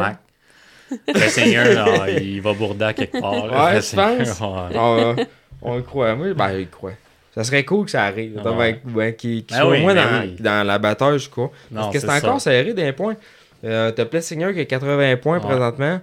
[1.73, 3.45] là, il va bourder quelque part.
[3.45, 4.39] Ouais, penses?
[4.39, 4.77] ouais.
[4.77, 5.15] on,
[5.61, 6.15] on le croit.
[6.15, 6.93] Moi, ben, il croit.
[7.33, 8.39] Ça serait cool que ça arrive.
[8.45, 8.79] Ah ouais.
[8.83, 10.35] Ben, ben, qu'il Ben soit oui, moins dans, oui.
[10.39, 11.51] dans la bataille, je crois.
[11.73, 13.15] Parce que c'est encore serré d'un point.
[13.63, 15.43] Euh, T'as Plessinger qui a 80 points Ouais.
[15.43, 15.99] présentement.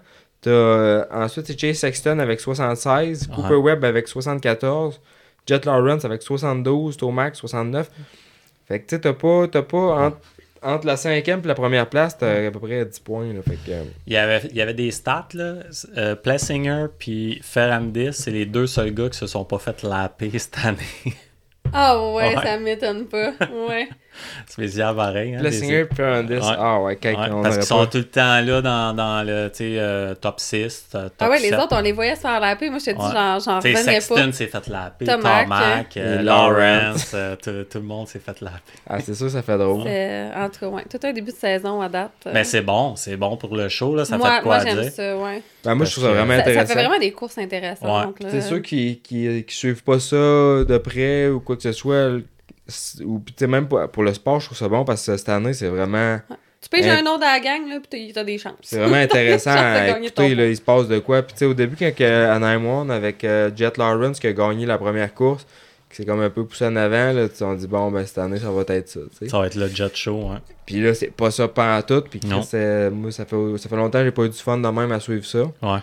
[0.47, 3.29] Euh, ensuite, c'est Chase Sexton avec 76.
[3.33, 3.55] Cooper.
[3.57, 4.99] Webb avec 74.
[5.47, 6.97] Jet Lawrence avec 72.
[6.97, 7.91] Tomac 69.
[8.69, 10.19] Fait que tu sais, t'as pas, t'as pas entre,
[10.63, 13.33] entre la cinquième et la première place, t'as à peu près 10 points.
[13.33, 15.55] Là, fait que, euh, Il y, avait, il y avait des stats, là.
[15.97, 20.39] Euh, Plessinger puis Ferrandis, c'est les deux seuls gars qui se sont pas fait laper
[20.39, 20.79] cette année.
[21.73, 22.43] Ah ouais, Ouais.
[22.43, 23.33] ça m'étonne pas.
[23.69, 23.89] Ouais.
[24.47, 25.35] Spécial pareil.
[25.35, 26.35] Hein, Plessinger et Ferrandis.
[26.35, 26.41] Ouais.
[26.59, 26.99] Ah ouais,
[27.43, 30.87] parce qu'ils sont tout le temps là dans, dans le tu sais, euh, top 6,
[30.95, 31.59] euh, top Ah ouais, les 7.
[31.59, 32.71] autres, on les voyait se faire laper.
[32.71, 33.11] Moi, je te dis, Ouais.
[33.13, 34.33] j'en, revenais Sexton pas.
[34.33, 38.59] s'est fait laper, Tomac, Tomac, euh, Lawrence, euh, tout, tout le monde s'est fait laper.
[38.89, 39.81] Ah, c'est sûr, ça fait drôle.
[39.83, 40.85] En tout cas, ouais.
[40.91, 42.11] Tout un début de saison à date.
[42.33, 44.67] Mais c'est bon, c'est bon pour le show, là, ça moi, fait quoi moi à
[44.67, 44.93] j'aime dire.
[44.93, 45.43] ça, ouais.
[45.65, 46.73] Ben, moi, je trouve ça vraiment Ça, ça intéressant.
[46.75, 48.15] fait vraiment des courses intéressantes.
[48.31, 52.11] C'est ceux qui, qui, qui suivent pas ça de près ou quoi que ce soit,
[53.05, 55.29] ou tu sais, même pour, pour le sport, je trouve ça bon parce que cette
[55.29, 56.19] année, c'est vraiment,
[56.61, 57.05] Tu peux jouer Hein.
[57.07, 58.55] un autre à la gang, là, pis t'as- des chances.
[58.63, 60.35] c'est vraiment intéressant à écouter.
[60.35, 61.23] Là, il se passe de quoi.
[61.23, 64.33] Puis tu sais, au début, quand que, à 9-1 avec euh, Jet Lawrence qui a
[64.33, 65.47] gagné la première course,
[65.89, 68.19] qui s'est comme un peu poussé en avant, là, tu on dit bon, ben cette
[68.19, 69.01] année, ça va être ça.
[69.19, 69.29] tu.
[69.29, 70.41] Ça va être le jet show, hein.
[70.67, 72.03] Puis là, c'est pas ça pas tout.
[72.03, 72.21] Puis
[72.55, 74.93] euh, moi, ça fait, ça fait longtemps que j'ai pas eu du fun de même
[74.93, 75.41] à suivre ça.
[75.63, 75.79] Ouais.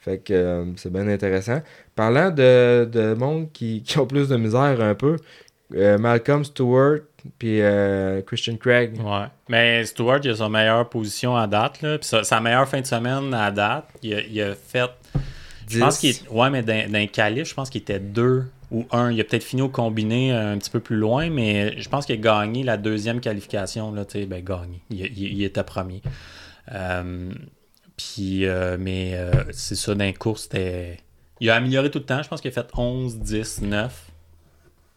[0.00, 1.60] Fait que euh, c'est bien intéressant.
[1.96, 5.16] Parlant de, de monde qui, qui ont plus de misère un peu,
[5.74, 7.00] euh, Malcolm Stewart
[7.38, 8.98] puis euh, Christian Craig.
[9.00, 9.26] Ouais.
[9.48, 11.82] Mais Stewart, il a sa meilleure position à date.
[11.82, 11.98] Là.
[11.98, 14.88] Puis sa, sa meilleure fin de semaine à date, il a, il a fait.
[15.68, 19.10] Je pense qu'il Ouais, mais les qualifs, je pense qu'il était deux ou un.
[19.10, 22.06] Il a peut-être fini au combiné euh, un petit peu plus loin, mais je pense
[22.06, 23.92] qu'il a gagné la deuxième qualification.
[23.92, 24.80] Là, ben, gagné.
[24.90, 26.00] Il, il- il était premier.
[26.72, 27.30] Euh,
[27.96, 28.46] puis,
[28.78, 29.18] mais
[29.50, 30.98] c'est ça, dans les courses, c'était.
[31.40, 32.22] Il a amélioré tout le temps.
[32.22, 34.07] Je pense qu'il a fait 11, 10, 9.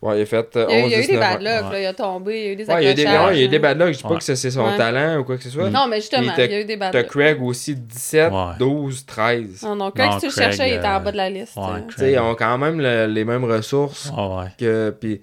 [0.02, 1.08] Ouais, il a fait euh, Il y a, eu- 11, il y a eu des
[1.10, 1.72] 19 bad luck, Ouais.
[1.74, 3.28] là, il a tombé, il y a eu des Ouais, il y a des, accrochages,
[3.30, 3.62] ouais, il y a des là.
[3.62, 3.88] bad luck.
[3.91, 4.18] Je dis pas Ouais.
[4.18, 4.78] que c'est son Ouais.
[4.78, 5.70] talent ou quoi que ce soit.
[5.70, 7.12] Non, mais justement, t'as- il y a eu des bad T'as luck.
[7.12, 8.39] Craig aussi 17, Ouais.
[8.58, 9.62] 12, 13.
[9.62, 11.30] Non, non, quand Non, tu le Craig, cherchais, il était euh, en bas de la
[11.30, 11.56] liste.
[11.56, 11.68] ouais, euh.
[11.74, 11.88] Craig.
[11.89, 14.45] Tu sais, ils ont quand même le- les mêmes ressources Ah ouais.
[14.58, 14.95] que.
[14.99, 15.22] Puis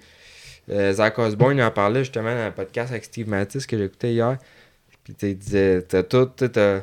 [0.71, 4.13] euh, Zach Osborne, il en parlait justement dans un podcast avec Steve Mattis que j'écoutais
[4.13, 4.37] hier.
[5.03, 6.81] Puis tu sais, il disait T'as tout, tu sais, t'as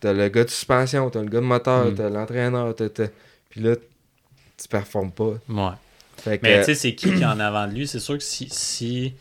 [0.00, 1.94] t'as le gars de suspension, t'as le gars de moteur, Mm.
[1.94, 2.88] t'as l'entraîneur, t'as.
[2.88, 3.08] t'as-
[3.50, 5.34] Puis là, tu performes pas.
[5.48, 5.70] Ouais.
[6.18, 6.46] Fait que.
[6.46, 7.86] Mais tu sais, c'est qui qui est en avant de lui?
[7.86, 8.48] C'est sûr que si.
[8.50, 9.14] si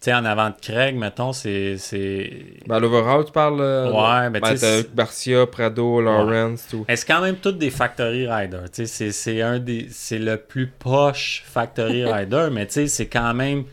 [0.00, 1.76] tu sais, en avant de Craig, mettons, c'est.
[1.76, 2.32] c'est...
[2.66, 3.60] Ben, l'overall, tu parles.
[3.60, 6.86] euh, Ouais, mais ben, tu Garcia, Prado, Lawrence, tout.
[6.88, 8.70] Mais c'est quand même toutes des factory riders?
[8.72, 9.88] Tu sais, c'est, c'est un des.
[9.90, 13.64] C'est le plus poche factory rider, mais tu sais, c'est quand même.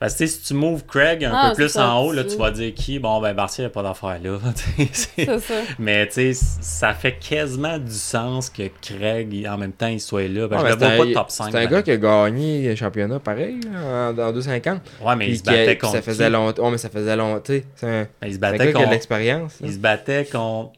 [0.00, 2.36] Parce que si tu moves Craig un Ah, peu plus ça, en haut, là, tu-
[2.36, 3.00] vas dire qui?
[3.00, 4.38] Bon, ben, Barcia n'a pas d'affaire là.
[4.92, 5.54] C'est- ça.
[5.80, 10.28] Mais tu sais, ça fait quasiment du sens que Craig, en même temps, il soit
[10.28, 10.46] là.
[10.48, 11.50] Parce Ouais, je le vois c'est pas un- top 5.
[11.50, 14.80] C'est un gars qui a gagné le championnat pareil en, en 250.
[15.02, 15.94] Ouais, mais il se battait contre.
[15.94, 16.64] ça faisait longtemps.
[16.66, 17.42] Ouais, mais ça faisait longtemps.
[17.74, 18.90] C'est Il se battait de contre.
[18.90, 19.54] l'expérience.
[19.64, 20.74] Il se battait contre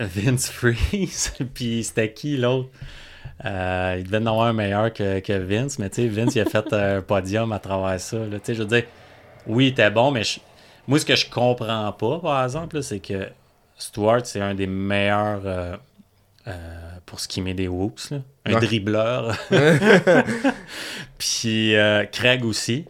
[0.00, 1.32] Vince Freeze.
[1.54, 2.68] Puis c'était qui l'autre?
[3.44, 6.40] Euh, Il devait en avoir un meilleur que, que Vince, mais tu sais, Vince, il
[6.40, 8.16] a fait un podium à travers ça.
[8.18, 8.38] là.
[8.46, 8.84] Je veux dire,
[9.46, 10.40] oui, il était bon, mais je-
[10.88, 13.28] moi, ce que je comprends pas, par exemple, c'est que
[13.76, 15.76] Stewart, c'est un des meilleurs euh,
[16.48, 16.52] euh,
[17.04, 18.10] pour ce qui met des whoops.
[18.10, 18.18] là.
[18.46, 18.60] Un Ouais.
[18.60, 19.36] dribbleur.
[21.18, 21.74] Puis
[22.12, 22.84] Craig aussi.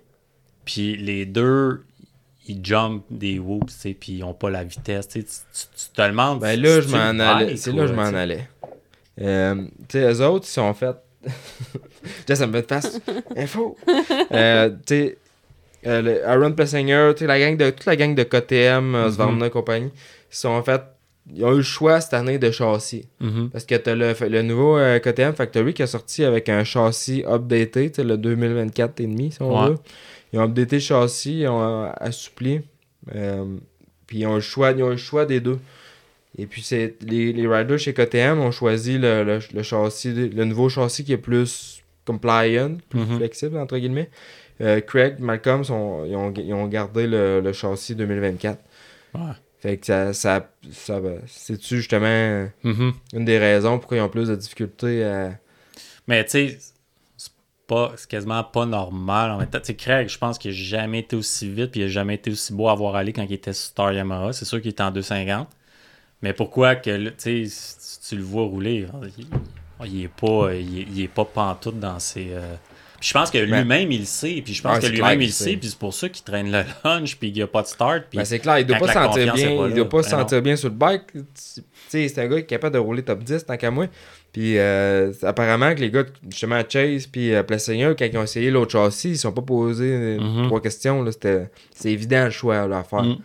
[0.65, 1.85] Puis les deux,
[2.47, 5.09] ils jump des whoops, tu sais, puis ils ont pas la vitesse.
[5.09, 5.25] tu.
[5.25, 5.31] Tu,
[5.95, 6.41] te demandes.
[6.41, 7.57] Ben là, je m'en allais.
[7.57, 8.49] C'est là, je m'en allais.
[9.21, 9.55] Euh,
[9.89, 10.97] tu sais, eux autres, ils sont fait.
[12.35, 13.01] Ça me fait de face.
[13.37, 13.77] Info.
[14.33, 15.19] Euh, tu sais,
[15.87, 19.47] euh, Aaron Plessinger, tu sais, la gang de, toute la gang de KTM, euh, Svarna
[19.47, 19.91] et compagnie,
[20.31, 20.83] ils sont fait.
[21.35, 23.09] Ils ont eu le choix cette année de châssis.
[23.21, 23.51] Mhm.
[23.51, 27.25] Parce que t'as le, le nouveau euh, KTM Factory qui a sorti avec un châssis
[27.27, 29.71] updaté, tu le 2024 et demi, si on Ouais.
[29.71, 29.79] veut.
[30.33, 32.61] Ils ont updaté le châssis, ils ont euh, assoupli.
[34.07, 35.59] puis ils ont, le choix, ils ont le choix des deux.
[36.39, 40.45] Et puis c'est les, les riders chez KTM ont choisi le, le, le châssis, le
[40.45, 43.17] nouveau châssis qui est plus compliant, plus Mhm.
[43.17, 44.11] flexible entre guillemets.
[44.61, 48.59] Euh, Craig, Malcolm, sont, ils, ont, ils ont gardé le, le châssis 2024.
[49.15, 49.21] Ouais.
[49.61, 52.93] Fait que ça, ça, ça va- c'est-tu justement Mhm.
[53.15, 55.39] une des raisons pourquoi ils ont plus de difficultés à.
[56.07, 56.59] Mais tu sais,
[57.17, 57.33] c'est
[57.67, 59.31] pas, c'est quasiment pas normal.
[59.33, 61.89] En même temps, Craig, je pense qu'il n'a jamais été aussi vite, puis il n'a
[61.91, 64.33] jamais été aussi beau à voir aller quand il était sur Star Yamaha.
[64.33, 65.49] C'est sûr qu'il était en 250.
[66.27, 69.27] Mais pourquoi que, tu si tu le vois rouler, il,
[69.87, 72.29] il est pas, il est, il est pas pantoute dans ses.
[72.33, 72.55] euh,
[72.99, 74.43] Puis je pense que Ben- lui-même, il le sait.
[74.45, 75.57] Puis je pense Ouais, que c'est lui-même, il le sait.
[75.57, 78.05] Puis c'est pour ça qu'il traîne le lunch, puis qu'il n'y a pas de start.
[78.11, 79.57] Puis Ben, c'est clair, il doit quand pas se sentir bien.
[79.57, 80.23] pas il doit pas se ben non.
[80.23, 81.03] sentir bien sur le bike.
[81.89, 83.87] C'est un gars qui est capable de rouler top 10 tant qu'à moi.
[84.33, 88.51] Puis euh, apparemment que les gars, justement, Chase puis euh, Plessinger, quand ils ont essayé
[88.51, 90.47] l'autre châssis, ils sont pas posés euh, Mhm.
[90.47, 91.09] trois questions.
[91.13, 93.03] C'était, c'est évident le choix là, à faire.
[93.05, 93.19] Mm.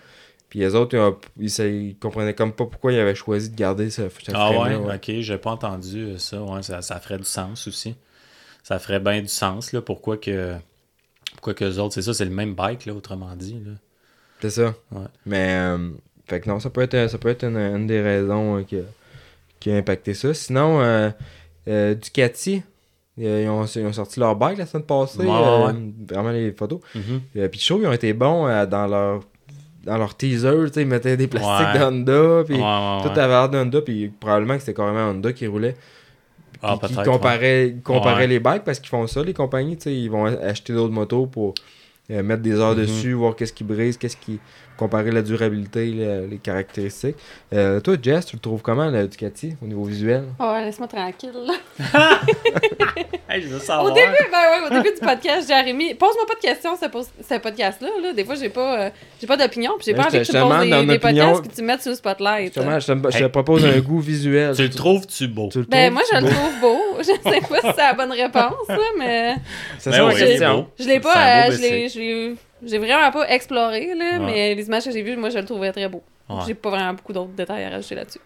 [0.52, 4.02] Puis les autres, ils, comprenaient comme pas pourquoi ils avaient choisi de garder ce,
[4.34, 6.42] Ah ouais, ok, j'ai pas entendu ça.
[6.42, 7.96] Ouais, ça, ça ferait du sens aussi.
[8.62, 9.82] Ça ferait bien du sens, là.
[9.82, 10.56] Pourquoi que.
[11.32, 13.62] Pourquoi que les autres, c'est ça, c'est le même bike, là, autrement dit.
[13.66, 13.72] Là.
[14.42, 14.76] C'est ça.
[14.92, 15.06] Ouais.
[15.26, 15.92] Mais, euh,
[16.28, 18.76] fait que non, ça peut être, ça peut être une, une des raisons euh, qui,
[18.76, 18.84] a,
[19.62, 20.34] qui a impacté ça.
[20.34, 21.12] Sinon, euh,
[21.70, 22.62] euh, Ducati,
[23.18, 25.20] ils ont, ils ont sorti leur bike la semaine passée.
[25.20, 25.74] Ouais.
[26.10, 26.82] Vraiment les photos.
[27.38, 29.22] Euh, Puis je trouve qu'ils ont été bons dans leur
[29.84, 31.80] dans leur teaser, tu sais, ils mettaient des plastiques Ouais.
[31.80, 32.58] de Honda, puis
[33.04, 35.76] tout avait l'air de Honda, puis probablement que c'était carrément Honda qui roulait.
[36.62, 36.94] Ah, Puis qui
[37.84, 40.94] comparaient les bikes parce qu'ils font ça, les compagnies, tu sais, ils vont acheter d'autres
[40.94, 41.56] motos pour
[42.12, 42.82] euh, mettre des heures Mhm.
[42.82, 44.40] dessus, voir qu'est-ce qui brise, qu'est-ce qui.
[44.82, 47.16] Comparer la durabilité, le- les caractéristiques.
[47.54, 50.24] Euh, toi, Jess, tu le trouves comment, le Ducati, au niveau visuel?
[50.40, 51.32] Ouais, laisse-moi tranquille.
[51.46, 51.54] là.
[53.34, 56.40] Hey, je veux Au début, ben ouais, au début du podcast, Jérémy, pose-moi pas de
[56.42, 56.86] questions, ce,
[57.24, 57.88] ce podcast-là.
[58.04, 58.12] Là.
[58.12, 58.90] Des fois, j'ai pas, euh,
[59.22, 61.42] j'ai pas d'opinion, puis j'ai pas je envie te- que tu poses des, des podcasts
[61.42, 62.54] puis tu me mettes sur le spotlight.
[62.54, 63.30] Justement, je te, je te Hey.
[63.30, 64.54] propose un goût visuel.
[64.54, 65.48] Tu le trouves-tu beau?
[65.50, 66.80] tu Ben, moi, je le trouve beau.
[67.00, 69.36] Je sais pas si c'est la bonne réponse, là, mais
[69.80, 70.68] C'est Ben ça oui, est question.
[70.78, 71.50] je l'ai pas,
[72.64, 74.26] j'ai vraiment pas exploré, là, Ouais.
[74.26, 76.04] mais les images que j'ai vues, moi, je le trouvais très beau.
[76.30, 76.38] Ouais.
[76.48, 78.20] J'ai pas vraiment beaucoup d'autres détails à rajouter là-dessus.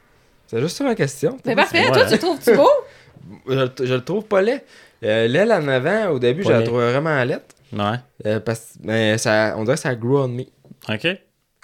[0.48, 1.38] C'est juste ça ma question.
[1.46, 1.92] Mais parfait, Ouais.
[1.92, 2.70] toi, tu le trouves-tu beau?
[3.48, 4.64] Je, le- je le trouve pas laid.
[5.04, 7.42] Euh, L'aile en avant, au début, Pas je la trouvais vraiment laide.
[7.74, 7.96] Ouais.
[8.28, 10.44] Euh, parce, mais ça, on dirait que ça grew on me.
[10.88, 11.08] OK.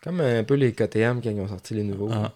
[0.04, 2.10] Comme un peu les KTM quand ils ont sorti les nouveaux.
[2.12, 2.32] Ah.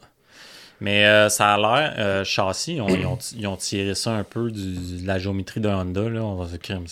[0.81, 4.23] Mais euh, ça a l'air, euh, châssis, on- ils, ont, ils ont tiré ça un
[4.23, 6.09] peu du- de la géométrie d'un Honda.
[6.09, 6.21] Là.
[6.21, 6.85] On va se crime.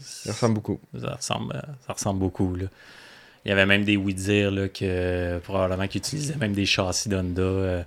[0.00, 0.80] Ça ressemble beaucoup.
[1.00, 2.54] Ça ressemble, euh, ça ressemble beaucoup.
[2.56, 2.66] Là.
[3.44, 7.42] Il y avait même des oui-dire là, que probablement qu'ils utilisaient même des châssis d'Honda.
[7.42, 7.82] euh.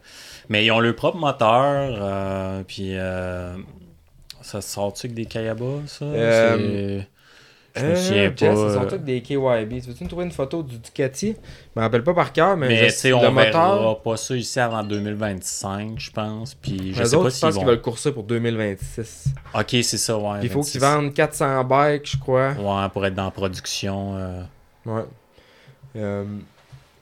[0.48, 2.64] Mais ils ont leur propre moteur.
[2.66, 2.94] puis
[4.42, 6.06] ça sort-tu avec des Kayaba, ça?
[7.78, 8.68] Euh, Je me Euh, souviens Jess, pas.
[8.68, 9.82] ils sont tous des KYB.
[9.82, 11.36] Tu veux-tu me trouver une photo du Ducati?
[11.76, 13.80] Je me rappelle pas par cœur, mais, Mais tu sais, le on moteur.
[13.80, 16.56] verra pas ça ici avant 2025, je pense.
[16.56, 17.60] Puis je Les sais autres, pas je s'ils pense vont.
[17.62, 19.26] qu'ils veulent courser pour 2026.
[19.54, 20.40] Ok, c'est ça, ouais.
[20.40, 20.72] Puis il faut 26.
[20.72, 22.52] qu'ils vendent 400 bikes, je crois.
[22.54, 24.16] Ouais, pour être dans la production.
[24.18, 24.42] euh,
[24.86, 25.04] Ouais.
[25.96, 26.24] Euh,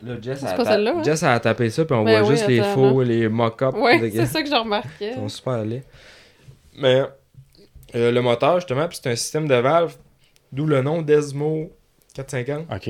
[0.04, 1.04] là, Jess, C'est a pas ta- celle-là, hein?
[1.04, 3.74] Jess a tapé ça, puis on Ben voit oui, juste les faux, les mock-ups.
[3.78, 5.12] Ouais, de- c'est ça que je remarquais.
[5.12, 5.84] Ils sont super laids.
[6.78, 7.04] Mais
[7.96, 9.96] euh, le moteur, justement, puis c'est un système de valve,
[10.52, 11.72] d'où le nom Desmo
[12.14, 12.66] 450.
[12.74, 12.90] Ok.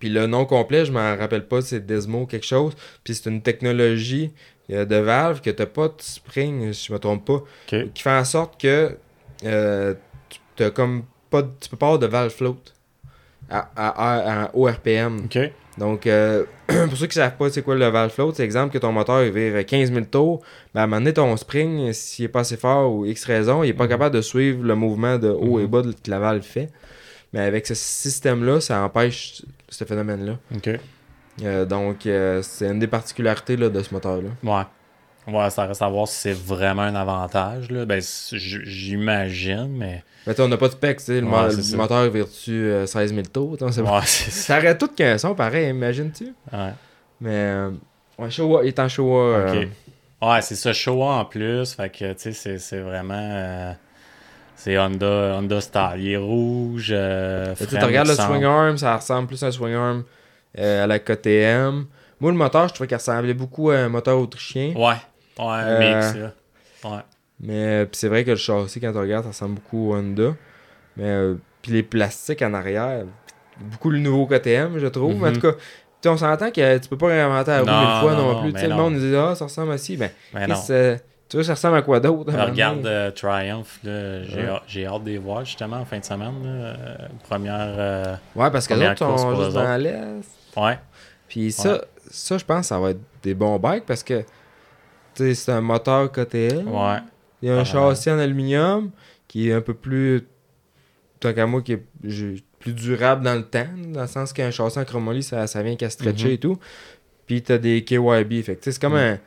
[0.00, 2.74] Puis le nom complet, je m'en rappelle pas, c'est Desmo quelque chose.
[3.04, 4.32] Puis c'est une technologie
[4.70, 7.34] euh, de valve que t'as pas de spring, si je me trompe pas,
[7.72, 7.92] Ok.
[7.94, 8.96] qui fait en sorte que
[9.44, 9.94] euh,
[10.28, 12.56] tu t'as comme pas, de- tu peux pas avoir de valve float
[13.48, 15.24] à, à, à- à- au RPM.
[15.26, 15.38] Ok.
[15.78, 16.44] Donc, euh,
[16.88, 19.22] pour ceux qui savent pas c'est quoi le valve float, c'est exemple que ton moteur
[19.24, 20.40] il vire 15 000 tours,
[20.74, 23.62] ben à un moment donné, ton spring, s'il est pas assez fort ou X raison,
[23.62, 23.90] il est pas Mhm.
[23.90, 25.68] capable de suivre le mouvement de haut et Mhm.
[25.70, 26.70] bas de- que la valve fait.
[27.32, 30.38] Mais avec ce système-là, ça empêche ce phénomène-là.
[30.54, 30.70] Ok.
[31.44, 34.30] Euh, donc, euh, c'est une des particularités là, de ce moteur-là.
[34.42, 34.62] Ouais.
[35.26, 37.70] Ouais, ça reste à voir si c'est vraiment un avantage.
[37.70, 37.84] Là.
[37.84, 38.00] Ben,
[38.32, 40.02] j'imagine, mais.
[40.26, 42.50] Mais on n'a pas de specs, tu sais, le, Ouais, mo- c'est le moteur vire-tu
[42.52, 43.56] euh, 16 000 tours?
[43.60, 44.30] Ouais, ça.
[44.30, 46.32] Ça aurait tout qu'un son pareil, imagines-tu?
[46.52, 46.72] Ouais.
[47.20, 47.70] Mais, euh,
[48.18, 49.20] ouais, Showa, il est en Showa.
[49.20, 49.64] euh.
[50.22, 51.74] Ouais, c'est ça, Showa en plus.
[51.74, 53.14] Fait que, tu sais, c'est- vraiment.
[53.18, 53.72] euh,
[54.56, 55.82] c'est Honda, Honda Style.
[55.98, 56.86] Il est rouge.
[56.86, 60.04] Tu regardes le swing arm, ça ressemble plus à un swing arm
[60.58, 61.84] à la KTM.
[62.18, 64.72] Moi, le moteur, je trouvais qu'il ressemblait beaucoup à un moteur autrichien.
[64.74, 64.94] Ouais.
[65.38, 66.32] Ouais, Euh, mix, là.
[66.90, 67.02] Ouais.
[67.40, 70.34] Mais puis c'est vrai que le châssis, quand tu regardes, ça ressemble beaucoup au Honda.
[70.96, 73.04] Mais euh, puis les plastiques en arrière,
[73.60, 75.14] beaucoup le nouveau KTM, je trouve.
[75.20, 75.52] Mais en tout cas,
[76.06, 78.62] on s'entend que tu peux pas réinventer la roue mille fois non, plus.
[78.68, 79.96] Le monde nous dit Ah, ça ressemble à ci.
[79.96, 80.54] Ben, Mais non.
[80.54, 80.96] Chris, euh,
[81.28, 82.32] tu vois, ça ressemble à quoi d'autre?
[82.32, 84.46] Regarde euh, Triumph, là, j'ai, Ouais.
[84.48, 86.42] hâte- j'ai hâte de les voir justement en fin de semaine.
[86.44, 86.96] là, euh,
[87.28, 87.56] première.
[87.76, 90.02] euh, Ouais, parce que les autres sont juste dans l'Est.
[90.56, 90.78] Ouais.
[91.28, 94.22] Puis ça, ça, je pense, ça va être des bons bikes parce que
[95.16, 96.68] c'est un moteur KTM.
[96.68, 96.98] Ouais.
[97.42, 98.90] Il y a un Ah, châssis en aluminium
[99.28, 100.22] qui est un peu plus,
[101.20, 101.82] tant qu'à moi, qui est
[102.58, 105.76] plus durable dans le temps, dans le sens qu'un châssis en chromoly, ça, ça vient
[105.76, 106.32] qu'à stretcher Mhm.
[106.34, 106.58] et tout.
[107.26, 108.42] Puis t'as des KYB.
[108.42, 108.98] Fait c'est comme Mhm.
[108.98, 109.18] un.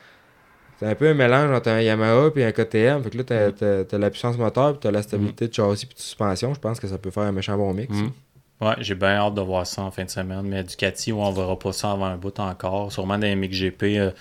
[0.80, 3.04] C'est un peu un mélange entre un Yamaha et un KTM.
[3.04, 3.86] Fait que là, t'as, Mhm.
[3.86, 6.54] t'as la puissance moteur, puis t'as la stabilité de châssis puis de suspension.
[6.54, 7.94] Je pense que ça peut faire un méchant bon mix.
[8.62, 10.42] Ouais, j'ai bien hâte de voir ça en fin de semaine.
[10.44, 12.92] Mais Ducati, où on verra pas ça avant un bout encore.
[12.92, 14.12] Sûrement des MXGP euh,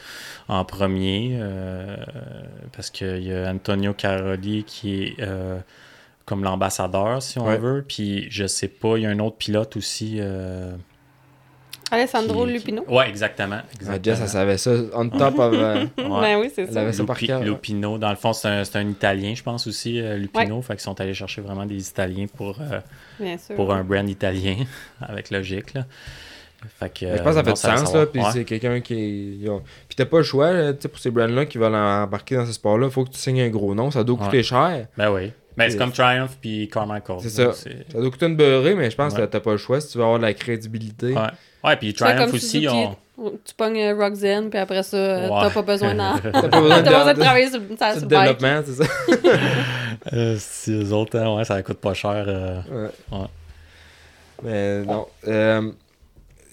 [0.47, 1.37] en premier.
[1.41, 1.97] euh,
[2.73, 5.59] parce qu'il y a Antonio Caroli qui est euh,
[6.25, 7.59] comme l'ambassadeur, si on Ouais.
[7.59, 7.85] veut.
[7.87, 10.21] Puis je sais pas, il y a un autre pilote aussi.
[11.91, 12.83] Alessandro qui- Lupino.
[12.83, 13.59] qui- Ouais, exactement.
[13.61, 14.05] Ah, exactement.
[14.05, 14.73] Jess, elle savait ça.
[14.95, 15.55] On top of.
[15.55, 16.21] euh, Ouais.
[16.21, 16.81] Ben oui, c'est Elle ça.
[16.83, 17.43] avait ça par cœur.
[17.43, 20.61] Lupino, dans le fond, c'est un, c'est un Italien, je pense aussi, euh, Lupino.
[20.63, 22.81] Fait qu'ils sont allés chercher vraiment des Italiens pour, euh,
[23.19, 23.55] Bien sûr.
[23.57, 24.57] pour un brand italien,
[25.01, 25.75] avec logique.
[25.75, 25.87] Là.
[26.81, 28.07] Fait que, je pense que ça fait non, du sens, là.
[28.07, 28.29] Puis Ouais.
[28.33, 29.45] c'est quelqu'un qui.
[29.49, 32.35] ont- Puis t'as pas le choix, là, tu sais, pour ces brands-là qui veulent embarquer
[32.35, 32.91] dans ce sport-là.
[32.91, 33.91] Faut que tu signes un gros nom.
[33.93, 34.43] Ça doit coûter Ouais.
[34.43, 34.87] cher.
[34.97, 35.31] Ben oui.
[35.59, 37.19] Ben, c'est comme Triumph puis Carmichael.
[37.21, 37.53] C'est ça.
[37.53, 39.21] Ça doit coûter une beurrée, mais je pense Ouais.
[39.21, 41.13] que t'as pas le choix si tu veux avoir de la crédibilité.
[41.15, 41.21] Ouais.
[41.65, 42.97] ouais, puis Triumph aussi, on...
[43.45, 45.41] Tu pognes euh, Roxanne, puis après ça, euh, Ouais.
[45.43, 46.17] t'as pas besoin d'en.
[46.23, 48.09] T'as pas besoin de, pas besoin de de- travailler sur, le bike.
[48.09, 48.85] développement, c'est ça.
[50.13, 52.25] Euh, si eux autres, hein, ouais, ça coûte pas cher.
[52.29, 52.89] euh, Ouais.
[53.19, 53.27] Ouais.
[54.45, 55.07] Mais non.
[55.27, 55.73] Euh,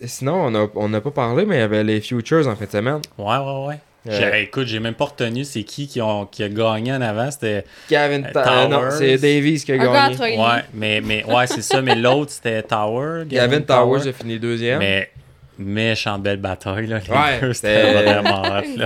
[0.04, 2.66] sinon, on a, on a pas parlé, mais il y avait les Futures en fin
[2.66, 3.02] de semaine.
[3.20, 3.80] Ouais, ouais, ouais.
[4.08, 7.32] J'ai- Écoute, j'ai même pas retenu c'est qui qui, ont, qui a gagné en avant.
[7.32, 7.64] C'était.
[7.90, 8.92] Gavin Euh, Ta- euh, non, Towers.
[8.92, 10.18] c'est Davies qui a gagné.
[10.38, 11.82] Ouais, mais, mais ouais, c'est ça.
[11.82, 13.24] Mais l'autre, c'était Tower.
[13.28, 14.80] Gavin Towers a fini deuxième.
[14.80, 15.10] Mais
[15.58, 17.00] méchante belle bataille, là.
[17.00, 18.86] Les Ouais, deux, c'était- vraiment hot.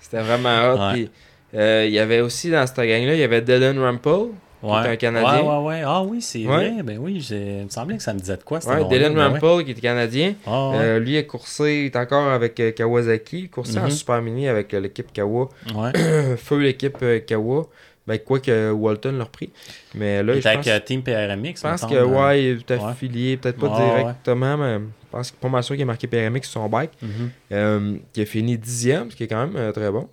[0.00, 0.92] C'était vraiment hot.
[0.92, 1.08] Ouais.
[1.54, 4.28] euh, il y avait aussi dans cette gang-là, il y avait Dylan Rumpel.
[4.64, 4.88] Ouais.
[4.88, 5.42] un Canadien.
[5.42, 5.82] Ouais, ouais, ouais.
[5.84, 6.72] Ah oui, c'est vrai.
[6.82, 8.58] Ben oui, il me semblait que ça me disait de quoi.
[8.66, 8.84] Ouais.
[8.88, 9.38] Dylan Ben ouais.
[9.38, 10.34] Rumpel qui était canadien.
[10.46, 10.72] Ah.
[10.74, 13.90] Euh, lui a coursé, il est encore avec euh, Kawasaki, il coursait en Mhm.
[13.90, 15.48] Super Mini avec euh, l'équipe Kawa.
[15.74, 16.36] ouais.
[16.38, 16.96] Feu l'équipe
[17.26, 17.66] Kawa.
[18.06, 19.50] Ben, quoi que Walton l'a repris.
[19.94, 21.56] Mais là, Il je pense, avec Team PRMX.
[21.56, 22.14] je pense que semble.
[22.16, 25.84] ouais, il est affilié, peut-être pas directement, mais je pense que pas mal sûr qu'il
[25.84, 26.90] a marqué PRMX sur son bike.
[27.00, 28.00] Mhm.
[28.12, 30.08] Qui a fini dixième, ce qui est quand même très bon.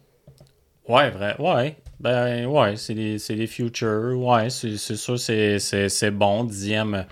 [0.87, 1.35] Ouais, vrai.
[1.39, 1.75] Ouais.
[2.01, 4.17] Ben ouais, c'est les, c'est les futures.
[4.17, 6.43] Ouais, c'est sûr, c'est- bon.
[6.43, 7.05] Dixième.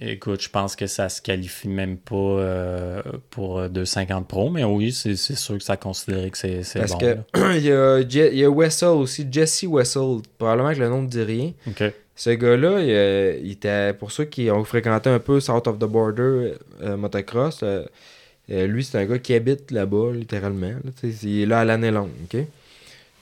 [0.00, 4.64] Écoute, je pense que ça se qualifie même pas euh, pour euh, 250 Pro, mais
[4.64, 6.98] oui, c'est sûr que ça considérait que c'est Parce bon.
[6.98, 7.56] que là.
[7.56, 10.20] il, y a, y a Wessel aussi, Jesse Wessel.
[10.38, 11.52] Probablement que le nom ne dit rien.
[12.16, 15.78] Ce gars-là, il, euh, il était, pour ceux qui ont fréquenté un peu South of
[15.78, 16.52] the Border
[16.82, 17.84] euh, motocross, euh,
[18.50, 20.68] euh, lui, c'est un gars qui habite là-bas, littéralement.
[20.68, 21.08] là.
[21.22, 22.40] Il est là à l'année longue, OK?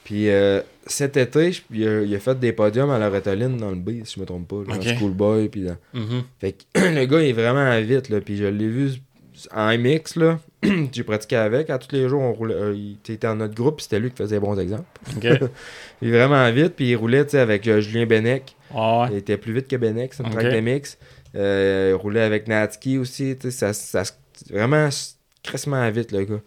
[0.08, 3.58] Puis euh, cet été, je- il a, il a fait des podiums à la Retoline
[3.58, 4.56] dans le B, si je me trompe pas.
[4.66, 4.84] Là, Ok.
[4.86, 5.48] Dans Schoolboy.
[5.50, 6.22] Puis dans- Mhm.
[6.40, 8.20] Fait que le gars il est vraiment vite, là.
[8.22, 8.92] Puis je l'ai vu
[9.54, 10.40] en MX, là.
[10.92, 11.68] J'ai pratiqué avec.
[11.68, 12.54] À tous les jours, on roulait.
[12.54, 14.86] euh, il était dans notre groupe, puis c'était lui qui faisait les bons exemples.
[16.02, 18.56] Il est vraiment vite, puis il roulait, avec euh, Julien Bennec.
[18.74, 19.08] Ah ouais.
[19.12, 20.40] Il était plus vite que Bennec, c'est une Ok.
[20.40, 20.96] track.
[21.36, 24.02] Euh, il roulait avec Natski aussi, ça, ça,
[24.50, 24.88] vraiment
[25.42, 26.40] crissement vite, le gars.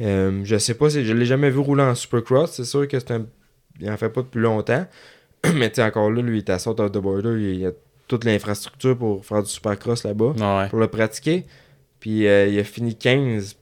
[0.00, 2.98] Euh, je sais pas, si je l'ai jamais vu rouler en Supercross, c'est sûr que
[2.98, 3.26] c'est un...
[3.80, 4.86] Il en fait pas depuis longtemps.
[5.54, 7.66] Mais tu sais, encore là, lui, il est à Salt of the Border, il y
[7.66, 7.70] a
[8.08, 10.68] toute l'infrastructure pour faire du Supercross là-bas, Ah ouais.
[10.68, 11.44] pour le pratiquer.
[12.00, 13.56] Puis euh, il a fini 15.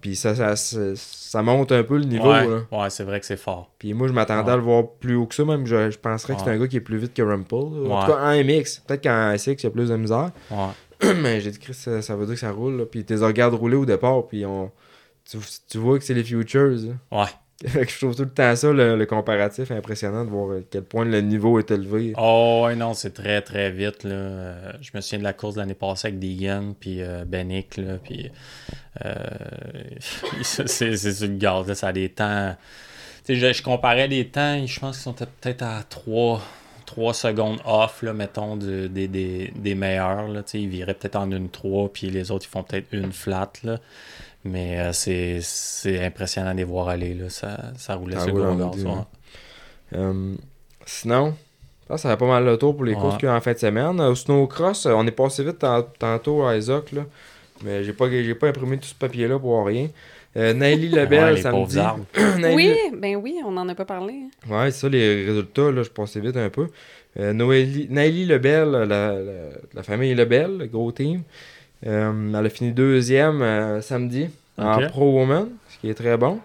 [0.00, 2.60] Puis ça, ça, ça, ça monte un peu le niveau, ouais, là.
[2.72, 3.70] ouais, c'est vrai que c'est fort.
[3.78, 4.52] Puis moi, je m'attendais Ouais.
[4.52, 5.44] à le voir plus haut que ça.
[5.44, 7.54] Même, je, je penserais que c'est un gars qui est plus vite que Rumple.
[7.54, 8.80] En tout cas, en MX.
[8.86, 10.30] Peut-être qu'en SX, il y a plus de misère.
[10.50, 11.14] Ouais.
[11.22, 12.78] Mais j'ai dit, Chris, ça, ça veut dire que ça roule.
[12.78, 12.84] là.
[12.84, 14.26] Puis tu les regardes rouler au départ.
[14.26, 14.70] Puis on...
[15.30, 15.38] tu,
[15.68, 16.70] tu vois que c'est les futures.
[17.10, 17.22] là.
[17.24, 17.30] Ouais.
[17.68, 20.60] Fait que je trouve tout le temps ça, le, le comparatif, impressionnant de voir à
[20.68, 22.12] quel point le niveau est élevé.
[22.18, 24.02] Oh, ouais, non, c'est très, très vite.
[24.02, 24.10] Là.
[24.10, 27.76] Euh, Je me souviens de la course de l'année passée avec Deegan, puis euh, Benick,
[27.76, 28.32] là, puis
[29.04, 29.14] euh,
[30.42, 32.56] c'est gaz, là, ça a des temps...
[33.28, 36.42] Je, je comparais les temps, je pense qu'ils sont peut-être à 3,
[36.86, 40.26] 3 secondes off, là, mettons, de- des, meilleurs.
[40.26, 43.52] Là, ils viraient peut-être en une 3, puis les autres, ils font peut-être une flat.
[43.62, 43.78] Là.
[44.44, 47.14] Mais euh, c'est c'est impressionnant de les voir aller.
[47.14, 47.28] Là.
[47.28, 48.92] Ça, ça roulait sur le ouais.
[49.94, 50.34] Euh,
[50.86, 51.34] sinon,
[51.88, 53.00] ça, ça va pas mal le tour pour les Ouais.
[53.00, 54.00] courses qu'il y a en fin de semaine.
[54.00, 57.02] Au snowcross, euh, on est passé vite tant- tantôt à Isaac, là.
[57.64, 59.88] Mais j'ai pas, j'ai pas imprimé tout ce papier-là pour voir rien.
[60.36, 61.78] Euh, Nelly Lebel, Ouais, samedi.
[62.38, 64.14] Nelly- Oui, ben oui, on en a pas parlé.
[64.24, 64.30] hein.
[64.64, 66.66] Ouais, c'est ça, les résultats, là, je passais vite un peu.
[67.20, 69.14] Euh, Noélie- Nelly Lebel, la, la,
[69.74, 71.22] la famille Lebel, le gros team.
[71.86, 74.28] Euh, elle a fini deuxième euh, samedi
[74.58, 74.86] en.
[74.88, 76.38] Pro Woman, ce qui est très bon.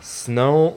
[0.00, 0.76] Sinon,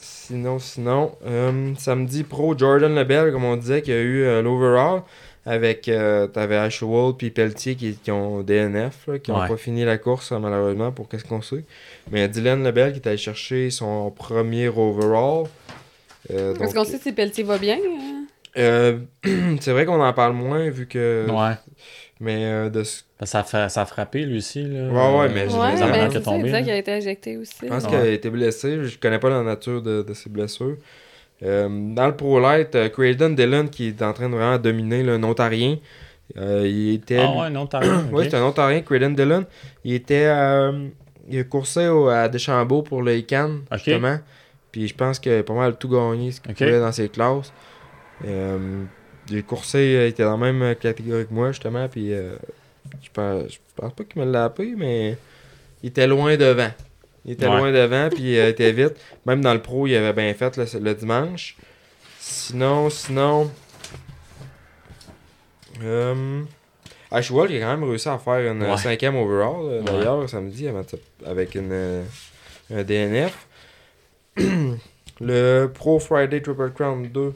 [0.00, 5.02] sinon, sinon, euh, samedi Pro Jordan Lebel, comme on disait, qui a eu euh, l'overall
[5.44, 9.48] avec euh, t'avais Ashwell puis Pelletier qui, qui ont DNF, là, qui n'ont Ouais.
[9.48, 11.64] pas fini la course malheureusement pour qu'est-ce qu'on sait.
[12.10, 15.44] Mais Dylan Lebel qui est allé chercher son premier overall.
[16.32, 17.76] Euh, Est-ce qu'on sait si Pelletier va bien?
[17.76, 18.24] hein?
[18.56, 18.98] euh,
[19.60, 21.26] c'est vrai qu'on en parle moins vu que.
[21.30, 21.54] Ouais.
[22.20, 24.62] Mais euh, de ce- Ça, fait, ça a frappé lui aussi.
[24.62, 24.88] Là.
[24.88, 27.54] Ouais, ouais, mais j'ai Ouais, ben c'est disait qu'il a été éjecté aussi.
[27.62, 27.90] Je pense Ouais.
[27.90, 28.84] qu'il a été blessé.
[28.84, 30.76] Je connais pas la nature de, de ses blessures.
[31.42, 35.02] Euh, dans le Pro Light, euh, Craydon Dillon qui est en train de vraiment dominer
[35.02, 35.76] le Ontarien.
[36.38, 37.18] Euh, il était.
[37.20, 38.06] Ah ouais, non, t'as rien.
[38.12, 39.44] Oui, c'est un Ontarien, Craydon Dillon.
[39.84, 40.24] Il était.
[40.26, 40.88] euh,
[41.28, 44.18] il a coursé au- à Deschambault pour le ICANN, justement.
[44.72, 46.58] Puis je pense qu'il a pas mal tout gagné ce qu'il Ok.
[46.58, 47.52] pouvait dans ses classes.
[48.24, 48.84] Euh,
[49.30, 51.88] a coursé, euh, il était dans la même catégorie que moi, justement.
[51.88, 52.36] Puis euh,
[53.02, 55.16] je, pense, je pense pas qu'il me l'a appris, mais
[55.82, 56.70] il était loin devant.
[57.24, 57.56] Il était Ouais.
[57.56, 58.94] loin devant, puis il était vite.
[59.26, 61.56] Même dans le pro, il avait bien fait le, le dimanche.
[62.20, 63.50] Sinon, sinon.
[65.82, 66.42] Euh,
[67.10, 68.76] Ashwell, il a quand même réussi à faire une Ouais.
[68.76, 69.84] cinquième overall, euh, Ouais.
[69.84, 70.68] d'ailleurs, samedi,
[71.24, 72.02] avec une, euh,
[72.72, 73.46] un DNF.
[75.20, 77.32] le Pro Friday Triple Crown 2,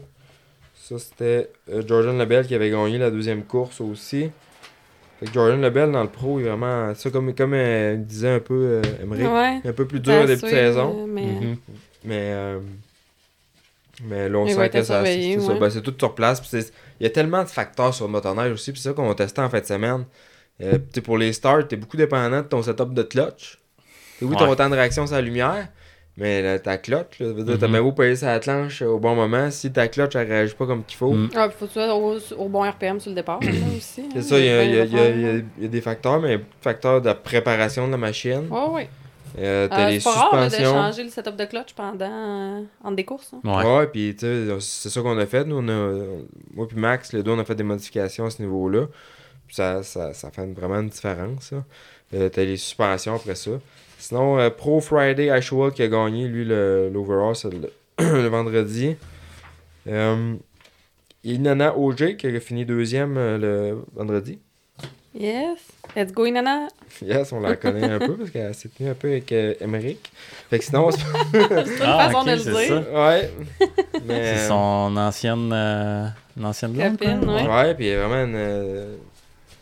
[0.99, 4.31] ça c'était euh, Jordan Lebel qui avait gagné la deuxième course aussi.
[5.21, 6.95] Fait que Jordan Lebel dans le pro, il est vraiment.
[6.95, 9.61] Ça, comme, comme euh, il disait un peu, euh, Emery, Ouais.
[9.65, 11.07] un peu plus c'est dur au début de saison.
[11.07, 11.23] Mais...
[11.27, 11.57] Mhm.
[12.05, 12.59] Mais, euh,
[14.05, 15.59] mais là, on sent que ça, c'est ouais.
[15.59, 16.41] Ben, c'est tout sur place.
[16.41, 18.73] puis c'est- Il y a tellement de facteurs sur le motoneige aussi.
[18.73, 20.05] Puis c'est ça qu'on va tester en fin de semaine.
[20.63, 23.59] Euh, pour les starts, t'es beaucoup dépendant de ton setup de clutch.
[24.17, 24.57] T'sais, oui, ton Ouais.
[24.57, 25.69] temps de réaction sur la lumière.
[26.21, 27.73] Mais là, ta clutch, là, ça veut dire, t'as Mhm.
[27.73, 29.51] même beau payer sa planche au bon moment.
[29.51, 31.13] Si ta clutch, elle réagit pas comme qu'il faut.
[31.13, 31.31] Mm.
[31.35, 34.05] Ah, faut que tu sois au, au bon RPM sur le départ, là, aussi.
[34.13, 35.65] C'est hein, ça, il y a, il y a- il y a- plein il y
[35.67, 38.49] a- des facteurs, mais facteurs de préparation de la machine.
[38.51, 38.67] là.
[38.69, 38.89] Ouais, ouais.
[39.39, 42.61] Euh, t'as Euh, les c'est pas rare de changer le setup de clutch pendant euh,
[42.85, 43.31] entre des courses.
[43.33, 43.41] hein.
[43.45, 43.79] Ouais.
[43.79, 45.45] Ouais, puis tu sais, c'est ça qu'on a fait.
[45.45, 46.05] Nous, on a,
[46.53, 48.87] moi puis Max, les deux, on a fait des modifications à ce niveau-là.
[49.47, 51.53] Puis ça, ça, ça fait vraiment une différence.
[52.13, 53.53] Euh, T'as les suspensions après ça.
[54.01, 58.97] Sinon, euh, Pro Friday, Ashwell qui a gagné, lui, le- l'overall, c'est le, le vendredi.
[59.87, 60.35] Euh,
[61.23, 64.39] Inanna OJ qui a fini deuxième euh, le vendredi.
[65.15, 65.59] Yes.
[65.95, 66.69] Let's go, Inanna.
[67.03, 70.11] Yes, on la connaît un peu parce qu'elle s'est tenue un peu avec euh, Emmerich.
[70.49, 71.01] Fait que sinon, c'est
[71.33, 72.69] C'est une façon de le c'est dire.
[72.69, 73.09] ça.
[73.09, 73.31] Ouais.
[74.07, 76.07] Mais, C'est son ancienne, euh,
[76.39, 76.97] une ancienne blonde.
[76.99, 77.35] Copine, quoi?
[77.35, 77.49] ouais.
[77.49, 78.87] Ouais, puis elle est vraiment une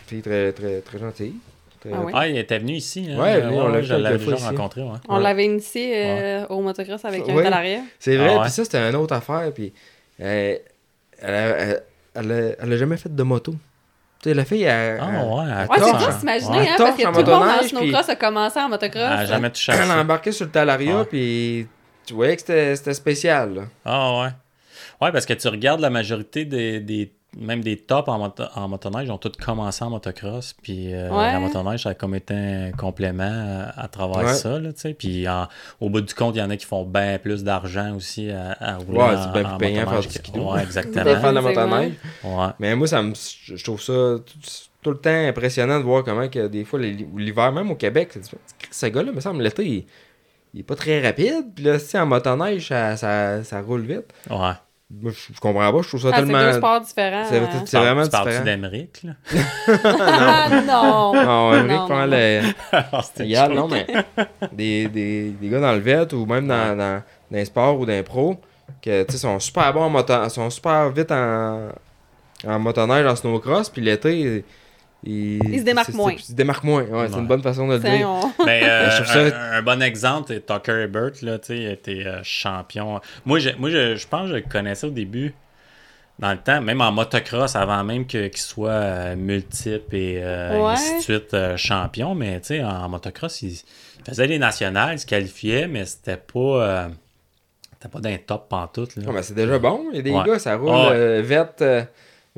[0.06, 1.34] fille très, très, très gentille.
[1.80, 2.12] Très- Ah oui.
[2.14, 3.08] Ah, il était venu ici.
[3.10, 3.20] Hein?
[3.20, 3.98] Ouais, on l'a déjà
[4.48, 4.82] rencontré.
[4.82, 4.88] Ouais.
[5.08, 5.22] On Ouais.
[5.22, 7.42] l'avait initié euh, au motocross avec un Ouais.
[7.44, 7.80] talariat.
[7.98, 8.42] C'est vrai, Ah ouais.
[8.42, 9.52] puis ça, c'était une autre affaire.
[9.54, 9.72] Puis
[10.20, 10.56] euh,
[11.20, 11.82] elle, a, elle,
[12.14, 13.52] elle, a, elle a jamais fait de moto.
[14.20, 15.34] Tu sais, la fille, elle, Ah, elle- ouais.
[15.34, 16.14] Ouais, elle c'est torche, dur torche.
[16.14, 16.68] de s'imaginer, Ouais.
[16.70, 19.02] hein, parce que tout le monde en snowcross a commencé en motocross.
[19.12, 21.04] Elle a jamais touché à elle a embarqué sur le Talaria, Ouais.
[21.04, 21.66] puis
[22.04, 23.54] tu voyais que c'était c'était spécial.
[23.54, 23.62] Là.
[23.84, 24.28] Ah ouais.
[25.00, 28.68] Ouais, parce que tu regardes la majorité des, des même des tops en, moto- en
[28.68, 30.54] motoneige ont tous commencé en motocross.
[30.62, 31.32] Puis euh, Ouais.
[31.32, 33.22] la motoneige, ça a comme été un complément
[33.76, 34.34] à, à travers Ouais.
[34.34, 34.58] ça.
[34.58, 34.94] Là, tu sais.
[34.94, 35.46] puis en-
[35.80, 38.56] au bout du compte, il y en a qui font bien plus d'argent aussi à,
[38.58, 38.98] à rouler.
[38.98, 40.52] Ouais, c'est bien en plus payant faire du skidoo.
[40.52, 41.20] Ouais, exactement.
[41.20, 41.92] fans de motoneige.
[42.24, 42.46] Ouais.
[42.58, 44.38] Mais moi, ça me, je trouve ça tout,
[44.82, 48.14] tout le temps impressionnant de voir comment que des fois, l'hiver, même au Québec,
[48.70, 49.84] ce gars-là, me semble, l'été, il,
[50.54, 51.44] il est pas très rapide.
[51.54, 54.06] Puis là, si en motoneige, ça, ça, ça roule vite.
[54.30, 54.52] Ouais.
[54.90, 56.40] Moi, je, je comprends pas, je trouve ça Ah, c'est tellement.
[56.50, 57.24] deux sports différents.
[57.28, 57.62] C'est- hein.
[57.66, 58.44] c'est vraiment tu parles-tu différent.
[58.46, 59.12] d'Amérique, là?
[60.00, 61.12] Ah non!
[61.14, 62.40] Ah Non, prend non, le-
[62.72, 63.86] Ah, c'était Regarde, non, mais
[64.52, 67.84] des, des, des gars dans le VET ou même dans, dans, dans les sports ou
[67.84, 68.40] dans les pros
[68.82, 71.68] que, tu sais, sont super bons en moto, sont super vite en,
[72.46, 74.42] en motoneige, en snowcross, puis l'été,
[75.04, 76.10] ils, Ils se démarquent c'est- moins.
[76.12, 78.08] c'est- Ils se démarquent moins, ouais, c'est une bonne façon de le dire.
[78.08, 81.56] on- Ben, euh, Je trouve ça- un, un bon exemple, c'est Tucker Hebert, là, tu
[81.56, 83.00] il été euh, champion.
[83.24, 85.34] Moi, je, moi je, je pense que je le connaissais au début,
[86.18, 90.72] dans le temps, même en motocross, avant même qu'il soit euh, multiple et euh, Ouais.
[90.72, 92.16] ainsi de suite euh, champion.
[92.16, 96.16] Mais tu sais, en motocross, il, il faisait les nationales, il se qualifiait, mais c'était
[96.16, 96.38] pas.
[96.40, 96.88] euh,
[97.74, 98.96] c'était pas d'un top pantoute.
[98.96, 99.04] Là.
[99.08, 99.84] Ah, ben, c'est déjà bon.
[99.92, 100.24] Il y a des Ouais.
[100.26, 101.22] gars, ça roule ouais.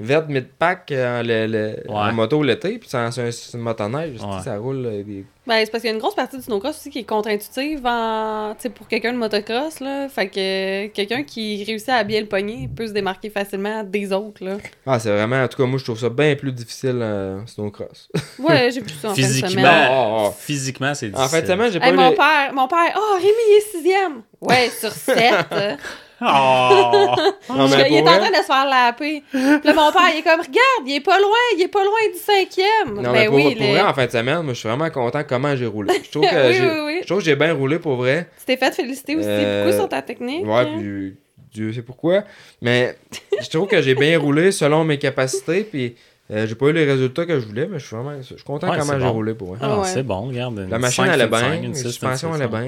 [0.01, 1.47] Euh, vert, euh, vert mid-pack euh, le,
[1.87, 4.43] le- en moto l'été, puis c'est en- c'est un- c'est une motoneige, Ouais.
[4.45, 5.25] ça roule euh, des...
[5.47, 7.81] Ben, c'est parce qu'il y a une grosse partie du snowcross aussi qui est contre-intuitive
[7.85, 8.55] en...
[8.75, 9.81] pour quelqu'un de motocross.
[9.81, 10.09] Là.
[10.09, 14.45] Fait que quelqu'un qui réussit à bien le pogner peut se démarquer facilement des autres.
[14.45, 14.59] Là.
[14.87, 18.11] Ah, c'est vraiment, en tout cas, moi, je trouve ça bien plus difficile euh, snowcross.
[18.39, 19.63] Ouais, j'ai vu ça en fin de Physiquement.
[19.67, 20.31] Ah, ah.
[20.39, 21.43] physiquement, c'est En difficile.
[21.43, 23.71] de semaine, j'ai pas Hey, eu mon les- père, mon père, oh, Rémi, il est
[23.77, 24.23] sixième.
[24.41, 25.35] Ouais, sur sept.
[26.21, 27.15] Oh!
[27.51, 29.23] Non, Je- mais il est en train de se faire laper.
[29.31, 31.83] Puis là, mon père, il est comme, regarde, il est pas loin, il est pas
[31.85, 32.95] loin du cinquième.
[32.95, 34.91] Non, ben mais pour, oui, pour vrai, en fin de semaine, moi, je suis vraiment
[34.91, 35.95] content comment j'ai roulé.
[36.05, 36.99] Je trouve que Oui, j'ai oui, oui.
[37.03, 38.29] je trouve que j'ai bien roulé pour vrai.
[38.39, 40.47] tu t'es fait féliciter aussi Euh, beaucoup sur ta technique.
[40.47, 41.17] Ouais, puis
[41.53, 42.23] Dieu sait pourquoi.
[42.63, 42.97] Mais
[43.43, 45.97] je trouve que j'ai bien roulé selon mes capacités, puis
[46.31, 48.45] euh, j'ai pas eu les résultats que je voulais, mais je suis vraiment je suis
[48.45, 49.13] content Ouais, comment j'ai bon.
[49.13, 49.59] roulé pour vrai.
[49.61, 49.87] Ah, Ouais.
[49.89, 50.65] c'est bon, regarde.
[50.71, 52.61] La machine allait bien, la suspension allait bien.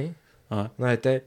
[0.50, 0.64] Ouais.
[0.78, 1.22] Dans la tech.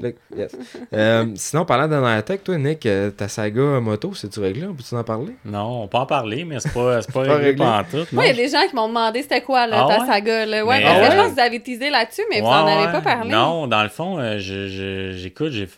[0.00, 0.56] Le- yes.
[0.92, 4.66] Euh, sinon, parlant de dans la tech, toi, Nick, euh, ta saga moto, c'est-tu réglé?
[4.66, 5.34] On peut-tu en parler?
[5.44, 7.64] Non, on peut en parler, mais c'est pas, c'est pas Pas réglé réglé.
[7.64, 8.12] pantoute.
[8.12, 10.06] Moi, il y a des gens qui m'ont demandé c'était quoi là, Ah ta ouais?
[10.06, 10.46] saga.
[10.46, 10.64] Là.
[10.64, 12.86] Ouais, Mais, parce que je pense que vous avez teasé là-dessus, mais vous en avez
[12.86, 12.92] ouais.
[12.92, 13.30] pas parlé.
[13.30, 15.68] Non, dans le fond, euh, je- je- j'écoute, j'ai,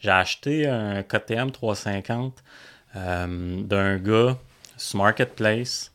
[0.00, 2.34] j'ai acheté un KTM 350
[2.96, 4.36] euh, d'un gars
[4.76, 5.92] sur Marketplace.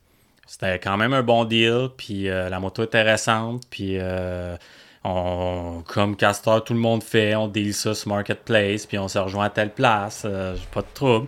[0.48, 4.56] C'était quand même un bon deal, puis euh, la moto était récente, puis euh,
[5.04, 9.18] on, comme Castor, tout le monde fait, on deal ça sur Marketplace, puis on se
[9.18, 11.28] rejoint à telle place, euh, j'ai pas de trouble.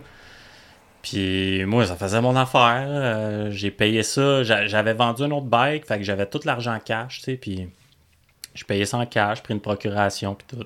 [1.02, 2.86] Puis moi, ça faisait mon affaire.
[2.88, 4.42] euh, j'ai payé ça.
[4.42, 7.68] J'a- J'avais vendu un autre bike, fait que j'avais tout l'argent cash, tu sais, puis
[8.54, 10.64] je payais ça en cash, pris une procuration, puis tout.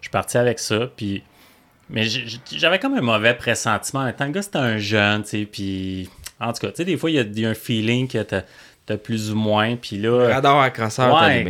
[0.00, 1.22] Je suis parti avec ça, puis...
[1.92, 2.04] Mais
[2.52, 4.02] j'avais comme un mauvais pressentiment.
[4.04, 6.08] En temps, le gars, c'était un jeune, tu sais, puis...
[6.38, 8.06] En tout cas, tu sais, des fois, il y, a- il y a un feeling
[8.06, 10.34] que t'as plus ou moins, puis là...
[10.34, 11.42] Radar à crosseur, t'as Ouais,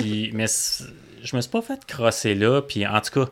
[0.00, 0.46] puis, mais
[1.22, 2.62] je me suis pas fait crosser là.
[2.62, 3.30] Puis, en tout cas,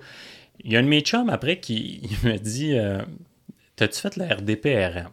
[0.65, 3.01] il y a un de mes chums après qui il me dit euh,
[3.77, 5.09] T'as-tu fait la RDPRM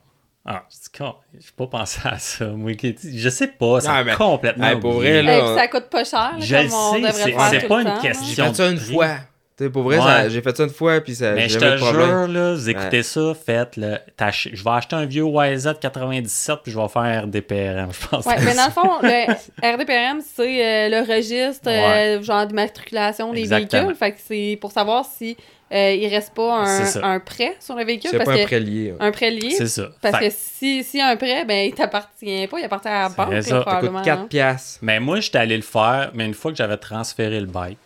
[0.46, 1.04] Ah, je
[1.40, 2.48] j'ai pas pensé à ça.
[2.48, 4.68] Moi, je sais pas, c'est mais- complètement.
[4.68, 5.22] Hey, pour oublié.
[5.22, 7.26] vrai, là, Hey, ça coûte pas cher, là, Je comme le on sais, devrait c'est-
[7.30, 8.28] le faire c'est tout pas le une temps, question.
[8.36, 8.48] J'ai là.
[8.50, 8.94] fait ça une prix.
[8.94, 9.18] fois.
[9.58, 10.30] Tu sais, pour vrai, Ouais.
[10.30, 13.34] j'ai fait ça une fois, puis ça Mais je te jure, là, vous écoutez ça,
[13.34, 13.98] faites le.
[14.16, 18.08] t'ach- Je vais acheter un vieux YZ 97 puis je vais faire un RDPRM, je
[18.08, 18.26] pense.
[18.28, 23.40] Ouais, mais dans le fond, le RDPRM, c'est euh, le registre euh, genre d'immatriculation des
[23.40, 23.82] Exactement.
[23.88, 23.98] véhicules.
[23.98, 25.36] Fait que c'est pour savoir si
[25.74, 28.12] euh, il reste pas C'est un, un prêt sur le véhicule.
[28.14, 28.92] C'est pas un prêt lié.
[28.92, 28.98] ouais.
[29.00, 29.50] un prêt lié.
[29.58, 29.90] C'est ça.
[30.04, 33.10] Parce Fait- que si, si un prêt, ben il t'appartient pas, il appartient à la
[33.10, 33.50] C'est banque, là, ça.
[33.50, 33.98] Ça Ça probablement.
[34.00, 34.28] coûte 4 hein.
[34.30, 34.80] piastres.
[34.84, 37.80] Mais moi, j'étais allé le faire, mais une fois que j'avais transféré le bike,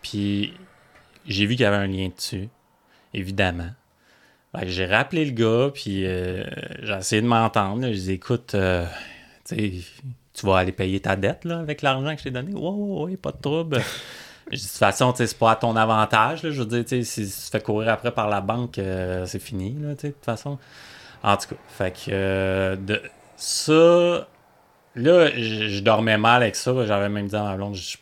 [0.00, 0.54] puis
[1.28, 2.48] j'ai vu qu'il y avait un lien dessus,
[3.14, 3.70] évidemment.
[4.64, 6.42] J'ai rappelé le gars, puis euh,
[6.82, 7.86] j'ai essayé de m'entendre.
[7.86, 8.86] Je dis, écoute, euh,
[9.46, 12.52] tu vas aller payer ta dette là, avec l'argent que je t'ai donné?
[12.54, 13.80] Ouais, ouais, ouais, pas de trouble.
[14.50, 16.40] De toute façon, c'est pas à ton avantage.
[16.50, 19.72] Je veux dire, si tu te fais courir après par la banque, euh, c'est fini,
[19.72, 20.58] de toute façon.
[21.22, 22.76] En tout cas, fait euh,
[23.36, 24.26] ça,
[24.94, 26.72] Là, je, dormais mal avec ça.
[26.86, 27.96] J'avais même dit à ma blonde, je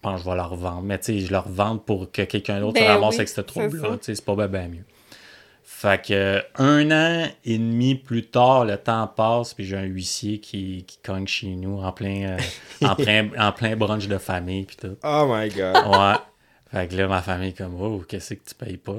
[0.00, 0.82] pense que je vais la revendre.
[0.82, 3.28] Mais tu sais, je la revends pour que quelqu'un d'autre Ben se ramasse oui, avec
[3.28, 3.88] ce c'est trouble-là.
[3.90, 3.98] ça.
[3.98, 4.84] Tu sais, C'est pas bien, mieux.
[5.64, 10.40] Fait que un an et demi plus tard, le temps passe, puis j'ai un huissier
[10.40, 12.38] qui, qui cogne chez nous en plein, euh,
[12.86, 14.96] en plein, en plein brunch de famille, puis tout.
[15.04, 15.76] Oh my god.
[15.86, 16.16] Ouais.
[16.70, 18.96] Fait que là, ma famille est comme, oh, qu'est-ce que tu payes pas?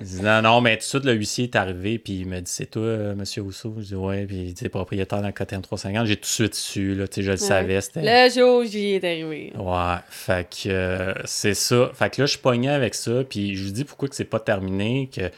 [0.00, 2.40] Je dis, non, non, mais tout de suite, le huissier est arrivé, puis il m'a
[2.40, 3.74] dit, c'est toi, euh, monsieur Rousseau?
[3.78, 6.06] Je dis, ouais, puis il dit, propriétaire le KTM 350.
[6.06, 7.80] J'ai tout de suite su, là, tu sais, je le savais.
[7.80, 8.00] C'était...
[8.02, 9.52] Le jour où j'y est arrivé.
[9.56, 11.90] Ouais, fait que euh, c'est ça.
[11.94, 14.24] Fait que là, je suis pogné avec ça, puis je vous dis pourquoi que c'est
[14.24, 15.30] pas terminé, que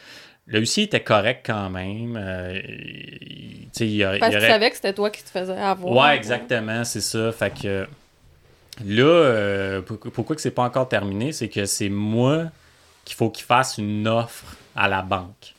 [0.46, 2.16] le huissier était correct quand même.
[2.20, 6.10] Euh, il- il, Parce il que tu savais que c'était toi qui te faisais avoir.
[6.10, 7.32] Ouais, exactement, c'est ça.
[7.32, 7.86] Fait que
[8.84, 12.44] là, euh, pour- pourquoi que c'est pas encore terminé, c'est que c'est moi
[13.04, 15.54] qu'il faut qu'il fasse une offre à la banque.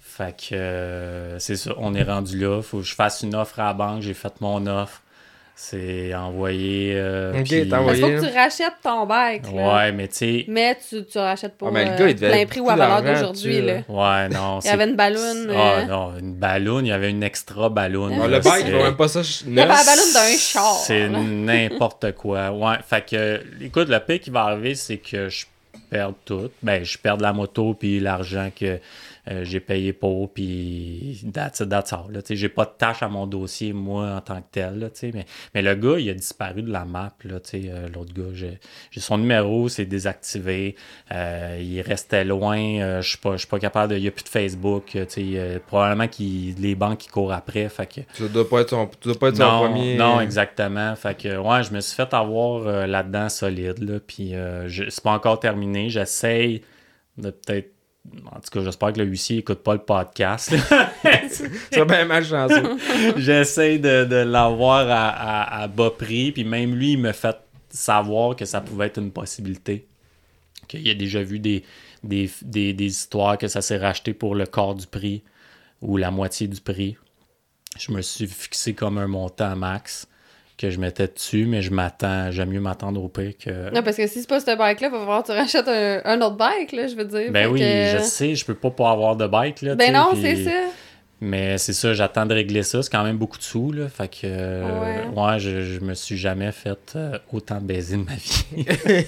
[0.00, 2.60] Fait que euh, c'est ça, on est rendu là.
[2.62, 4.02] Faut que je fasse une offre à la banque.
[4.02, 5.00] J'ai fait mon offre.
[5.62, 6.94] C'est envoyé.
[6.96, 8.02] euh, Ok, Parce envoyé.
[8.02, 9.42] qu'il faut que tu rachètes ton bike.
[9.54, 9.74] Là.
[9.76, 10.44] Ouais, mais tu sais.
[10.48, 12.70] Mais tu, tu rachètes pas Ah, mais le euh, gars, il devait plein prix ou
[12.70, 13.60] à valeur d'aujourd'hui.
[13.60, 13.74] là.
[13.86, 14.58] Ouais, non.
[14.64, 15.52] Il y avait une balloune.
[15.54, 16.86] Ah euh, non, une balloune.
[16.86, 18.14] Il y avait une extra balloune.
[18.16, 19.20] Ah, Ah, le bike, c'est- il va même pas ça.
[19.46, 20.74] Il y avait la balloune d'un char.
[20.76, 22.50] C'est n'importe quoi.
[22.52, 25.44] Ouais, fait que, écoute, le pire qui va arriver, c'est que je
[25.90, 26.50] perds tout.
[26.62, 28.78] Ben, je perds la moto puis l'argent que
[29.30, 32.22] euh, j'ai payé pour, puis that's that's all.
[32.28, 34.78] J'ai pas de tâche à mon dossier, moi, en tant que tel.
[34.78, 35.24] Là, mais,
[35.54, 37.12] mais le gars, il a disparu de la map.
[37.24, 40.74] Euh, L'autre gars, j'ai son numéro, c'est désactivé.
[41.12, 43.00] Euh, il restait loin.
[43.00, 43.98] je suis pas, je suis pas capable de.
[43.98, 44.96] Il n'y a plus de Facebook.
[45.66, 47.68] probablement qu'il les banques qui courent après.
[47.68, 49.96] Fait que Ça doit pas être son, doit pas être son non, premier.
[49.96, 50.96] non, exactement.
[50.96, 54.00] Fait que, ouais, je me suis fait avoir là-dedans solide, là.
[54.04, 54.32] Puis,
[54.68, 55.88] c'est pas encore terminé.
[55.88, 56.62] J'essaye
[57.16, 57.79] de peut-être.
[58.26, 60.52] En tout cas, j'espère que le huissier écoute pas le podcast.
[61.70, 62.76] C'est bien mal chanceux.
[63.16, 66.32] J'essaye de, de l'avoir à, à- à bas prix.
[66.32, 67.36] Puis, même lui, il me fait
[67.70, 69.86] savoir que ça pouvait être une possibilité.
[70.68, 71.64] Qu'il a déjà vu des,
[72.02, 75.22] des, des, des histoires que ça s'est racheté pour le quart du prix
[75.80, 76.96] ou la moitié du prix.
[77.78, 80.08] Je me suis fixé comme un montant max
[80.60, 83.74] que je mettais dessus, mais je m'attends, j'aime mieux m'attendre au pire que.
[83.74, 86.00] Non, parce que si c'est pas ce bike-là, il va falloir que tu rachètes un,
[86.04, 87.32] un autre bike, là, je veux dire.
[87.32, 89.74] ben oui, que- je sais, je peux pas pas avoir de bike là.
[89.74, 90.50] Ben non, c'est ça.
[91.22, 92.82] Mais c'est ça, j'attends de régler ça.
[92.82, 93.88] C'est quand même beaucoup de sous, là.
[93.88, 94.20] Fait que.
[94.24, 98.64] euh, ouais, je, je me suis jamais fait euh, autant baiser de ma vie.
[98.66, 99.04] ouais.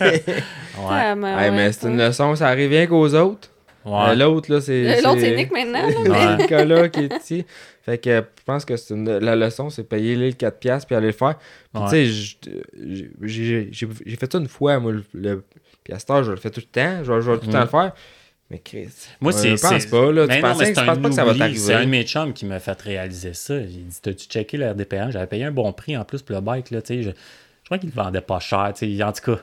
[0.90, 1.92] Ah, ben Hey, ouais, mais c'est ouais.
[1.92, 3.48] une leçon, ça arrive bien qu'aux autres.
[3.84, 4.10] Ouais.
[4.10, 4.98] Euh, L'autre, là, c'est.
[4.98, 5.86] Euh, L'autre, c'est Nick maintenant.
[5.86, 6.36] là, mais- Ouais.
[6.36, 7.44] Nicolas qui est ici.
[7.84, 10.94] Fait que euh, je pense que c'est une- la leçon, c'est payer les 4$ puis
[10.94, 11.36] aller le faire.
[11.72, 11.88] Puis Ouais.
[12.06, 13.70] tu sais,
[14.04, 15.42] j'ai fait ça une fois, moi, le, le
[15.84, 17.02] puis à cette heure, je le fais tout le temps.
[17.02, 17.62] Je vais, je vais tout le temps Mm.
[17.62, 17.92] le faire.
[18.50, 18.88] Mais Chris,
[19.20, 19.56] Moi, c'est.
[19.56, 20.26] je pense pas, là.
[20.28, 21.38] Mais Tu non, penses mais que, c'est tu penses un pas que ça va oubli.
[21.40, 21.90] C'est un de t'arriver.
[21.90, 23.56] mes chums qui m'a fait réaliser ça.
[23.56, 26.42] Il dit T'as-tu checké le RDPN J'avais payé un bon prix en plus pour le
[26.42, 26.70] bike.
[26.70, 28.72] Là, tu sais, je, je crois qu'il le vendait pas cher.
[28.76, 29.40] tu sais, En tout cas.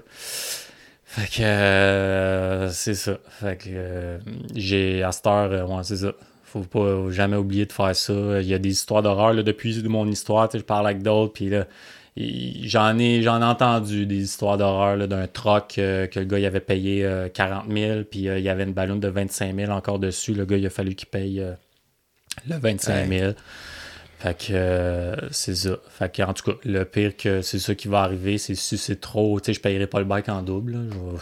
[1.12, 1.42] Fait que.
[1.42, 3.18] euh, c'est ça.
[3.30, 3.70] Fait que.
[3.70, 4.20] euh,
[4.56, 5.02] j'ai.
[5.04, 6.14] À cette heure, euh, ouais, c'est ça.
[6.44, 8.14] Faut pas jamais oublier de faire ça.
[8.42, 9.34] Il y a des histoires d'horreur.
[9.34, 11.34] là, Depuis mon histoire, je parle avec d'autres.
[11.34, 11.66] Puis là.
[12.18, 16.40] J'en ai, j'en ai entendu des histoires d'horreur là, d'un troc euh, que le gars
[16.40, 19.72] il avait payé euh, 40 000 puis il y avait une ballonne de 25 000
[19.72, 20.34] encore dessus.
[20.34, 21.42] Le gars, il a fallu qu'il paye
[22.50, 23.34] le 25 000.
[24.20, 25.78] Fait que euh, c'est ça.
[25.90, 28.78] Fait que en tout cas, le pire que c'est ça qui va arriver, c'est si
[28.78, 30.74] c'est trop, tu sais, je payerai pas le bike en double.
[30.74, 30.80] là.
[30.92, 31.22] Je vais-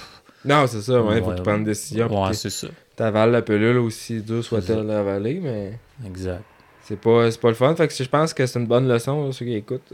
[0.53, 2.24] Non, c'est ça, ouais, faut Ouais, que tu prennes une décision.
[2.26, 2.68] Ouais, c'est ça.
[2.95, 6.41] T'avales la pilule aussi dur soit-elle à avaler, mais Exact.
[6.84, 7.76] c'est pas, c'est pas le fun.
[7.76, 9.94] Fait que je pense que c'est une bonne leçon, là, ceux qui écoutent.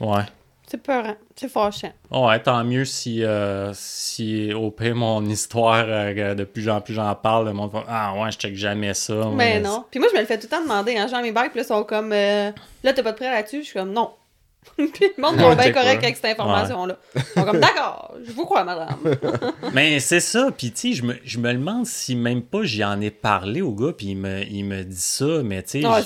[0.00, 0.22] Ouais.
[0.70, 1.14] C'est peurant.
[1.34, 1.92] C'est fâchant.
[2.10, 6.92] Ouais, tant mieux si, euh, si au pire mon histoire, euh, de plus en plus
[6.92, 9.14] j'en parle, le monde va Ah ouais, je check jamais ça.
[9.32, 9.84] Mais Ben non.
[9.90, 10.96] Puis moi, je me le fais tout le temps demander.
[10.96, 11.06] Hein.
[11.06, 12.12] Genre, mes puis là, sont comme.
[12.12, 12.50] euh,
[12.84, 13.60] là, t'es pas de prêt là-dessus?
[13.60, 14.10] Je suis comme, non.
[14.76, 16.98] puis le monde est bien correct avec cette information-là.
[17.14, 18.98] Ils sont comme, d'accord, je vous crois, madame.
[19.72, 22.84] Mais c'est ça, puis tu sais, je me, je me demande si même pas j'y
[22.84, 25.86] en ai parlé au gars, puis il me, il me dit ça, mais tu sais.
[25.86, 26.02] Ouais,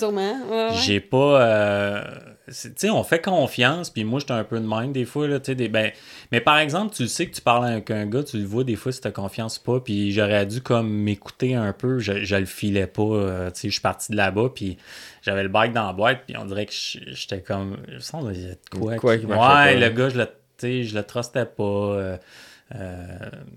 [0.50, 0.68] ouais.
[0.74, 2.04] j'ai pas.
[2.48, 5.46] Sais, on fait confiance, puis moi, j'étais un peu de même des fois, là, tu
[5.46, 5.92] sais, des- ben,
[6.32, 8.64] mais par exemple, tu le sais que tu parles avec un gars, tu le vois
[8.64, 12.24] des fois si t'as confiance ou pas, puis j'aurais dû comme m'écouter un peu, je,
[12.24, 14.76] je le filais pas, euh, tu sais, je suis parti de là-bas, puis
[15.22, 18.24] j'avais le bike dans la boîte, puis on dirait que je- j'étais comme, je sens,
[18.34, 20.28] il y a de quoi, Quoi qui- Ouais, pas, le gars, je le,
[20.82, 22.16] je le trustais pas, euh,
[22.74, 23.06] euh,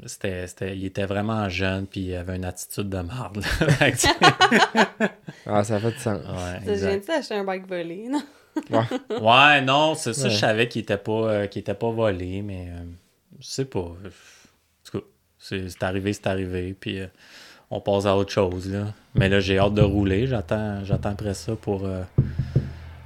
[0.05, 3.43] c'était, c'était- il était vraiment jeune, puis il avait une attitude de marde.
[5.47, 6.19] Ah, ça fait du sens.
[6.21, 6.99] ouais, J'ai exact.
[7.01, 8.07] dit d'acheter un bike volé.
[8.09, 8.23] Non?
[9.21, 10.29] Ouais, non, c'est ça, Ouais.
[10.33, 12.83] je savais qu'il était pas, euh, qu'il était pas volé, mais euh,
[13.39, 13.79] je sais pas.
[13.79, 13.93] En
[14.91, 15.05] tout cas,
[15.39, 17.07] c'est c'est arrivé, c'est arrivé, puis euh,
[17.71, 18.93] on passe à autre chose, là.
[19.15, 22.03] Mais là, j'ai hâte de rouler, j'attends j'attends après ça pour, euh,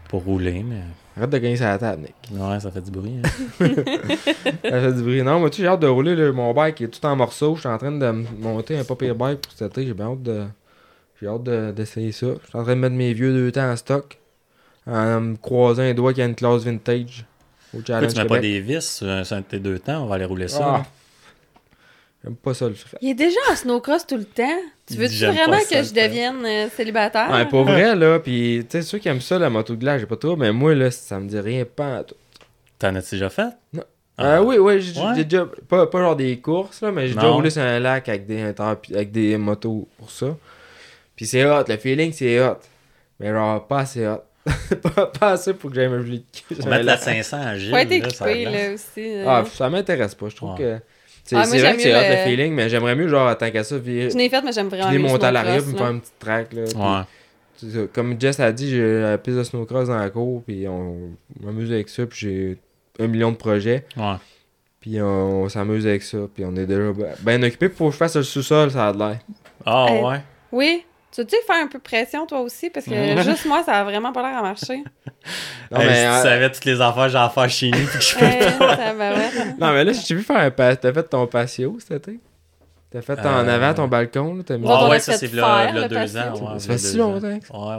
[0.07, 0.81] pour rouler, mais
[1.17, 2.15] Arrête de gagner la table, Nick.
[2.39, 3.15] ouais, ça fait du bruit.
[3.21, 3.29] hein.
[4.63, 5.21] Ça fait du bruit.
[5.21, 6.15] Non, moi, tu sais, j'ai hâte de rouler.
[6.15, 6.31] là.
[6.31, 7.55] Mon bike est tout en morceaux.
[7.55, 8.09] Je suis en train de
[8.39, 9.85] monter un papier bike pour cet été.
[9.87, 10.43] J'ai bien hâte de.
[11.19, 12.27] J'ai hâte de- d'essayer ça.
[12.41, 14.17] Je suis en train de mettre mes vieux deux temps en stock.
[14.87, 17.25] En me croisant les doigts qu'il y a une classe vintage.
[17.73, 20.03] au Pourquoi Challenge tu mets pas des vis sur un un de tes deux temps?
[20.03, 20.81] On va aller rouler ça.
[20.81, 20.85] Ah.
[22.23, 22.97] J'aime pas ça le fret.
[23.01, 24.59] Il est déjà en snowcross tout le temps.
[24.87, 27.29] Tu veux-tu vraiment que je devienne euh, célibataire?
[27.31, 30.01] Ouais, pour vrai, là, pis tu sais, ceux qui aiment ça, la moto de glace,
[30.01, 32.15] j'ai pas trop, mais moi, là, ça me dit rien pas en tout.
[32.77, 33.49] T'en as-tu déjà fait?
[33.71, 33.83] Non.
[34.17, 34.37] Ah.
[34.37, 35.23] Euh, oui, oui, j'ai Ouais?
[35.23, 38.25] déjà, pas, pas genre des courses, là, mais j'ai déjà roulé sur un lac avec
[38.25, 38.53] des,
[38.93, 40.35] avec des motos pour ça.
[41.15, 42.57] Puis c'est hot, le feeling, c'est hot.
[43.21, 44.23] Mais genre, pas assez hot.
[44.95, 46.99] pas, pas assez pour que j'aille me geler de cul mettre la lac.
[47.01, 47.69] 500 à Gilles.
[47.71, 48.51] Faut être là, équipé, l'air.
[48.69, 48.85] là, aussi.
[48.97, 49.25] euh.
[49.27, 50.57] Ah, ça m'intéresse pas, je trouve Ouais.
[50.57, 50.77] que...
[51.23, 53.63] C'est Ah, c'est vrai que c'est le- le feeling, mais j'aimerais mieux, genre, tant qu'à
[53.63, 54.09] ça, virer...
[54.09, 55.91] Je n'ai fait, mais j'aime vraiment Puis monter à l'arrière, puis me faire là.
[55.91, 56.63] une petite track, là.
[56.63, 57.85] Ouais.
[57.93, 61.09] Comme Jess a dit, j'ai la piste de snowcross dans la cour, puis on
[61.41, 62.57] m'amuse avec ça, puis j'ai
[63.03, 64.15] un million de projets, Ouais.
[64.79, 67.69] puis on, on s'amuse avec ça, puis on est déjà bien occupé.
[67.69, 69.19] Faut que je fasse le sous-sol, ça a de l'air.
[69.65, 70.21] Ah, ouais.
[70.51, 70.83] Oui.
[71.11, 72.69] Tu veux-tu faire un peu de pression, toi aussi?
[72.69, 74.83] Parce que juste moi, ça a vraiment pas l'air à marcher.
[75.71, 77.71] Non, Hey, mais, si euh, tu savais toutes les affaires que j'ai à faire chez
[77.71, 79.29] nous, puis que je peux ça va, ouais.
[79.59, 82.19] non, mais là, j'ai vu faire un pa- T'as fait ton patio cet été?
[82.91, 84.43] T'as fait en Euh, avant ton balcon, là?
[84.45, 84.65] T'as mis...
[84.67, 86.19] Ah ouais, ça c'est là, là le deux patio.
[86.19, 86.53] ans.
[86.53, 87.27] Ouais, Ça fait si longtemps ça.
[87.27, 87.35] Ouais,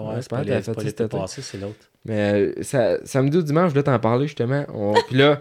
[0.06, 0.42] ouais, Ouais, c'est pas
[0.82, 1.74] l'été passé, c'est l'autre.
[2.04, 4.64] Mais euh, ça, samedi ou dimanche, je voulais t'en parler, justement.
[4.72, 4.94] On...
[5.08, 5.40] Puis là,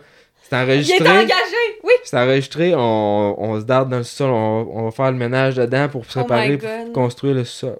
[0.49, 1.09] c'est Il est enregistré.
[1.09, 1.79] engagé!
[1.83, 1.93] Oui!
[2.03, 5.55] C'est enregistré, on, on se darde dans le sol, on, on va faire le ménage
[5.55, 6.91] dedans pour se Oh préparer my pour God.
[6.93, 7.77] construire le sol.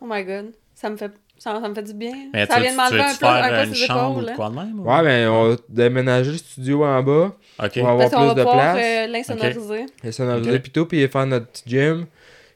[0.00, 0.52] Oh my god.
[0.74, 2.12] Ça me fait, ça, ça me fait du bien.
[2.32, 4.34] Mais ça tu, vient de m'enlever veux un peu, un une chambre ou épaules.
[4.36, 4.80] quoi de même?
[4.80, 7.36] ou- Ouais, ben, on va déménager le studio en bas.
[7.62, 7.72] Ok.
[7.76, 8.84] On va avoir Parce plus va de pouvoir place.
[8.84, 9.86] euh, l'insonoriser.
[10.02, 10.62] Et sonoriser Ok.
[10.62, 12.06] pis tout, puis faire notre petit gym.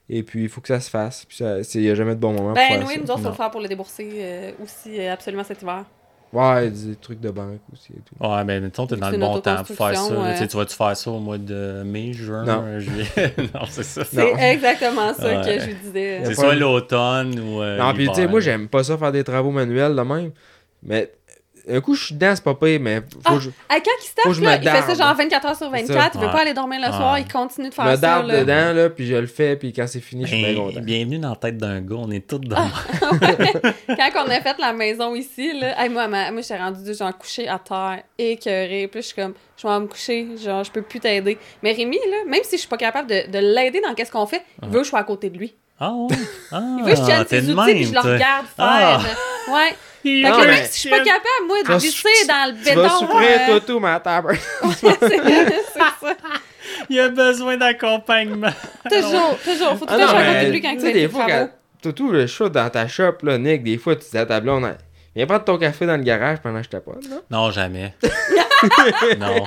[0.09, 1.25] Et puis, il faut que ça se fasse.
[1.25, 1.39] Puis,
[1.75, 3.01] il n'y a jamais de bon moment pour Ben, faire oui, ça.
[3.01, 3.31] nous autres, faut Non.
[3.31, 5.85] le faire pour le débourser euh, aussi euh, absolument cet hiver.
[6.33, 8.15] Ouais, des trucs de banque aussi et tout.
[8.27, 10.13] Ouais, mais mettons, t'es dans le bon temps pour faire ça.
[10.13, 10.33] ouais.
[10.33, 12.63] Tu sais, Tu vas-tu faire ça au mois de mai, juin, Non.
[12.67, 13.07] euh, juillet?
[13.55, 14.05] non, c'est ça.
[14.05, 15.45] C'est exactement ça Ouais.
[15.45, 16.21] que je disais.
[16.25, 17.63] C'est pas soit l'automne ou.
[17.63, 20.33] euh, non, puis tu sais, moi, j'aime pas ça faire des travaux manuels de même.
[20.83, 21.11] Mais
[21.69, 23.91] un coup, je suis dedans, c'est pas pire, mais faut Ah, que je Ah, quand
[24.03, 24.99] il se tape, je là, me il fait ça darde.
[24.99, 26.33] genre 24 heures sur C'est 24, il veut Ouais.
[26.33, 27.23] pas aller dormir le soir, Ouais.
[27.23, 27.97] il continue de faire me ça.
[27.97, 28.41] darde là.
[28.41, 30.81] dedans, là, puis je le fais, puis quand c'est fini, je suis bien content.
[30.81, 32.57] bienvenue dans la tête d'un gars, on est tous dans.
[33.89, 37.17] Quand on a fait la maison ici, là, hey, moi, ma- moi j'étais rendue genre
[37.17, 38.89] couchée à terre, écœurée.
[38.91, 41.39] Puis je suis comme, je vais me coucher, genre, je peux plus t'aider.
[41.63, 44.27] Mais Rémi, là, même si je suis pas capable de, de l'aider dans qu'est-ce qu'on
[44.27, 45.55] fait, il veut que je sois à côté de lui.
[45.79, 46.17] Ah, ouais.
[46.53, 48.99] Ah, Il veut que je tienne t'es ses outils, puis je le regarde Ah.
[49.01, 49.55] faire.
[49.55, 49.75] Ouais.
[50.23, 52.57] Fait Non, mais- si je suis pas capable, moi, Tu de visser sou- dans le
[52.59, 52.81] Tu béton.
[52.83, 54.39] vas souffrir, euh, toi, tout, à table.
[55.01, 55.17] c'est
[55.79, 55.97] ça.
[56.91, 58.51] Il a besoin d'accompagnement.
[58.91, 59.77] Toujours, toujours.
[59.79, 61.09] Faut tout Ah non, je sois à côté de lui quand tu fait des des
[61.09, 64.27] fois, quand tout le chat dans ta shop, là, Nick, des fois, tu dis à
[64.27, 64.77] ta blonde,
[65.15, 67.17] viens prendre ton café dans le garage pendant que je tapote, là.
[67.31, 67.95] Non, jamais.
[69.19, 69.45] non.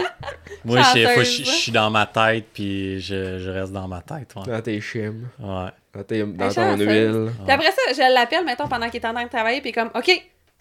[0.65, 4.34] Moi, je suis dans ma tête, puis je, je reste dans ma tête.
[4.36, 4.52] Ouais.
[4.52, 5.69] Dans tes chimes, ouais.
[5.94, 7.31] dans, tes, dans Ah, ton huile.
[7.45, 9.90] Puis après ça, je l'appelle, mettons, pendant qu'il est en train de travailler, puis comme,
[9.95, 10.10] OK,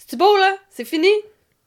[0.07, 0.57] c'est beau, là?
[0.71, 1.09] C'est fini?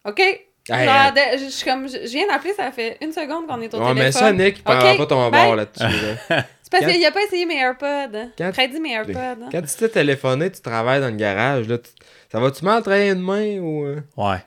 [0.05, 0.19] OK?
[0.19, 3.11] Hey, Genre, euh, de- je, je suis comme, je, je viens d'appeler, ça fait une
[3.11, 3.95] seconde qu'on est au Ouais, téléphone.
[3.95, 5.45] mais ça, Nick, il prendra Ok, pas ton bye.
[5.45, 5.83] bord là-dessus.
[5.83, 5.89] là.
[6.63, 8.29] C'est parce Quand- qu'il a pas essayé mes AirPods.
[8.37, 9.13] Quand- Freddy mes AirPods.
[9.43, 9.49] hein.
[9.51, 11.89] Quand tu t'es téléphoné, tu travailles dans le garage, là, tu-
[12.31, 14.37] ça va-tu mal travailler une main ou euh, Ouais.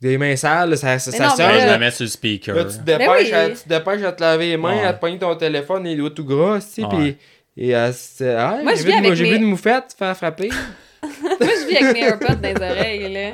[0.00, 1.72] des mains sales, là, ça, ça, Mais ça non, mais sonne, Ben, je là.
[1.72, 2.54] la mets sur le speaker.
[2.56, 3.32] Là, tu te dépêches, oui.
[3.32, 4.84] à, tu te dépêches à te laver les mains, Ouais.
[4.84, 6.88] à te pogner ton téléphone, les doigts tout gras, aussi, Ouais.
[6.90, 7.16] puis...
[7.56, 9.44] Et à se- ah, Moi, j'ai je vu vis une- avec j'ai mes- vu une
[9.44, 10.50] moufette se faire frapper.
[11.02, 13.30] Moi, je vis avec mes AirPods dans les oreilles, là.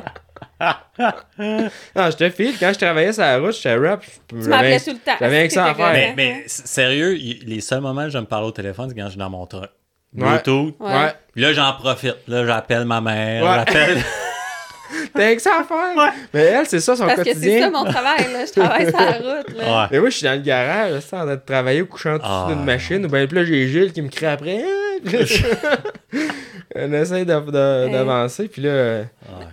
[1.38, 4.02] Non, je te file, quand je travaillais sur la route, j'étais rap.
[4.28, 5.12] Tu m'appelais tout le temps.
[5.20, 6.14] j'avais rien que ça à faire.
[6.16, 7.12] Mais, sérieux,
[7.46, 9.46] les seuls moments où je me parle au téléphone, c'est quand je suis dans mon
[9.46, 9.70] truck.
[10.16, 10.24] Ouais.
[10.26, 10.74] Bluetooth.
[10.80, 10.86] Ouais.
[10.92, 11.12] Ouais.
[11.32, 12.16] Puis là, j'en profite.
[12.26, 13.42] Là, j'appelle ma mère.
[13.44, 13.54] Ouais.
[13.56, 13.98] J'appelle.
[15.14, 16.12] T'as rien que ça à faire?
[16.32, 17.60] Mais elle, c'est ça son Parce que c'est quotidien.
[17.60, 18.46] ça mon travail, là.
[18.46, 19.82] Je travaille sur la route, là.
[19.82, 19.86] Ouais.
[19.90, 22.46] Mais moi, je suis dans le garage, là, en train de travailler, couchant dessus Ah.
[22.48, 23.04] d'une machine.
[23.04, 24.64] Ou bien, puis là, j'ai Gilles qui me crie après.
[26.74, 29.04] On essaie de- de- d'avancer, puis là, euh,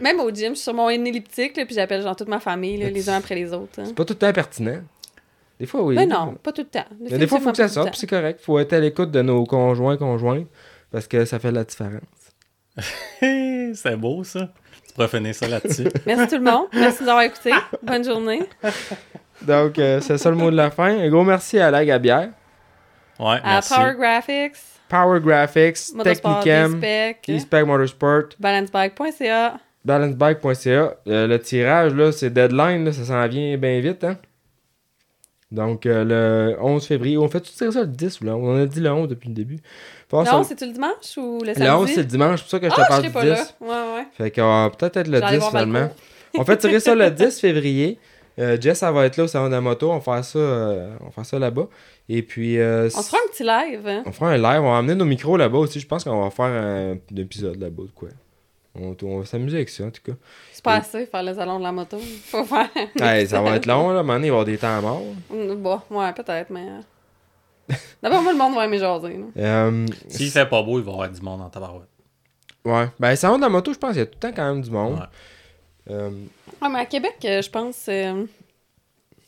[0.01, 2.77] Même au gym, je suis sur mon elliptique, là, puis j'appelle genre toute ma famille,
[2.77, 3.80] là, les uns après les autres.
[3.80, 3.84] hein.
[3.85, 4.80] c'est pas tout le temps pertinent.
[5.59, 5.95] Des fois, oui.
[5.95, 6.85] Mais non, pas tout le temps.
[6.99, 8.41] Mais des fois, il faut que ça sorte, puis c'est correct.
[8.43, 10.47] faut être à l'écoute de nos conjoints, conjointes,
[10.91, 12.01] parce que ça fait la différence.
[13.22, 14.49] c'est beau, ça.
[14.88, 15.88] Tu pourrais finir ça là-dessus.
[16.05, 16.67] Merci tout le monde.
[16.73, 17.53] Merci de nous avoir écoutés.
[17.84, 18.43] Bonne journée.
[19.41, 20.97] Donc, euh, c'est ça le mot de la fin.
[20.99, 22.30] Un gros merci à la Gabière,
[23.19, 23.73] Ouais, À merci.
[23.73, 24.55] Power Graphics,
[24.90, 29.60] Power Graphics, Motorsport, Technicam, Spec, eSpec Motorsport, balancebike.ca.
[29.84, 30.95] balancebike.ca.
[31.07, 34.03] Euh, le tirage, là, c'est deadline, là, ça s'en vient bien vite.
[34.03, 34.18] Hein?
[35.52, 37.18] Donc, euh, le 11 février.
[37.18, 38.49] On fait-tu tirer ça le 10 ou le 11?
[38.60, 39.60] On a dit le 11 depuis le début.
[40.10, 41.62] Faut Non, ça- c'est-tu le dimanche ou le samedi?
[41.62, 43.07] le 11, c'est le dimanche, c'est pour ça que je te Ah, je parle serai
[43.07, 43.30] du pas 10.
[43.30, 43.45] là.
[43.62, 44.07] Ouais, ouais.
[44.18, 45.90] Fait qu'on va peut-être être le J'allais 10 voir finalement.
[46.38, 47.98] On fait tirer ça le 10 février.
[48.38, 49.90] Euh, Jess, elle va être là au salon de la moto.
[49.91, 51.68] On va faire ça, euh, on va faire ça là-bas.
[52.07, 53.88] Et puis, euh, On se fera un petit live.
[53.88, 54.03] hein.
[54.06, 54.61] on fera un live.
[54.61, 55.80] On va amener nos micros là-bas aussi.
[55.80, 58.10] Je pense qu'on va faire un, un épisode là-bas de quoi.
[58.77, 60.11] On, on va s'amuser avec ça, en tout cas.
[60.52, 61.98] C'est pas assez faire le salon de la moto.
[61.98, 62.69] Faut faire.
[63.02, 63.98] Hey, ça va être long, là.
[63.98, 65.02] À un moment donné, il va y avoir des temps morts.
[65.30, 66.68] Bon, ouais, peut-être, mais.
[66.68, 69.19] euh, D'abord, moi, le monde va aimer jaser.
[69.38, 71.88] Euh, S'il fait pas beau, il va y avoir du monde en tabarouette.
[72.65, 72.88] Ouais.
[72.99, 74.53] Ben, le salon de la moto, je pense qu'il y a tout le temps quand
[74.53, 74.95] même du monde.
[74.99, 75.94] Ouais.
[75.94, 76.10] Euh,
[76.61, 77.86] Ouais, mais à Québec, je pense.
[77.90, 78.26] euh,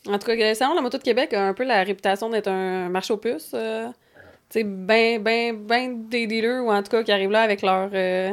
[0.07, 2.29] En tout cas, le salon de la moto de Québec a un peu la réputation
[2.29, 3.51] d'être un marché aux puces.
[3.53, 3.87] euh,
[4.49, 7.61] Tu sais, ben, ben, ben des dealers, ou en tout cas, qui arrivent là avec
[7.61, 8.31] leur, euh,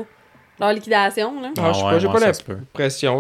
[0.60, 1.40] leur liquidation.
[1.40, 1.50] Là.
[1.58, 2.12] Ah, je sais ouais, pas, j'ai pas.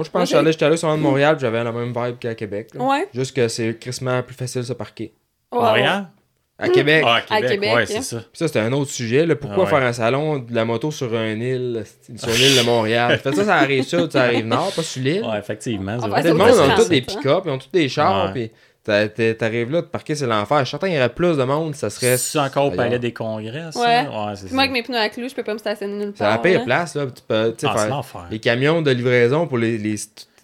[0.04, 2.34] Je pense que j'étais allé sur un de Montréal, puis j'avais la même vibe qu'à
[2.34, 2.70] Québec.
[2.74, 2.84] là.
[2.84, 3.08] Ouais.
[3.12, 5.12] Juste que c'est crissement plus facile de se parquer.
[5.52, 6.08] Ouais, Montréal?
[6.56, 7.02] À Québec.
[7.04, 7.86] Ah, à Québec, Québec, ouais, hein.
[7.86, 8.16] c'est ça.
[8.18, 9.26] Puis ça, c'était un autre sujet.
[9.26, 9.34] Là.
[9.34, 9.78] Pourquoi Ah ouais.
[9.80, 11.84] faire un salon de la moto sur une île,
[12.16, 13.18] sur l'île de Montréal?
[13.22, 15.24] Fait ça, ça arrive sud, ça arrive nord, pas sur l'île.
[15.24, 15.96] Ouais, effectivement.
[16.00, 18.32] Ah, le monde pas a tous des pick-up, ils ont tous des chars, Ouais.
[18.32, 18.50] puis
[18.84, 20.58] t'a- t'a- t'arrives là, de parquer, c'est l'enfer.
[20.60, 22.16] Je suis certain qu'il y aurait plus de monde, ça serait.
[22.18, 23.80] C'est encore au palais des congrès, ça?
[23.80, 24.00] Ouais.
[24.06, 26.22] Ouais, c'est moi, avec mes pneus à clous, je peux pas me stationner nulle C'est
[26.22, 26.42] la part.
[26.42, 26.64] pire là.
[26.64, 27.06] place, là.
[27.06, 29.76] Tu peux, tu sais, Ah, les camions de livraison pour les.
[29.76, 29.96] les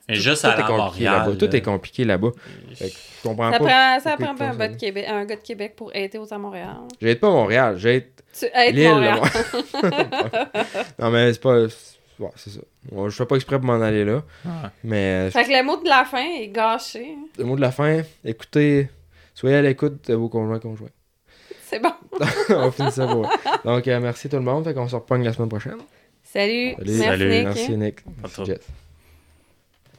[0.08, 1.36] juste tout à est la compliqué Montréal, là-bas.
[1.36, 2.30] Tout est compliqué là-bas.
[3.22, 3.64] Je comprends Ça pas.
[3.64, 6.38] prend, ça prend pas un de Québec, un gars de Québec pour aider aux à
[6.38, 6.76] Montréal.
[7.00, 8.06] J'aide pas Montréal, j'aide
[8.38, 9.20] Tu aides l'île
[10.98, 11.68] non, mais c'est pas.
[11.68, 12.60] c'est- ouais, c'est ça.
[12.92, 14.22] Ouais, je fais pas exprès pour m'en aller là.
[14.44, 14.50] Ouais.
[14.84, 17.14] Mais Fait que le mot de la fin est gâché.
[17.38, 18.88] le mot de la fin, écoutez,
[19.34, 20.88] soyez à l'écoute de vos conjoints conjoints.
[21.64, 21.92] C'est bon.
[22.50, 23.28] On finit ça pour.
[23.64, 24.64] Donc, euh, merci tout le monde.
[24.64, 25.78] Fait qu'on se repogne la semaine prochaine.
[26.24, 26.74] Salut.
[26.74, 26.88] Salut.
[26.88, 27.28] Merci, Salut.
[27.30, 27.44] Nick.
[27.44, 28.46] Merci, Nick.
[28.46, 28.66] Jess.